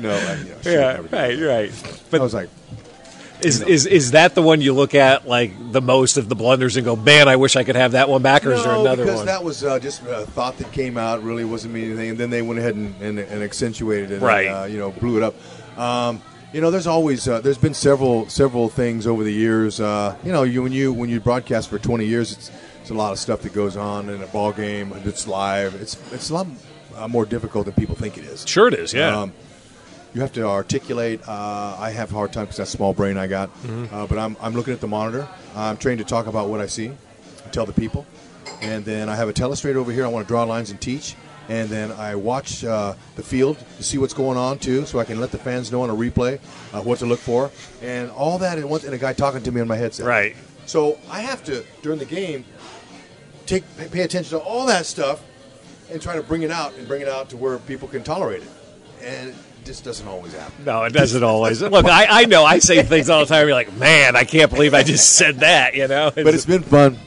No, 0.00 0.10
I, 0.10 0.34
you 0.36 0.44
know, 0.50 0.56
Yeah, 0.64 0.92
never 0.94 1.08
do 1.08 1.16
right, 1.16 1.36
that. 1.70 2.10
right. 2.12 2.20
I 2.20 2.22
was 2.22 2.34
like, 2.34 2.48
is, 3.42 3.60
is 3.60 3.84
is 3.86 4.10
that 4.12 4.34
the 4.34 4.40
one 4.42 4.60
you 4.62 4.72
look 4.72 4.94
at 4.94 5.28
like 5.28 5.52
the 5.72 5.82
most 5.82 6.16
of 6.16 6.28
the 6.30 6.34
blunders 6.34 6.76
and 6.76 6.84
go, 6.86 6.96
man, 6.96 7.28
I 7.28 7.36
wish 7.36 7.54
I 7.54 7.64
could 7.64 7.76
have 7.76 7.92
that 7.92 8.08
one 8.08 8.22
back, 8.22 8.46
or 8.46 8.52
is 8.52 8.64
there 8.64 8.72
another 8.74 9.04
because 9.04 9.18
one? 9.18 9.26
that 9.26 9.44
was 9.44 9.62
uh, 9.62 9.78
just 9.78 10.00
a 10.02 10.24
thought 10.26 10.56
that 10.58 10.72
came 10.72 10.96
out. 10.96 11.22
Really 11.22 11.44
wasn't 11.44 11.74
mean 11.74 11.84
anything, 11.86 12.10
and 12.10 12.18
then 12.18 12.30
they 12.30 12.40
went 12.40 12.58
ahead 12.58 12.74
and, 12.76 12.94
and, 13.02 13.18
and 13.18 13.42
accentuated 13.42 14.10
it. 14.10 14.22
Right. 14.22 14.46
And, 14.46 14.56
uh, 14.56 14.64
you 14.64 14.78
know, 14.78 14.90
blew 14.90 15.18
it 15.18 15.22
up. 15.22 15.34
Um, 15.78 16.22
you 16.54 16.62
know, 16.62 16.70
there's 16.70 16.86
always 16.86 17.28
uh, 17.28 17.40
there's 17.42 17.58
been 17.58 17.74
several 17.74 18.26
several 18.30 18.70
things 18.70 19.06
over 19.06 19.22
the 19.22 19.32
years. 19.32 19.80
Uh, 19.80 20.16
you 20.24 20.32
know, 20.32 20.42
you 20.44 20.62
when 20.62 20.72
you 20.72 20.92
when 20.94 21.10
you 21.10 21.20
broadcast 21.20 21.68
for 21.68 21.78
20 21.78 22.06
years, 22.06 22.32
it's 22.32 22.50
it's 22.80 22.90
a 22.90 22.94
lot 22.94 23.12
of 23.12 23.18
stuff 23.18 23.42
that 23.42 23.52
goes 23.52 23.76
on 23.76 24.08
in 24.08 24.22
a 24.22 24.26
ball 24.28 24.52
game. 24.52 24.92
and 24.92 25.06
It's 25.06 25.26
live. 25.26 25.74
It's 25.74 25.98
it's 26.12 26.30
a 26.30 26.34
lot 26.34 26.46
uh, 26.96 27.08
more 27.08 27.24
difficult 27.24 27.66
than 27.66 27.74
people 27.74 27.94
think 27.94 28.18
it 28.18 28.24
is. 28.24 28.46
sure, 28.46 28.68
it 28.68 28.74
is. 28.74 28.92
Yeah. 28.92 29.20
Um, 29.20 29.32
you 30.14 30.22
have 30.22 30.32
to 30.32 30.46
articulate. 30.46 31.20
Uh, 31.28 31.76
I 31.78 31.90
have 31.90 32.10
a 32.10 32.14
hard 32.14 32.32
time 32.32 32.44
because 32.44 32.56
that 32.56 32.68
small 32.68 32.94
brain 32.94 33.18
I 33.18 33.26
got. 33.26 33.50
Mm-hmm. 33.62 33.94
Uh, 33.94 34.06
but 34.06 34.18
I'm, 34.18 34.36
I'm 34.40 34.54
looking 34.54 34.72
at 34.72 34.80
the 34.80 34.88
monitor. 34.88 35.28
I'm 35.54 35.76
trained 35.76 35.98
to 35.98 36.04
talk 36.04 36.26
about 36.26 36.48
what 36.48 36.60
I 36.60 36.66
see, 36.66 36.86
and 36.86 37.52
tell 37.52 37.66
the 37.66 37.74
people. 37.74 38.06
And 38.62 38.84
then 38.84 39.10
I 39.10 39.16
have 39.16 39.28
a 39.28 39.34
telestrate 39.34 39.74
over 39.74 39.92
here. 39.92 40.04
I 40.06 40.08
want 40.08 40.26
to 40.26 40.28
draw 40.28 40.44
lines 40.44 40.70
and 40.70 40.80
teach. 40.80 41.14
And 41.48 41.68
then 41.68 41.92
I 41.92 42.14
watch 42.14 42.64
uh, 42.64 42.94
the 43.14 43.22
field 43.22 43.58
to 43.76 43.82
see 43.82 43.98
what's 43.98 44.14
going 44.14 44.36
on 44.36 44.58
too, 44.58 44.84
so 44.86 44.98
I 44.98 45.04
can 45.04 45.20
let 45.20 45.30
the 45.30 45.38
fans 45.38 45.70
know 45.70 45.82
on 45.82 45.90
a 45.90 45.94
replay 45.94 46.40
uh, 46.72 46.80
what 46.80 46.98
to 47.00 47.06
look 47.06 47.20
for, 47.20 47.50
and 47.82 48.10
all 48.10 48.38
that. 48.38 48.58
And, 48.58 48.68
one, 48.68 48.80
and 48.84 48.94
a 48.94 48.98
guy 48.98 49.12
talking 49.12 49.42
to 49.42 49.52
me 49.52 49.60
on 49.60 49.68
my 49.68 49.76
headset. 49.76 50.06
Right. 50.06 50.34
So 50.64 50.98
I 51.10 51.20
have 51.20 51.44
to 51.44 51.64
during 51.82 51.98
the 51.98 52.04
game 52.04 52.44
take 53.46 53.64
pay 53.92 54.00
attention 54.00 54.38
to 54.38 54.44
all 54.44 54.66
that 54.66 54.86
stuff 54.86 55.22
and 55.90 56.00
try 56.00 56.16
to 56.16 56.22
bring 56.22 56.42
it 56.42 56.50
out 56.50 56.74
and 56.74 56.86
bring 56.88 57.02
it 57.02 57.08
out 57.08 57.30
to 57.30 57.36
where 57.36 57.58
people 57.58 57.88
can 57.88 58.02
tolerate 58.02 58.42
it. 58.42 58.48
And 59.02 59.30
it 59.30 59.36
just 59.64 59.84
doesn't 59.84 60.06
always 60.06 60.32
happen. 60.34 60.64
no, 60.64 60.84
it 60.84 60.92
doesn't 60.92 61.22
always. 61.22 61.62
Look, 61.62 61.86
I, 61.86 62.22
I 62.22 62.24
know 62.24 62.44
I 62.44 62.58
say 62.58 62.82
things 62.82 63.10
all 63.10 63.20
the 63.20 63.26
time. 63.26 63.46
You're 63.46 63.54
like, 63.54 63.72
man, 63.74 64.16
I 64.16 64.24
can't 64.24 64.50
believe 64.50 64.74
I 64.74 64.82
just 64.82 65.16
said 65.16 65.40
that. 65.40 65.74
You 65.74 65.88
know. 65.88 66.10
But 66.14 66.28
it's 66.34 66.46
been 66.46 66.62
fun. 66.62 66.98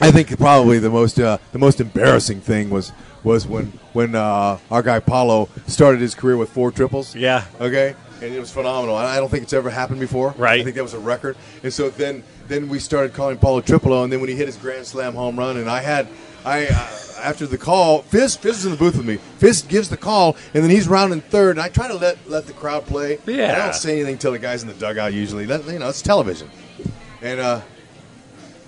I 0.00 0.10
think 0.10 0.36
probably 0.38 0.78
the 0.78 0.90
most 0.90 1.18
uh, 1.18 1.38
the 1.52 1.58
most 1.58 1.80
embarrassing 1.80 2.40
thing 2.40 2.70
was 2.70 2.92
was 3.22 3.46
when 3.46 3.66
when 3.92 4.14
uh, 4.14 4.58
our 4.70 4.82
guy 4.82 5.00
Paulo 5.00 5.48
started 5.66 6.00
his 6.00 6.14
career 6.14 6.36
with 6.36 6.50
four 6.50 6.70
triples. 6.70 7.14
Yeah. 7.14 7.44
Okay. 7.60 7.94
And 8.22 8.34
it 8.34 8.38
was 8.38 8.52
phenomenal. 8.52 8.96
I 8.96 9.16
I 9.16 9.16
don't 9.16 9.30
think 9.30 9.44
it's 9.44 9.52
ever 9.52 9.70
happened 9.70 10.00
before. 10.00 10.34
Right. 10.36 10.60
I 10.60 10.64
think 10.64 10.76
that 10.76 10.82
was 10.82 10.94
a 10.94 10.98
record. 10.98 11.36
And 11.62 11.72
so 11.72 11.90
then 11.90 12.22
then 12.48 12.68
we 12.68 12.78
started 12.78 13.14
calling 13.14 13.38
Paulo 13.38 13.60
Tripolo, 13.60 14.04
and 14.04 14.12
then 14.12 14.20
when 14.20 14.28
he 14.28 14.36
hit 14.36 14.46
his 14.46 14.56
grand 14.56 14.86
slam 14.86 15.14
home 15.14 15.38
run, 15.38 15.56
and 15.56 15.68
I 15.70 15.80
had 15.80 16.06
I 16.44 16.66
uh, 16.66 16.88
after 17.22 17.46
the 17.46 17.58
call, 17.58 18.02
Fizz 18.02 18.36
Fizz 18.36 18.58
is 18.58 18.64
in 18.66 18.70
the 18.72 18.76
booth 18.76 18.96
with 18.96 19.06
me. 19.06 19.16
Fizz 19.38 19.62
gives 19.62 19.88
the 19.88 19.96
call, 19.96 20.36
and 20.54 20.62
then 20.62 20.70
he's 20.70 20.88
rounding 20.88 21.20
third, 21.20 21.52
and 21.56 21.60
I 21.60 21.68
try 21.68 21.88
to 21.88 21.94
let 21.94 22.18
let 22.28 22.46
the 22.46 22.52
crowd 22.52 22.86
play. 22.86 23.18
Yeah. 23.26 23.52
I 23.54 23.58
don't 23.66 23.74
say 23.74 23.96
anything 23.96 24.18
till 24.18 24.32
the 24.32 24.38
guy's 24.38 24.62
in 24.62 24.68
the 24.68 24.74
dugout. 24.74 25.12
Usually, 25.12 25.46
Let- 25.46 25.64
you 25.66 25.78
know, 25.78 25.88
it's 25.88 26.02
television. 26.02 26.50
And 27.22 27.38
uh, 27.40 27.60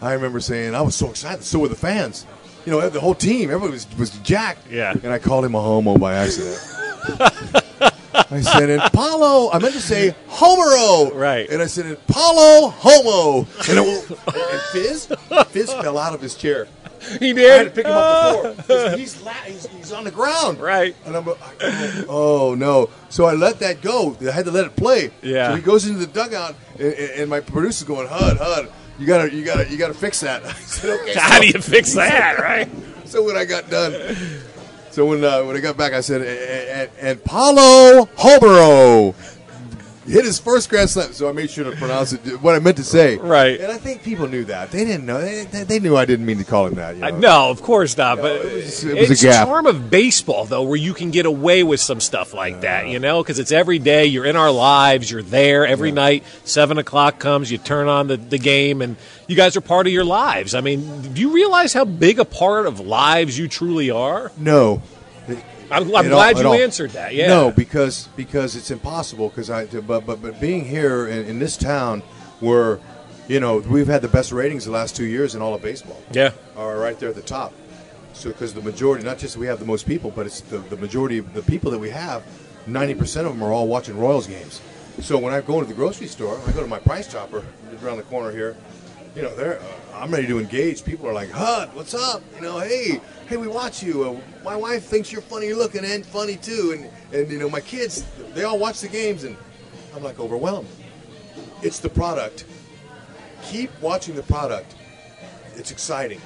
I 0.01 0.13
remember 0.13 0.41
saying 0.41 0.75
I 0.75 0.83
was 0.83 0.95
so 0.95 1.11
excited. 1.11 1.43
So 1.45 1.59
were 1.59 1.69
the 1.69 1.75
fans. 1.77 2.27
You 2.67 2.73
know, 2.73 2.89
the 2.89 3.01
whole 3.01 3.15
team. 3.15 3.51
Everybody 3.51 3.73
was 3.73 3.87
was 3.99 4.11
jacked. 4.19 4.71
Yeah. 4.71 4.93
And 5.03 5.13
I 5.13 5.19
called 5.19 5.45
him 5.45 5.55
a 5.55 5.61
homo 5.61 5.97
by 5.99 6.15
accident. 6.15 6.61
I 8.15 8.41
said, 8.41 8.71
"And 8.71 8.83
Paulo." 8.93 9.51
I 9.53 9.59
meant 9.59 9.75
to 9.75 9.81
say 9.81 10.15
Homero. 10.29 11.15
Right. 11.15 11.49
And 11.49 11.63
I 11.63 11.67
said, 11.67 11.87
"And 11.87 12.07
Paulo 12.07 12.69
homo." 12.69 13.47
And, 13.69 13.79
it, 13.79 14.11
and 14.11 14.61
Fizz, 14.73 15.07
Fizz 15.49 15.73
fell 15.73 15.99
out 15.99 16.15
of 16.15 16.21
his 16.21 16.35
chair. 16.35 16.67
he 17.19 17.33
did. 17.33 17.51
I 17.51 17.55
had 17.57 17.65
to 17.65 17.71
pick 17.71 17.87
him 17.87 17.93
up 17.93 18.57
before. 18.59 18.91
He's, 18.97 19.21
la- 19.23 19.33
he's 19.33 19.67
he's 19.67 19.93
on 19.93 20.05
the 20.05 20.11
ground. 20.13 20.61
Right. 20.61 20.95
And 21.05 21.17
I'm, 21.17 21.29
I, 21.29 22.05
oh 22.09 22.55
no! 22.57 22.91
So 23.09 23.25
I 23.25 23.33
let 23.35 23.59
that 23.59 23.81
go. 23.81 24.17
I 24.21 24.31
had 24.31 24.45
to 24.45 24.51
let 24.53 24.67
it 24.67 24.77
play. 24.77 25.11
Yeah. 25.23 25.51
So 25.51 25.57
he 25.57 25.63
goes 25.63 25.87
into 25.87 25.99
the 25.99 26.07
dugout, 26.07 26.55
and, 26.79 26.93
and 26.93 27.11
and 27.23 27.31
my 27.31 27.41
producer's 27.41 27.89
going, 27.89 28.07
"Hud, 28.09 28.37
Hud, 28.39 28.71
you 28.99 29.07
gotta, 29.07 29.35
you 29.35 29.45
gotta, 29.45 29.69
you 29.69 29.77
gotta 29.79 29.95
fix 29.95 30.21
that." 30.21 30.45
I 30.47 30.53
said, 30.53 31.01
"Okay." 31.01 31.15
How 31.15 31.37
So- 31.37 31.41
do 31.43 31.47
you 31.49 31.61
fix 31.61 31.95
that? 31.95 32.39
Right. 32.39 32.69
So 33.05 33.23
when 33.25 33.37
I 33.37 33.45
got 33.47 33.69
done, 33.69 33.93
so 34.93 35.07
when 35.07 35.25
uh, 35.25 35.43
when 35.43 35.57
I 35.57 35.61
got 35.61 35.77
back, 35.77 35.95
I 35.95 36.03
said, 36.03 36.21
"And, 37.01 37.25
Paulo 37.25 38.09
Hobero." 38.17 39.15
Hit 40.07 40.25
his 40.25 40.39
first 40.41 40.69
grand 40.69 40.91
slam, 40.91 41.13
so 41.13 41.29
I 41.29 41.33
made 41.33 41.49
sure 41.49 41.63
to 41.71 41.77
pronounce 41.77 42.13
it 42.13 42.21
what 42.43 42.57
I 42.57 42.59
meant 42.59 42.77
to 42.79 42.83
say. 42.85 43.17
Right. 43.17 43.61
and 43.61 43.71
I 43.71 43.79
think 43.79 44.03
people 44.03 44.27
knew 44.27 44.45
that. 44.47 44.73
They 44.73 44.85
didn't 44.85 45.07
know. 45.07 45.21
They, 45.21 45.45
they, 45.45 45.79
knew 45.79 45.97
I 45.97 46.05
didn't 46.05 46.27
mean 46.27 46.39
to 46.39 46.45
call 46.45 46.67
him 46.67 46.75
that. 46.75 46.97
You 46.97 47.03
know? 47.03 47.19
No, 47.19 47.51
of 47.51 47.63
course 47.63 47.97
not. 47.97 48.19
But 48.19 48.33
it 48.33 48.45
was- 48.45 48.85
it 48.85 48.99
was 48.99 49.09
a 49.11 49.13
it's 49.13 49.23
gap. 49.23 49.47
charm 49.47 49.67
of 49.67 49.91
baseball, 49.91 50.45
though, 50.45 50.63
where 50.63 50.77
you 50.77 50.93
can 50.93 51.13
get 51.13 51.25
away 51.25 51.63
with 51.63 51.79
some 51.81 52.01
stuff 52.01 52.35
like 52.35 52.63
that. 52.63 52.89
You 52.89 52.99
know, 52.99 53.23
because 53.23 53.39
it's 53.39 53.53
every 53.53 53.79
day. 53.79 54.07
You're 54.07 54.27
in 54.27 54.35
our 54.37 54.51
lives. 54.51 55.11
You're 55.11 55.23
there 55.23 55.67
every 55.67 55.93
night. 55.93 56.25
Seven 56.45 56.79
o'clock 56.79 57.21
comes. 57.21 57.53
You 57.53 57.59
turn 57.59 57.87
on 57.87 58.09
the, 58.09 58.17
the 58.17 58.39
game, 58.39 58.83
and 58.83 58.97
you 59.29 59.37
guys 59.37 59.57
are 59.57 59.61
part 59.61 59.87
of 59.87 59.93
your 59.93 60.05
lives. 60.05 60.55
I 60.55 60.61
mean, 60.63 61.13
do 61.13 61.21
you 61.21 61.33
realize 61.33 61.73
how 61.73 61.85
big 61.85 62.19
a 62.19 62.25
part 62.25 62.67
of 62.67 62.81
lives 62.81 63.39
you 63.39 63.47
truly 63.47 63.91
are? 63.91 64.33
No, 64.37 64.83
I'm, 65.73 65.83
I'm 65.95 66.07
At 66.07 66.13
all- 66.13 66.19
glad 66.19 66.39
you 66.39 66.47
all. 66.49 66.55
answered 66.55 66.91
that. 66.91 67.15
Yeah. 67.15 67.29
No, 67.29 67.51
because 67.51 68.09
because 68.17 68.57
it's 68.57 68.71
impossible. 68.71 69.29
Because 69.29 69.51
I 69.51 69.67
but 69.67 70.07
but 70.07 70.21
but 70.23 70.41
being 70.41 70.65
here 70.65 71.09
in, 71.09 71.25
in 71.27 71.39
this 71.39 71.57
town, 71.57 72.01
where 72.41 72.79
you 73.29 73.41
know 73.41 73.59
we've 73.59 73.87
had 73.87 74.03
the 74.03 74.09
best 74.09 74.33
ratings 74.33 74.65
the 74.65 74.71
last 74.71 74.95
two 74.97 75.05
years 75.07 75.35
in 75.35 75.43
all 75.43 75.55
of 75.55 75.63
baseball. 75.63 76.01
Yeah. 76.13 76.33
are 76.57 76.79
right 76.79 76.99
there 76.99 77.09
at 77.09 77.15
the 77.15 77.23
top. 77.23 77.53
So 78.15 78.29
because 78.31 78.53
the 78.53 78.61
majority, 78.63 79.05
not 79.05 79.19
just 79.19 79.37
we 79.37 79.47
have 79.47 79.59
the 79.59 79.65
most 79.65 79.87
people, 79.87 80.11
but 80.11 80.27
it's 80.27 80.43
the, 80.43 80.59
the 80.59 80.77
majority 80.77 81.19
of 81.19 81.33
the 81.33 81.43
people 81.43 81.71
that 81.71 81.79
we 81.79 81.91
have. 81.91 82.23
Ninety 82.67 82.95
percent 82.95 83.27
of 83.27 83.33
them 83.33 83.43
are 83.43 83.53
all 83.53 83.67
watching 83.67 83.97
Royals 83.99 84.27
games. 84.27 84.61
So 85.01 85.17
when 85.19 85.33
I 85.33 85.41
go 85.41 85.61
to 85.61 85.67
the 85.67 85.73
grocery 85.75 86.07
store, 86.07 86.39
I 86.47 86.53
go 86.53 86.61
to 86.61 86.67
my 86.69 86.79
Price 86.79 87.11
Chopper 87.11 87.43
around 87.83 87.97
the 87.97 88.03
corner 88.05 88.31
here. 88.31 88.55
You 89.17 89.23
know, 89.23 89.35
they're, 89.35 89.59
uh, 89.59 89.65
I'm 89.95 90.11
ready 90.11 90.27
to 90.27 90.39
engage. 90.39 90.85
People 90.85 91.09
are 91.09 91.13
like, 91.15 91.31
"Hud, 91.31 91.75
what's 91.75 91.95
up?" 91.95 92.23
You 92.37 92.43
know, 92.43 92.59
"Hey, 92.61 93.01
hey, 93.33 93.37
we 93.39 93.49
watch 93.49 93.83
you. 93.83 94.05
Uh, 94.05 94.45
my 94.45 94.57
wife 94.57 94.85
thinks 94.85 95.11
you're 95.11 95.23
funny 95.23 95.53
looking 95.53 95.85
and 95.85 96.05
funny 96.05 96.37
too." 96.37 96.77
And 96.77 97.19
and 97.19 97.31
you 97.31 97.39
know, 97.39 97.51
my 97.51 97.61
kids, 97.61 98.05
they 98.35 98.45
all 98.45 98.59
watch 98.59 98.81
the 98.81 98.89
games, 98.89 99.25
and 99.25 99.37
I'm 99.95 100.03
like 100.03 100.21
overwhelmed. 100.21 100.69
It's 101.63 101.79
the 101.79 101.89
product. 101.89 102.45
Keep 103.43 103.71
watching 103.81 104.15
the 104.15 104.23
product. 104.23 104.75
It's 105.57 105.71
exciting 105.71 106.21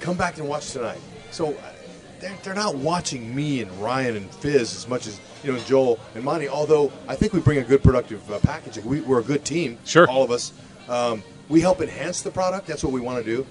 come 0.00 0.16
back 0.16 0.38
and 0.38 0.48
watch 0.48 0.72
tonight. 0.72 0.98
So, 1.30 1.52
uh, 1.52 1.72
they're, 2.18 2.36
they're 2.42 2.54
not 2.54 2.76
watching 2.76 3.34
me 3.34 3.62
and 3.62 3.70
Ryan 3.80 4.16
and 4.16 4.30
Fizz 4.30 4.74
as 4.74 4.88
much 4.88 5.06
as 5.06 5.20
you 5.42 5.52
know 5.52 5.58
Joel 5.60 5.98
and 6.14 6.24
Monty. 6.24 6.48
Although 6.48 6.92
I 7.08 7.14
think 7.16 7.32
we 7.32 7.40
bring 7.40 7.58
a 7.58 7.62
good 7.62 7.82
productive 7.82 8.30
uh, 8.30 8.40
package. 8.40 8.82
We, 8.84 9.00
we're 9.00 9.20
a 9.20 9.24
good 9.24 9.44
team. 9.44 9.78
Sure. 9.84 10.08
all 10.08 10.22
of 10.22 10.30
us. 10.30 10.52
Um, 10.88 11.22
we 11.48 11.60
help 11.60 11.80
enhance 11.80 12.22
the 12.22 12.30
product. 12.30 12.66
That's 12.66 12.84
what 12.84 12.92
we 12.92 13.00
want 13.00 13.24
to 13.24 13.36
do. 13.36 13.46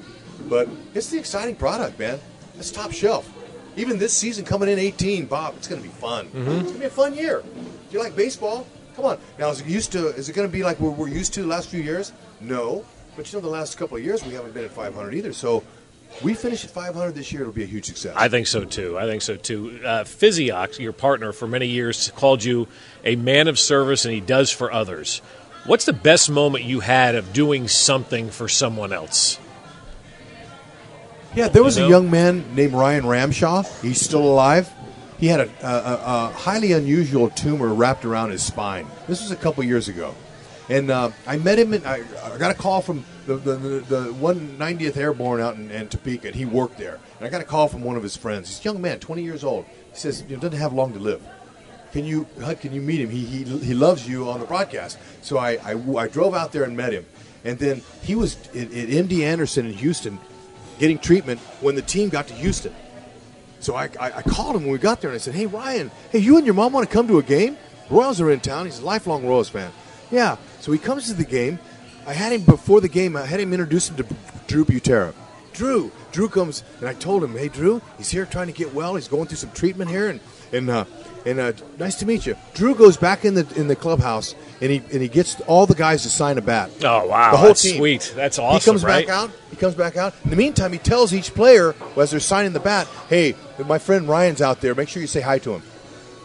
But 0.47 0.69
it's 0.93 1.09
the 1.09 1.17
exciting 1.17 1.55
product, 1.55 1.97
man. 1.97 2.19
It's 2.59 2.71
top 2.71 2.91
shelf. 2.91 3.31
Even 3.77 3.97
this 3.97 4.13
season 4.13 4.43
coming 4.43 4.67
in 4.67 4.77
18, 4.77 5.25
Bob, 5.25 5.55
it's 5.57 5.67
going 5.67 5.81
to 5.81 5.87
be 5.87 5.93
fun. 5.93 6.25
It's 6.33 6.45
going 6.45 6.73
to 6.73 6.79
be 6.79 6.85
a 6.85 6.89
fun 6.89 7.15
year. 7.15 7.41
Do 7.41 7.97
you 7.97 8.03
like 8.03 8.15
baseball? 8.15 8.67
Come 8.95 9.05
on. 9.05 9.17
Now, 9.37 9.49
is 9.49 9.61
it 9.61 9.67
used 9.67 9.93
to? 9.93 10.07
Is 10.09 10.27
it 10.27 10.33
going 10.33 10.47
to 10.47 10.51
be 10.51 10.63
like 10.63 10.79
we're, 10.79 10.89
we're 10.89 11.07
used 11.07 11.33
to 11.35 11.41
the 11.41 11.47
last 11.47 11.69
few 11.69 11.81
years? 11.81 12.11
No. 12.41 12.83
But 13.15 13.31
you 13.31 13.39
know, 13.39 13.41
the 13.41 13.51
last 13.51 13.77
couple 13.77 13.97
of 13.97 14.03
years 14.03 14.25
we 14.25 14.33
haven't 14.33 14.53
been 14.53 14.65
at 14.65 14.71
500 14.71 15.13
either. 15.13 15.31
So 15.31 15.63
we 16.21 16.33
finish 16.33 16.65
at 16.65 16.71
500 16.71 17.15
this 17.15 17.31
year. 17.31 17.41
It'll 17.41 17.53
be 17.53 17.63
a 17.63 17.67
huge 17.67 17.85
success. 17.85 18.13
I 18.17 18.27
think 18.27 18.47
so 18.47 18.65
too. 18.65 18.97
I 18.97 19.05
think 19.05 19.21
so 19.21 19.37
too. 19.37 19.79
Uh, 19.83 20.03
Physioc, 20.03 20.79
your 20.79 20.93
partner 20.93 21.31
for 21.31 21.47
many 21.47 21.67
years, 21.67 22.11
called 22.15 22.43
you 22.43 22.67
a 23.05 23.15
man 23.15 23.47
of 23.47 23.57
service, 23.57 24.03
and 24.03 24.13
he 24.13 24.19
does 24.19 24.51
for 24.51 24.71
others. 24.71 25.21
What's 25.65 25.85
the 25.85 25.93
best 25.93 26.29
moment 26.29 26.65
you 26.65 26.81
had 26.81 27.15
of 27.15 27.31
doing 27.31 27.67
something 27.67 28.29
for 28.29 28.47
someone 28.47 28.91
else? 28.91 29.39
Yeah, 31.35 31.47
there 31.47 31.63
was 31.63 31.77
You 31.77 31.83
know? 31.83 31.87
a 31.87 31.89
young 31.91 32.11
man 32.11 32.55
named 32.55 32.73
Ryan 32.73 33.03
Ramshaw. 33.03 33.81
He's 33.81 34.01
still 34.01 34.23
alive. 34.23 34.69
He 35.19 35.27
had 35.27 35.41
a, 35.41 35.49
a, 35.61 35.67
a, 35.67 35.93
a 36.29 36.33
highly 36.33 36.71
unusual 36.71 37.29
tumor 37.29 37.73
wrapped 37.73 38.05
around 38.05 38.31
his 38.31 38.41
spine. 38.41 38.87
This 39.07 39.21
was 39.21 39.31
a 39.31 39.35
couple 39.35 39.63
years 39.63 39.89
ago, 39.89 40.15
and 40.69 40.89
uh, 40.89 41.11
I 41.27 41.37
met 41.37 41.59
him. 41.59 41.73
And 41.73 41.85
I, 41.85 42.01
I 42.23 42.37
got 42.37 42.51
a 42.51 42.53
call 42.53 42.81
from 42.81 43.03
the 43.27 43.35
the, 43.35 43.55
the, 43.55 43.79
the 43.81 44.13
190th 44.13 44.95
Airborne 44.95 45.41
out 45.41 45.55
in, 45.55 45.69
in 45.71 45.89
Topeka, 45.89 46.27
and 46.27 46.35
he 46.35 46.45
worked 46.45 46.77
there. 46.77 46.99
And 47.17 47.27
I 47.27 47.29
got 47.29 47.41
a 47.41 47.45
call 47.45 47.67
from 47.67 47.83
one 47.83 47.97
of 47.97 48.03
his 48.03 48.15
friends. 48.15 48.47
He's 48.47 48.61
a 48.61 48.63
young 48.63 48.81
man, 48.81 48.99
20 48.99 49.21
years 49.21 49.43
old. 49.43 49.65
He 49.65 49.97
says, 49.97 50.23
"You 50.27 50.37
know, 50.37 50.41
doesn't 50.41 50.57
have 50.57 50.71
long 50.73 50.93
to 50.93 50.99
live." 50.99 51.21
Can 51.91 52.05
you 52.05 52.27
can 52.61 52.73
you 52.73 52.81
meet 52.81 53.01
him? 53.01 53.09
He, 53.09 53.25
he, 53.25 53.43
he 53.43 53.73
loves 53.73 54.07
you 54.07 54.29
on 54.29 54.39
the 54.39 54.45
broadcast. 54.45 54.97
So 55.21 55.37
I, 55.37 55.57
I, 55.63 55.95
I 55.97 56.07
drove 56.07 56.33
out 56.33 56.51
there 56.53 56.63
and 56.63 56.77
met 56.77 56.93
him. 56.93 57.05
And 57.43 57.57
then 57.57 57.81
he 58.03 58.15
was 58.15 58.37
at, 58.49 58.55
at 58.55 58.89
MD 58.89 59.21
Anderson 59.21 59.65
in 59.65 59.73
Houston 59.73 60.19
getting 60.79 60.97
treatment 60.97 61.39
when 61.61 61.75
the 61.75 61.81
team 61.81 62.09
got 62.09 62.27
to 62.29 62.33
Houston. 62.33 62.73
So 63.59 63.75
I, 63.75 63.89
I, 63.99 64.11
I 64.17 64.21
called 64.23 64.55
him 64.55 64.63
when 64.63 64.71
we 64.71 64.79
got 64.79 65.01
there 65.01 65.11
and 65.11 65.15
I 65.15 65.19
said, 65.19 65.35
Hey, 65.35 65.45
Ryan, 65.45 65.91
hey, 66.11 66.19
you 66.19 66.37
and 66.37 66.45
your 66.45 66.55
mom 66.55 66.73
want 66.73 66.87
to 66.89 66.93
come 66.93 67.07
to 67.09 67.19
a 67.19 67.23
game? 67.23 67.57
Royals 67.89 68.21
are 68.21 68.31
in 68.31 68.39
town. 68.39 68.65
He's 68.65 68.79
a 68.79 68.85
lifelong 68.85 69.25
Royals 69.27 69.49
fan. 69.49 69.71
Yeah. 70.09 70.37
So 70.61 70.71
he 70.71 70.79
comes 70.79 71.07
to 71.07 71.13
the 71.13 71.25
game. 71.25 71.59
I 72.07 72.13
had 72.13 72.31
him 72.31 72.41
before 72.41 72.81
the 72.81 72.87
game, 72.87 73.15
I 73.15 73.25
had 73.25 73.39
him 73.39 73.53
introduce 73.53 73.89
him 73.89 73.97
to 73.97 74.15
Drew 74.47 74.65
Butera. 74.65 75.13
Drew, 75.53 75.91
Drew 76.11 76.29
comes 76.29 76.63
and 76.79 76.87
I 76.87 76.93
told 76.93 77.23
him, 77.23 77.33
Hey, 77.35 77.49
Drew, 77.49 77.81
he's 77.97 78.09
here 78.09 78.25
trying 78.25 78.47
to 78.47 78.53
get 78.53 78.73
well. 78.73 78.95
He's 78.95 79.07
going 79.07 79.27
through 79.27 79.37
some 79.37 79.51
treatment 79.51 79.91
here 79.91 80.09
and, 80.09 80.19
and, 80.53 80.69
uh, 80.69 80.85
and 81.25 81.39
uh, 81.39 81.51
nice 81.77 81.95
to 81.97 82.05
meet 82.05 82.25
you. 82.25 82.35
Drew 82.53 82.75
goes 82.75 82.97
back 82.97 83.25
in 83.25 83.33
the 83.33 83.45
in 83.55 83.67
the 83.67 83.75
clubhouse 83.75 84.35
and 84.61 84.71
he 84.71 84.77
and 84.91 85.01
he 85.01 85.07
gets 85.07 85.39
all 85.41 85.65
the 85.65 85.75
guys 85.75 86.03
to 86.03 86.09
sign 86.09 86.37
a 86.37 86.41
bat. 86.41 86.69
Oh 86.83 87.07
wow, 87.07 87.31
The 87.31 87.37
whole 87.37 87.47
that's 87.49 87.61
team. 87.61 87.77
sweet. 87.77 88.13
That's 88.15 88.39
awesome. 88.39 88.59
He 88.59 88.65
comes 88.65 88.83
right? 88.83 89.05
back 89.07 89.13
out. 89.15 89.31
He 89.49 89.55
comes 89.55 89.75
back 89.75 89.97
out. 89.97 90.13
In 90.23 90.29
the 90.29 90.35
meantime, 90.35 90.71
he 90.71 90.79
tells 90.79 91.13
each 91.13 91.33
player 91.33 91.75
as 91.97 92.11
they're 92.11 92.19
signing 92.19 92.53
the 92.53 92.59
bat, 92.59 92.87
"Hey, 93.09 93.35
my 93.65 93.79
friend 93.79 94.07
Ryan's 94.07 94.41
out 94.41 94.61
there. 94.61 94.73
Make 94.75 94.89
sure 94.89 95.01
you 95.01 95.07
say 95.07 95.21
hi 95.21 95.39
to 95.39 95.53
him." 95.53 95.63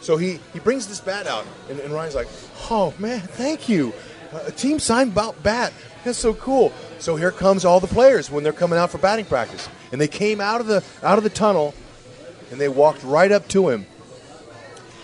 So 0.02 0.18
he, 0.18 0.38
he 0.52 0.58
brings 0.60 0.86
this 0.86 1.00
bat 1.00 1.26
out, 1.26 1.46
and, 1.70 1.80
and 1.80 1.92
Ryan's 1.92 2.14
like, 2.14 2.28
"Oh 2.70 2.94
man, 2.98 3.20
thank 3.20 3.68
you. 3.68 3.92
Uh, 4.32 4.40
a 4.46 4.52
team 4.52 4.78
signed 4.78 5.12
about 5.12 5.42
bat. 5.42 5.72
That's 6.04 6.18
so 6.18 6.34
cool." 6.34 6.72
So 6.98 7.16
here 7.16 7.30
comes 7.32 7.64
all 7.64 7.80
the 7.80 7.86
players 7.86 8.30
when 8.30 8.44
they're 8.44 8.52
coming 8.52 8.78
out 8.78 8.90
for 8.90 8.98
batting 8.98 9.24
practice, 9.24 9.68
and 9.92 10.00
they 10.00 10.08
came 10.08 10.40
out 10.40 10.60
of 10.60 10.66
the 10.66 10.84
out 11.02 11.18
of 11.18 11.24
the 11.24 11.30
tunnel, 11.30 11.74
and 12.50 12.60
they 12.60 12.68
walked 12.68 13.02
right 13.02 13.32
up 13.32 13.48
to 13.48 13.68
him 13.70 13.86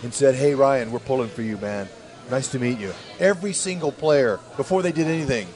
and 0.03 0.13
said, 0.13 0.35
"Hey 0.35 0.55
Ryan, 0.55 0.93
we're 0.93 0.99
pulling 1.01 1.29
for 1.29 1.43
you, 1.43 1.57
man. 1.59 1.89
Nice 2.31 2.49
to 2.49 2.59
meet 2.59 2.79
you." 2.79 2.93
Every 3.19 3.53
single 3.53 3.93
player 3.93 4.39
before 4.57 4.83
they 4.83 4.93
did 4.93 5.07
anything 5.07 5.47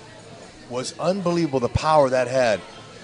was 0.70 0.98
unbelievable 0.98 1.60
the 1.60 1.68
power 1.68 2.08
that 2.10 2.28
had. 2.28 2.60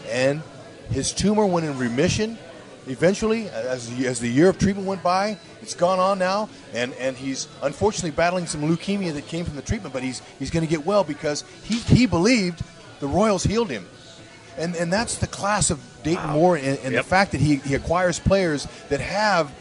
And 0.09 0.43
his 0.91 1.13
tumor 1.13 1.47
went 1.47 1.67
in 1.67 1.79
remission 1.79 2.39
eventually 2.87 3.49
as 3.49 3.95
the, 3.95 4.07
as 4.07 4.21
the 4.21 4.29
year 4.29 4.49
of 4.49 4.59
treatment 4.59 4.87
went 4.87 5.03
by. 5.03 5.39
It's 5.63 5.75
gone 5.75 5.99
on 5.99 6.19
now, 6.19 6.49
and, 6.73 6.93
and 6.95 7.17
he's 7.17 7.47
unfortunately 7.63 8.11
battling 8.13 8.47
some 8.47 8.63
leukemia 8.63 9.13
that 9.13 9.27
came 9.27 9.45
from 9.45 9.57
the 9.57 9.63
treatment, 9.63 9.93
but 9.93 10.03
he's, 10.03 10.23
he's 10.39 10.51
going 10.51 10.65
to 10.65 10.71
get 10.71 10.87
well 10.87 11.05
because 11.05 11.45
he, 11.65 11.77
he 11.77 12.07
believed 12.07 12.63
the 13.01 13.07
Royals 13.07 13.45
healed 13.45 13.71
him. 13.71 13.87
And, 14.57 14.75
and 14.75 14.93
that's 14.93 15.19
the 15.19 15.27
class 15.27 15.71
of 15.71 15.81
Dayton 16.03 16.31
Moore 16.31 16.57
and, 16.57 16.79
and 16.79 16.93
Yep. 16.95 17.05
the 17.05 17.09
fact 17.09 17.33
that 17.33 17.41
he, 17.41 17.57
he 17.57 17.75
acquires 17.75 18.19
players 18.19 18.67
that 18.89 19.01
have 19.01 19.53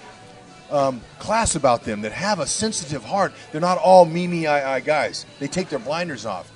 um, 0.72 1.02
class 1.18 1.56
about 1.56 1.84
them, 1.84 2.02
that 2.02 2.12
have 2.12 2.40
a 2.40 2.48
sensitive 2.48 3.04
heart. 3.04 3.34
They're 3.52 3.62
not 3.62 3.78
all 3.78 4.06
me, 4.06 4.28
me, 4.28 4.48
I, 4.48 4.76
I 4.76 4.80
guys. 4.80 5.26
They 5.40 5.48
take 5.48 5.70
their 5.70 5.80
blinders 5.80 6.26
off. 6.26 6.52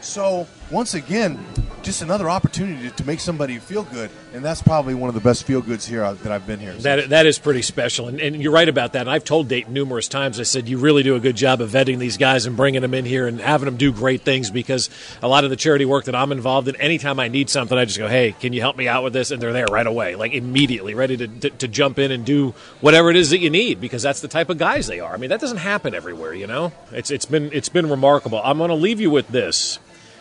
So, 0.00 0.46
once 0.70 0.94
again, 0.94 1.44
just 1.86 2.02
another 2.02 2.28
opportunity 2.28 2.90
to, 2.90 2.96
to 2.96 3.06
make 3.06 3.20
somebody 3.20 3.58
feel 3.58 3.84
good. 3.84 4.10
And 4.34 4.44
that's 4.44 4.60
probably 4.60 4.94
one 4.94 5.08
of 5.08 5.14
the 5.14 5.20
best 5.20 5.44
feel 5.44 5.62
goods 5.62 5.86
here 5.86 6.02
uh, 6.04 6.14
that 6.14 6.32
I've 6.32 6.46
been 6.46 6.58
here. 6.58 6.72
That 6.74 7.08
that 7.10 7.24
is 7.24 7.38
pretty 7.38 7.62
special, 7.62 8.08
and, 8.08 8.20
and 8.20 8.42
you're 8.42 8.52
right 8.52 8.68
about 8.68 8.92
that. 8.92 9.02
And 9.02 9.10
I've 9.10 9.24
told 9.24 9.48
Dayton 9.48 9.72
numerous 9.72 10.08
times. 10.08 10.38
I 10.38 10.42
said 10.42 10.68
you 10.68 10.78
really 10.78 11.02
do 11.02 11.14
a 11.14 11.20
good 11.20 11.36
job 11.36 11.60
of 11.60 11.70
vetting 11.70 11.98
these 11.98 12.16
guys 12.16 12.44
and 12.44 12.56
bringing 12.56 12.82
them 12.82 12.92
in 12.92 13.04
here 13.04 13.26
and 13.26 13.40
having 13.40 13.66
them 13.66 13.76
do 13.76 13.92
great 13.92 14.22
things. 14.22 14.50
Because 14.50 14.90
a 15.22 15.28
lot 15.28 15.44
of 15.44 15.50
the 15.50 15.56
charity 15.56 15.84
work 15.84 16.04
that 16.06 16.14
I'm 16.14 16.32
involved 16.32 16.68
in, 16.68 16.76
anytime 16.76 17.20
I 17.20 17.28
need 17.28 17.48
something, 17.48 17.78
I 17.78 17.84
just 17.84 17.98
go, 17.98 18.08
"Hey, 18.08 18.32
can 18.32 18.52
you 18.52 18.60
help 18.60 18.76
me 18.76 18.88
out 18.88 19.04
with 19.04 19.12
this?" 19.12 19.30
And 19.30 19.40
they're 19.40 19.52
there 19.52 19.66
right 19.70 19.86
away, 19.86 20.16
like 20.16 20.32
immediately, 20.32 20.94
ready 20.94 21.16
to, 21.16 21.28
to 21.28 21.50
to 21.50 21.68
jump 21.68 21.98
in 21.98 22.10
and 22.10 22.26
do 22.26 22.52
whatever 22.80 23.10
it 23.10 23.16
is 23.16 23.30
that 23.30 23.38
you 23.38 23.48
need. 23.48 23.80
Because 23.80 24.02
that's 24.02 24.20
the 24.20 24.28
type 24.28 24.50
of 24.50 24.58
guys 24.58 24.88
they 24.88 24.98
are. 24.98 25.14
I 25.14 25.18
mean, 25.18 25.30
that 25.30 25.40
doesn't 25.40 25.58
happen 25.58 25.94
everywhere, 25.94 26.34
you 26.34 26.48
know. 26.48 26.72
It's 26.90 27.12
it's 27.12 27.26
been 27.26 27.50
it's 27.52 27.68
been 27.68 27.88
remarkable. 27.88 28.40
I'm 28.42 28.58
going 28.58 28.70
to 28.70 28.74
leave 28.74 29.00
you 29.00 29.10
with 29.10 29.28
this: 29.28 29.78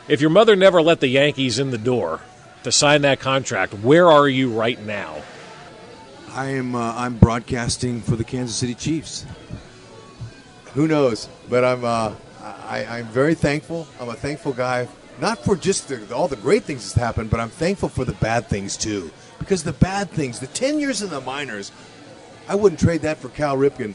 if 0.07 0.21
your 0.21 0.29
mother 0.29 0.55
never 0.55 0.81
let 0.81 0.99
the 0.99 1.07
Yankees 1.07 1.59
in 1.59 1.71
the 1.71 1.77
door 1.77 2.21
to 2.63 2.71
sign 2.71 3.01
that 3.03 3.19
contract, 3.19 3.73
where 3.73 4.09
are 4.09 4.27
you 4.27 4.51
right 4.51 4.83
now? 4.83 5.21
I 6.31 6.47
am. 6.47 6.75
Uh, 6.75 6.93
I'm 6.95 7.17
broadcasting 7.17 8.01
for 8.01 8.15
the 8.15 8.23
Kansas 8.23 8.55
City 8.55 8.75
Chiefs. 8.75 9.25
Who 10.73 10.87
knows? 10.87 11.29
But 11.49 11.63
I'm 11.63 11.85
uh, 11.85 12.13
I, 12.65 12.85
I'm 12.85 13.05
very 13.07 13.35
thankful. 13.35 13.87
I'm 13.99 14.09
a 14.09 14.15
thankful 14.15 14.53
guy, 14.53 14.87
not 15.19 15.43
for 15.43 15.55
just 15.55 15.87
the, 15.87 16.13
all 16.13 16.27
the 16.27 16.35
great 16.35 16.63
things 16.63 16.81
that's 16.83 16.93
happened, 16.93 17.29
but 17.29 17.39
I'm 17.39 17.49
thankful 17.49 17.89
for 17.89 18.05
the 18.05 18.13
bad 18.13 18.47
things 18.47 18.75
too. 18.77 19.11
Because 19.39 19.63
the 19.63 19.73
bad 19.73 20.09
things, 20.09 20.39
the 20.39 20.47
10 20.47 20.79
years 20.79 21.01
in 21.01 21.09
the 21.09 21.21
minors, 21.21 21.71
I 22.47 22.55
wouldn't 22.55 22.79
trade 22.79 23.01
that 23.01 23.17
for 23.17 23.29
Cal 23.29 23.57
Ripken. 23.57 23.93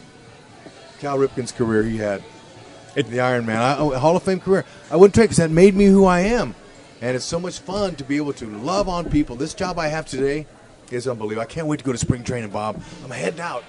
Cal 0.99 1.19
Ripken's 1.19 1.53
career 1.53 1.83
he 1.83 1.99
had. 1.99 2.23
the 2.95 3.21
Iron 3.21 3.47
Man, 3.47 3.61
I, 3.61 3.79
oh, 3.79 3.99
Hall 3.99 4.17
of 4.17 4.23
Fame 4.23 4.41
career. 4.41 4.65
I 4.91 4.97
wouldn't 4.97 5.15
trade 5.15 5.25
because 5.25 5.37
that 5.39 5.51
made 5.51 5.75
me 5.75 5.87
who 5.87 6.05
I 6.05 6.21
am. 6.21 6.55
And 7.01 7.17
it's 7.17 7.25
so 7.25 7.41
much 7.41 7.59
fun 7.61 7.95
to 7.97 8.05
be 8.05 8.17
able 8.17 8.33
to 8.35 8.47
love 8.47 8.89
on 8.89 9.09
people. 9.09 9.37
This 9.37 9.55
job 9.55 9.79
I 9.79 9.89
have 9.89 10.05
today 10.07 10.47
is 10.91 11.07
unbelievable. 11.09 11.43
I 11.43 11.47
can't 11.47 11.67
wait 11.67 11.79
to 11.79 11.85
go 11.85 11.93
to 11.93 11.99
spring 11.99 12.25
training, 12.25 12.51
Bob. 12.51 12.83
I'm 13.05 13.11
heading 13.11 13.41
out. 13.41 13.65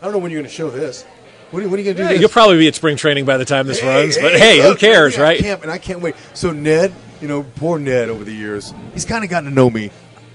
I 0.00 0.04
don't 0.04 0.12
know 0.12 0.18
when 0.18 0.30
you're 0.30 0.40
going 0.40 0.48
to 0.48 0.54
show 0.54 0.70
this. 0.70 1.02
When, 1.50 1.64
are- 1.64 1.68
when 1.68 1.74
are 1.74 1.82
you 1.82 1.84
going 1.84 1.96
to 1.96 2.02
do 2.02 2.06
Yeah, 2.06 2.12
this? 2.12 2.20
you'll 2.20 2.30
probably 2.30 2.56
be 2.58 2.68
at 2.68 2.74
spring 2.74 2.96
training 2.96 3.24
by 3.26 3.36
the 3.36 3.44
time 3.44 3.66
this 3.66 3.82
runs, 3.82 4.16
but 4.16 4.32
hey, 4.32 4.58
hey, 4.60 4.62
who 4.62 4.76
cares, 4.76 5.18
right? 5.18 5.38
can't- 5.40 5.60
and 5.62 5.70
I 5.70 5.78
can't 5.78 6.00
wait. 6.00 6.14
So 6.32 6.52
Ned, 6.52 6.94
you 7.20 7.28
know, 7.28 7.42
poor 7.56 7.78
Ned 7.78 8.08
over 8.08 8.24
the 8.24 8.32
years, 8.32 8.72
he's 8.94 9.04
kind 9.04 9.24
of 9.24 9.30
gotten 9.30 9.48
to 9.50 9.54
know 9.54 9.68
me. 9.68 9.90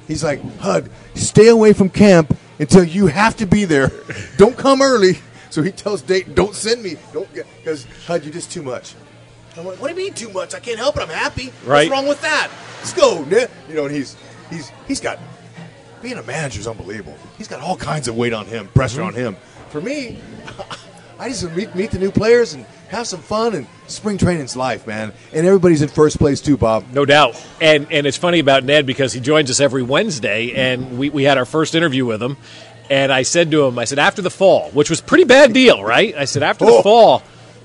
He's 0.08 0.24
like, 0.24 0.40
Hud, 0.60 0.92
stay 1.16 1.48
away 1.48 1.74
from 1.74 1.90
camp 1.90 2.38
until 2.60 2.84
you 2.84 3.08
have 3.08 3.38
to 3.38 3.48
be 3.48 3.66
there. 3.66 3.92
Don't 4.38 4.56
come 4.56 4.82
early. 4.82 5.18
So 5.50 5.64
he 5.64 5.72
tells 5.72 6.02
Dayton, 6.02 6.34
don't 6.36 6.54
send 6.54 6.84
me. 6.84 6.98
Don't 7.14 7.28
because 7.34 7.86
Hud, 8.06 8.24
you're 8.24 8.34
just 8.34 8.52
too 8.52 8.62
much. 8.62 8.94
I'm 9.58 9.66
like, 9.66 9.80
what 9.82 9.88
do 9.94 10.00
you 10.00 10.06
mean 10.08 10.14
too 10.14 10.30
much? 10.30 10.54
I 10.54 10.60
can't 10.60 10.78
help 10.78 10.98
it. 10.98 11.02
I'm 11.04 11.10
happy. 11.10 11.52
Right. 11.66 11.90
What's 11.90 11.92
wrong 11.92 12.08
with 12.08 12.22
that? 12.22 12.50
Let's 12.80 12.94
go, 12.94 13.24
Ned. 13.24 13.50
You 13.70 13.76
know, 13.76 13.86
and 13.86 13.96
he's 13.96 14.16
he's 14.50 14.72
he's 14.88 15.00
got 15.02 15.20
being 16.02 16.18
a 16.18 16.24
manager 16.24 16.60
is 16.60 16.68
unbelievable. 16.68 17.18
He's 17.38 17.48
got 17.48 17.62
all 17.62 17.78
kinds 17.78 18.08
of 18.08 18.16
weight 18.16 18.34
on 18.34 18.46
him, 18.46 18.68
pressure 18.70 19.00
Mm-hmm. 19.02 19.08
on 19.08 19.14
him. 19.14 19.36
For 19.70 19.82
me, 19.82 20.20
I 21.20 21.30
just 21.30 21.50
meet 21.56 21.74
meet 21.76 21.92
the 21.92 22.00
new 22.00 22.12
players 22.12 22.54
and 22.54 22.66
have 22.90 23.08
some 23.08 23.22
fun. 23.22 23.56
And 23.56 23.68
spring 23.88 24.18
training's 24.18 24.56
life, 24.56 24.86
man. 24.88 25.14
And 25.34 25.46
everybody's 25.48 25.82
in 25.82 25.90
first 25.90 26.18
place 26.20 26.42
too, 26.42 26.58
Bob. 26.58 26.86
No 26.92 27.06
doubt. 27.06 27.42
And 27.62 27.88
and 27.92 28.06
it's 28.06 28.18
funny 28.18 28.40
about 28.40 28.64
Ned 28.64 28.86
because 28.86 29.14
he 29.14 29.20
joins 29.20 29.50
us 29.50 29.60
every 29.60 29.84
Wednesday, 29.84 30.54
and 30.54 30.98
we, 30.98 31.10
we 31.10 31.24
had 31.24 31.38
our 31.38 31.46
first 31.46 31.76
interview 31.76 32.06
with 32.06 32.22
him. 32.22 32.38
And 32.90 33.12
I 33.12 33.24
said 33.24 33.50
to 33.50 33.66
him, 33.66 33.80
I 33.80 33.86
said, 33.86 33.98
after 33.98 34.22
the 34.22 34.30
fall, 34.30 34.70
which 34.70 34.92
was 34.92 35.02
pretty 35.02 35.24
bad 35.24 35.54
deal, 35.54 35.84
right? 35.84 36.14
I 36.16 36.26
said, 36.26 36.44
after 36.44 36.66
the 36.66 36.72
Oh. 36.72 36.82
fall, 36.84 37.24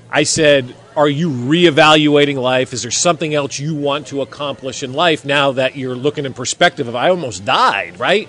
I 0.09 0.23
said, 0.23 0.73
are 0.95 1.07
you 1.07 1.29
reevaluating 1.29 2.35
life? 2.35 2.73
Is 2.73 2.81
there 2.81 2.91
something 2.91 3.33
else 3.33 3.59
you 3.59 3.75
want 3.75 4.07
to 4.07 4.21
accomplish 4.21 4.83
in 4.83 4.93
life 4.93 5.23
now 5.25 5.53
that 5.53 5.75
you're 5.75 5.95
looking 5.95 6.25
in 6.25 6.33
perspective 6.33 6.87
of, 6.87 6.95
I 6.95 7.09
almost 7.09 7.45
died, 7.45 7.99
right? 7.99 8.27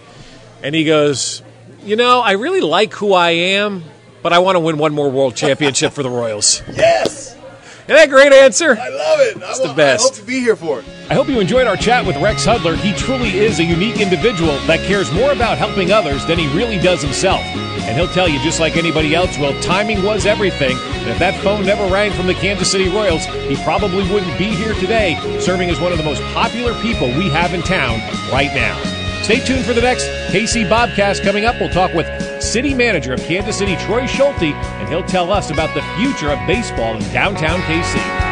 And 0.63 0.75
he 0.75 0.85
goes, 0.85 1.43
you 1.85 1.97
know, 1.97 2.21
I 2.21 2.33
really 2.33 2.61
like 2.61 2.95
who 2.95 3.13
I 3.13 3.31
am, 3.31 3.83
but 4.23 4.33
I 4.33 4.39
want 4.39 4.57
to 4.57 4.61
win 4.61 4.79
one 4.79 4.95
more 4.95 5.11
world 5.11 5.35
championship 5.35 5.93
for 5.93 6.03
the 6.03 6.11
Royals. 6.11 6.63
Yes, 6.73 7.37
Isn't 7.83 7.97
that 7.97 8.07
a 8.07 8.11
great 8.11 8.33
answer? 8.33 8.79
I 8.79 8.89
love 8.91 9.21
it. 9.21 9.37
It's 9.39 9.59
the 9.59 9.75
best. 9.75 10.05
I 10.05 10.07
hope 10.07 10.15
to 10.15 10.25
be 10.25 10.39
here 10.39 10.55
for 10.55 10.79
it. 10.79 10.85
I 11.11 11.15
hope 11.15 11.29
you 11.29 11.41
enjoyed 11.41 11.67
our 11.67 11.77
chat 11.77 12.07
with 12.07 12.17
Rex 12.19 12.47
Hudler. 12.47 12.77
He 12.77 12.93
truly 12.93 13.41
is 13.41 13.59
a 13.59 13.65
unique 13.65 14.01
individual 14.01 14.57
that 14.67 14.87
cares 14.87 15.13
more 15.13 15.33
about 15.33 15.59
helping 15.59 15.91
others 15.91 16.25
than 16.27 16.39
he 16.39 16.47
really 16.57 16.79
does 16.79 17.03
himself. 17.03 17.41
And 17.41 17.97
he'll 17.97 18.07
tell 18.07 18.29
you, 18.29 18.39
just 18.45 18.61
like 18.61 18.77
anybody 18.77 19.17
else 19.17 19.37
will, 19.37 19.61
timing 19.61 20.05
was 20.05 20.27
everything. 20.27 20.77
And 20.79 21.09
if 21.09 21.19
that 21.19 21.35
phone 21.43 21.67
never 21.67 21.93
rang 21.93 22.13
from 22.13 22.29
the 22.29 22.35
Kansas 22.35 22.71
City 22.71 22.89
Royals, 22.89 23.25
he 23.25 23.57
probably 23.65 24.09
wouldn't 24.09 24.39
be 24.39 24.55
here 24.55 24.75
today, 24.75 25.19
serving 25.41 25.69
as 25.69 25.81
one 25.81 25.91
of 25.91 25.99
the 25.99 26.05
most 26.05 26.23
popular 26.35 26.81
people 26.83 27.09
we 27.09 27.29
have 27.31 27.53
in 27.53 27.63
town 27.63 27.99
right 28.31 28.55
now. 28.55 28.81
Stay 29.23 29.41
tuned 29.41 29.65
for 29.65 29.73
the 29.73 29.83
next 29.83 30.05
KC 30.31 30.69
Bobcast 30.69 31.25
coming 31.25 31.47
up. 31.47 31.57
We'll 31.59 31.69
talk 31.69 31.93
with 31.95 32.07
City 32.43 32.75
Manager 32.75 33.13
of 33.15 33.21
Kansas 33.21 33.57
City, 33.57 33.77
Troy 33.77 34.07
Schulte, 34.07 34.43
and 34.43 34.89
he'll 34.89 35.05
tell 35.05 35.33
us 35.33 35.51
about 35.51 35.73
the 35.75 35.83
future 35.97 36.31
of 36.31 36.47
baseball 36.47 36.97
in 36.97 37.13
downtown 37.13 37.61
KC. 37.61 38.32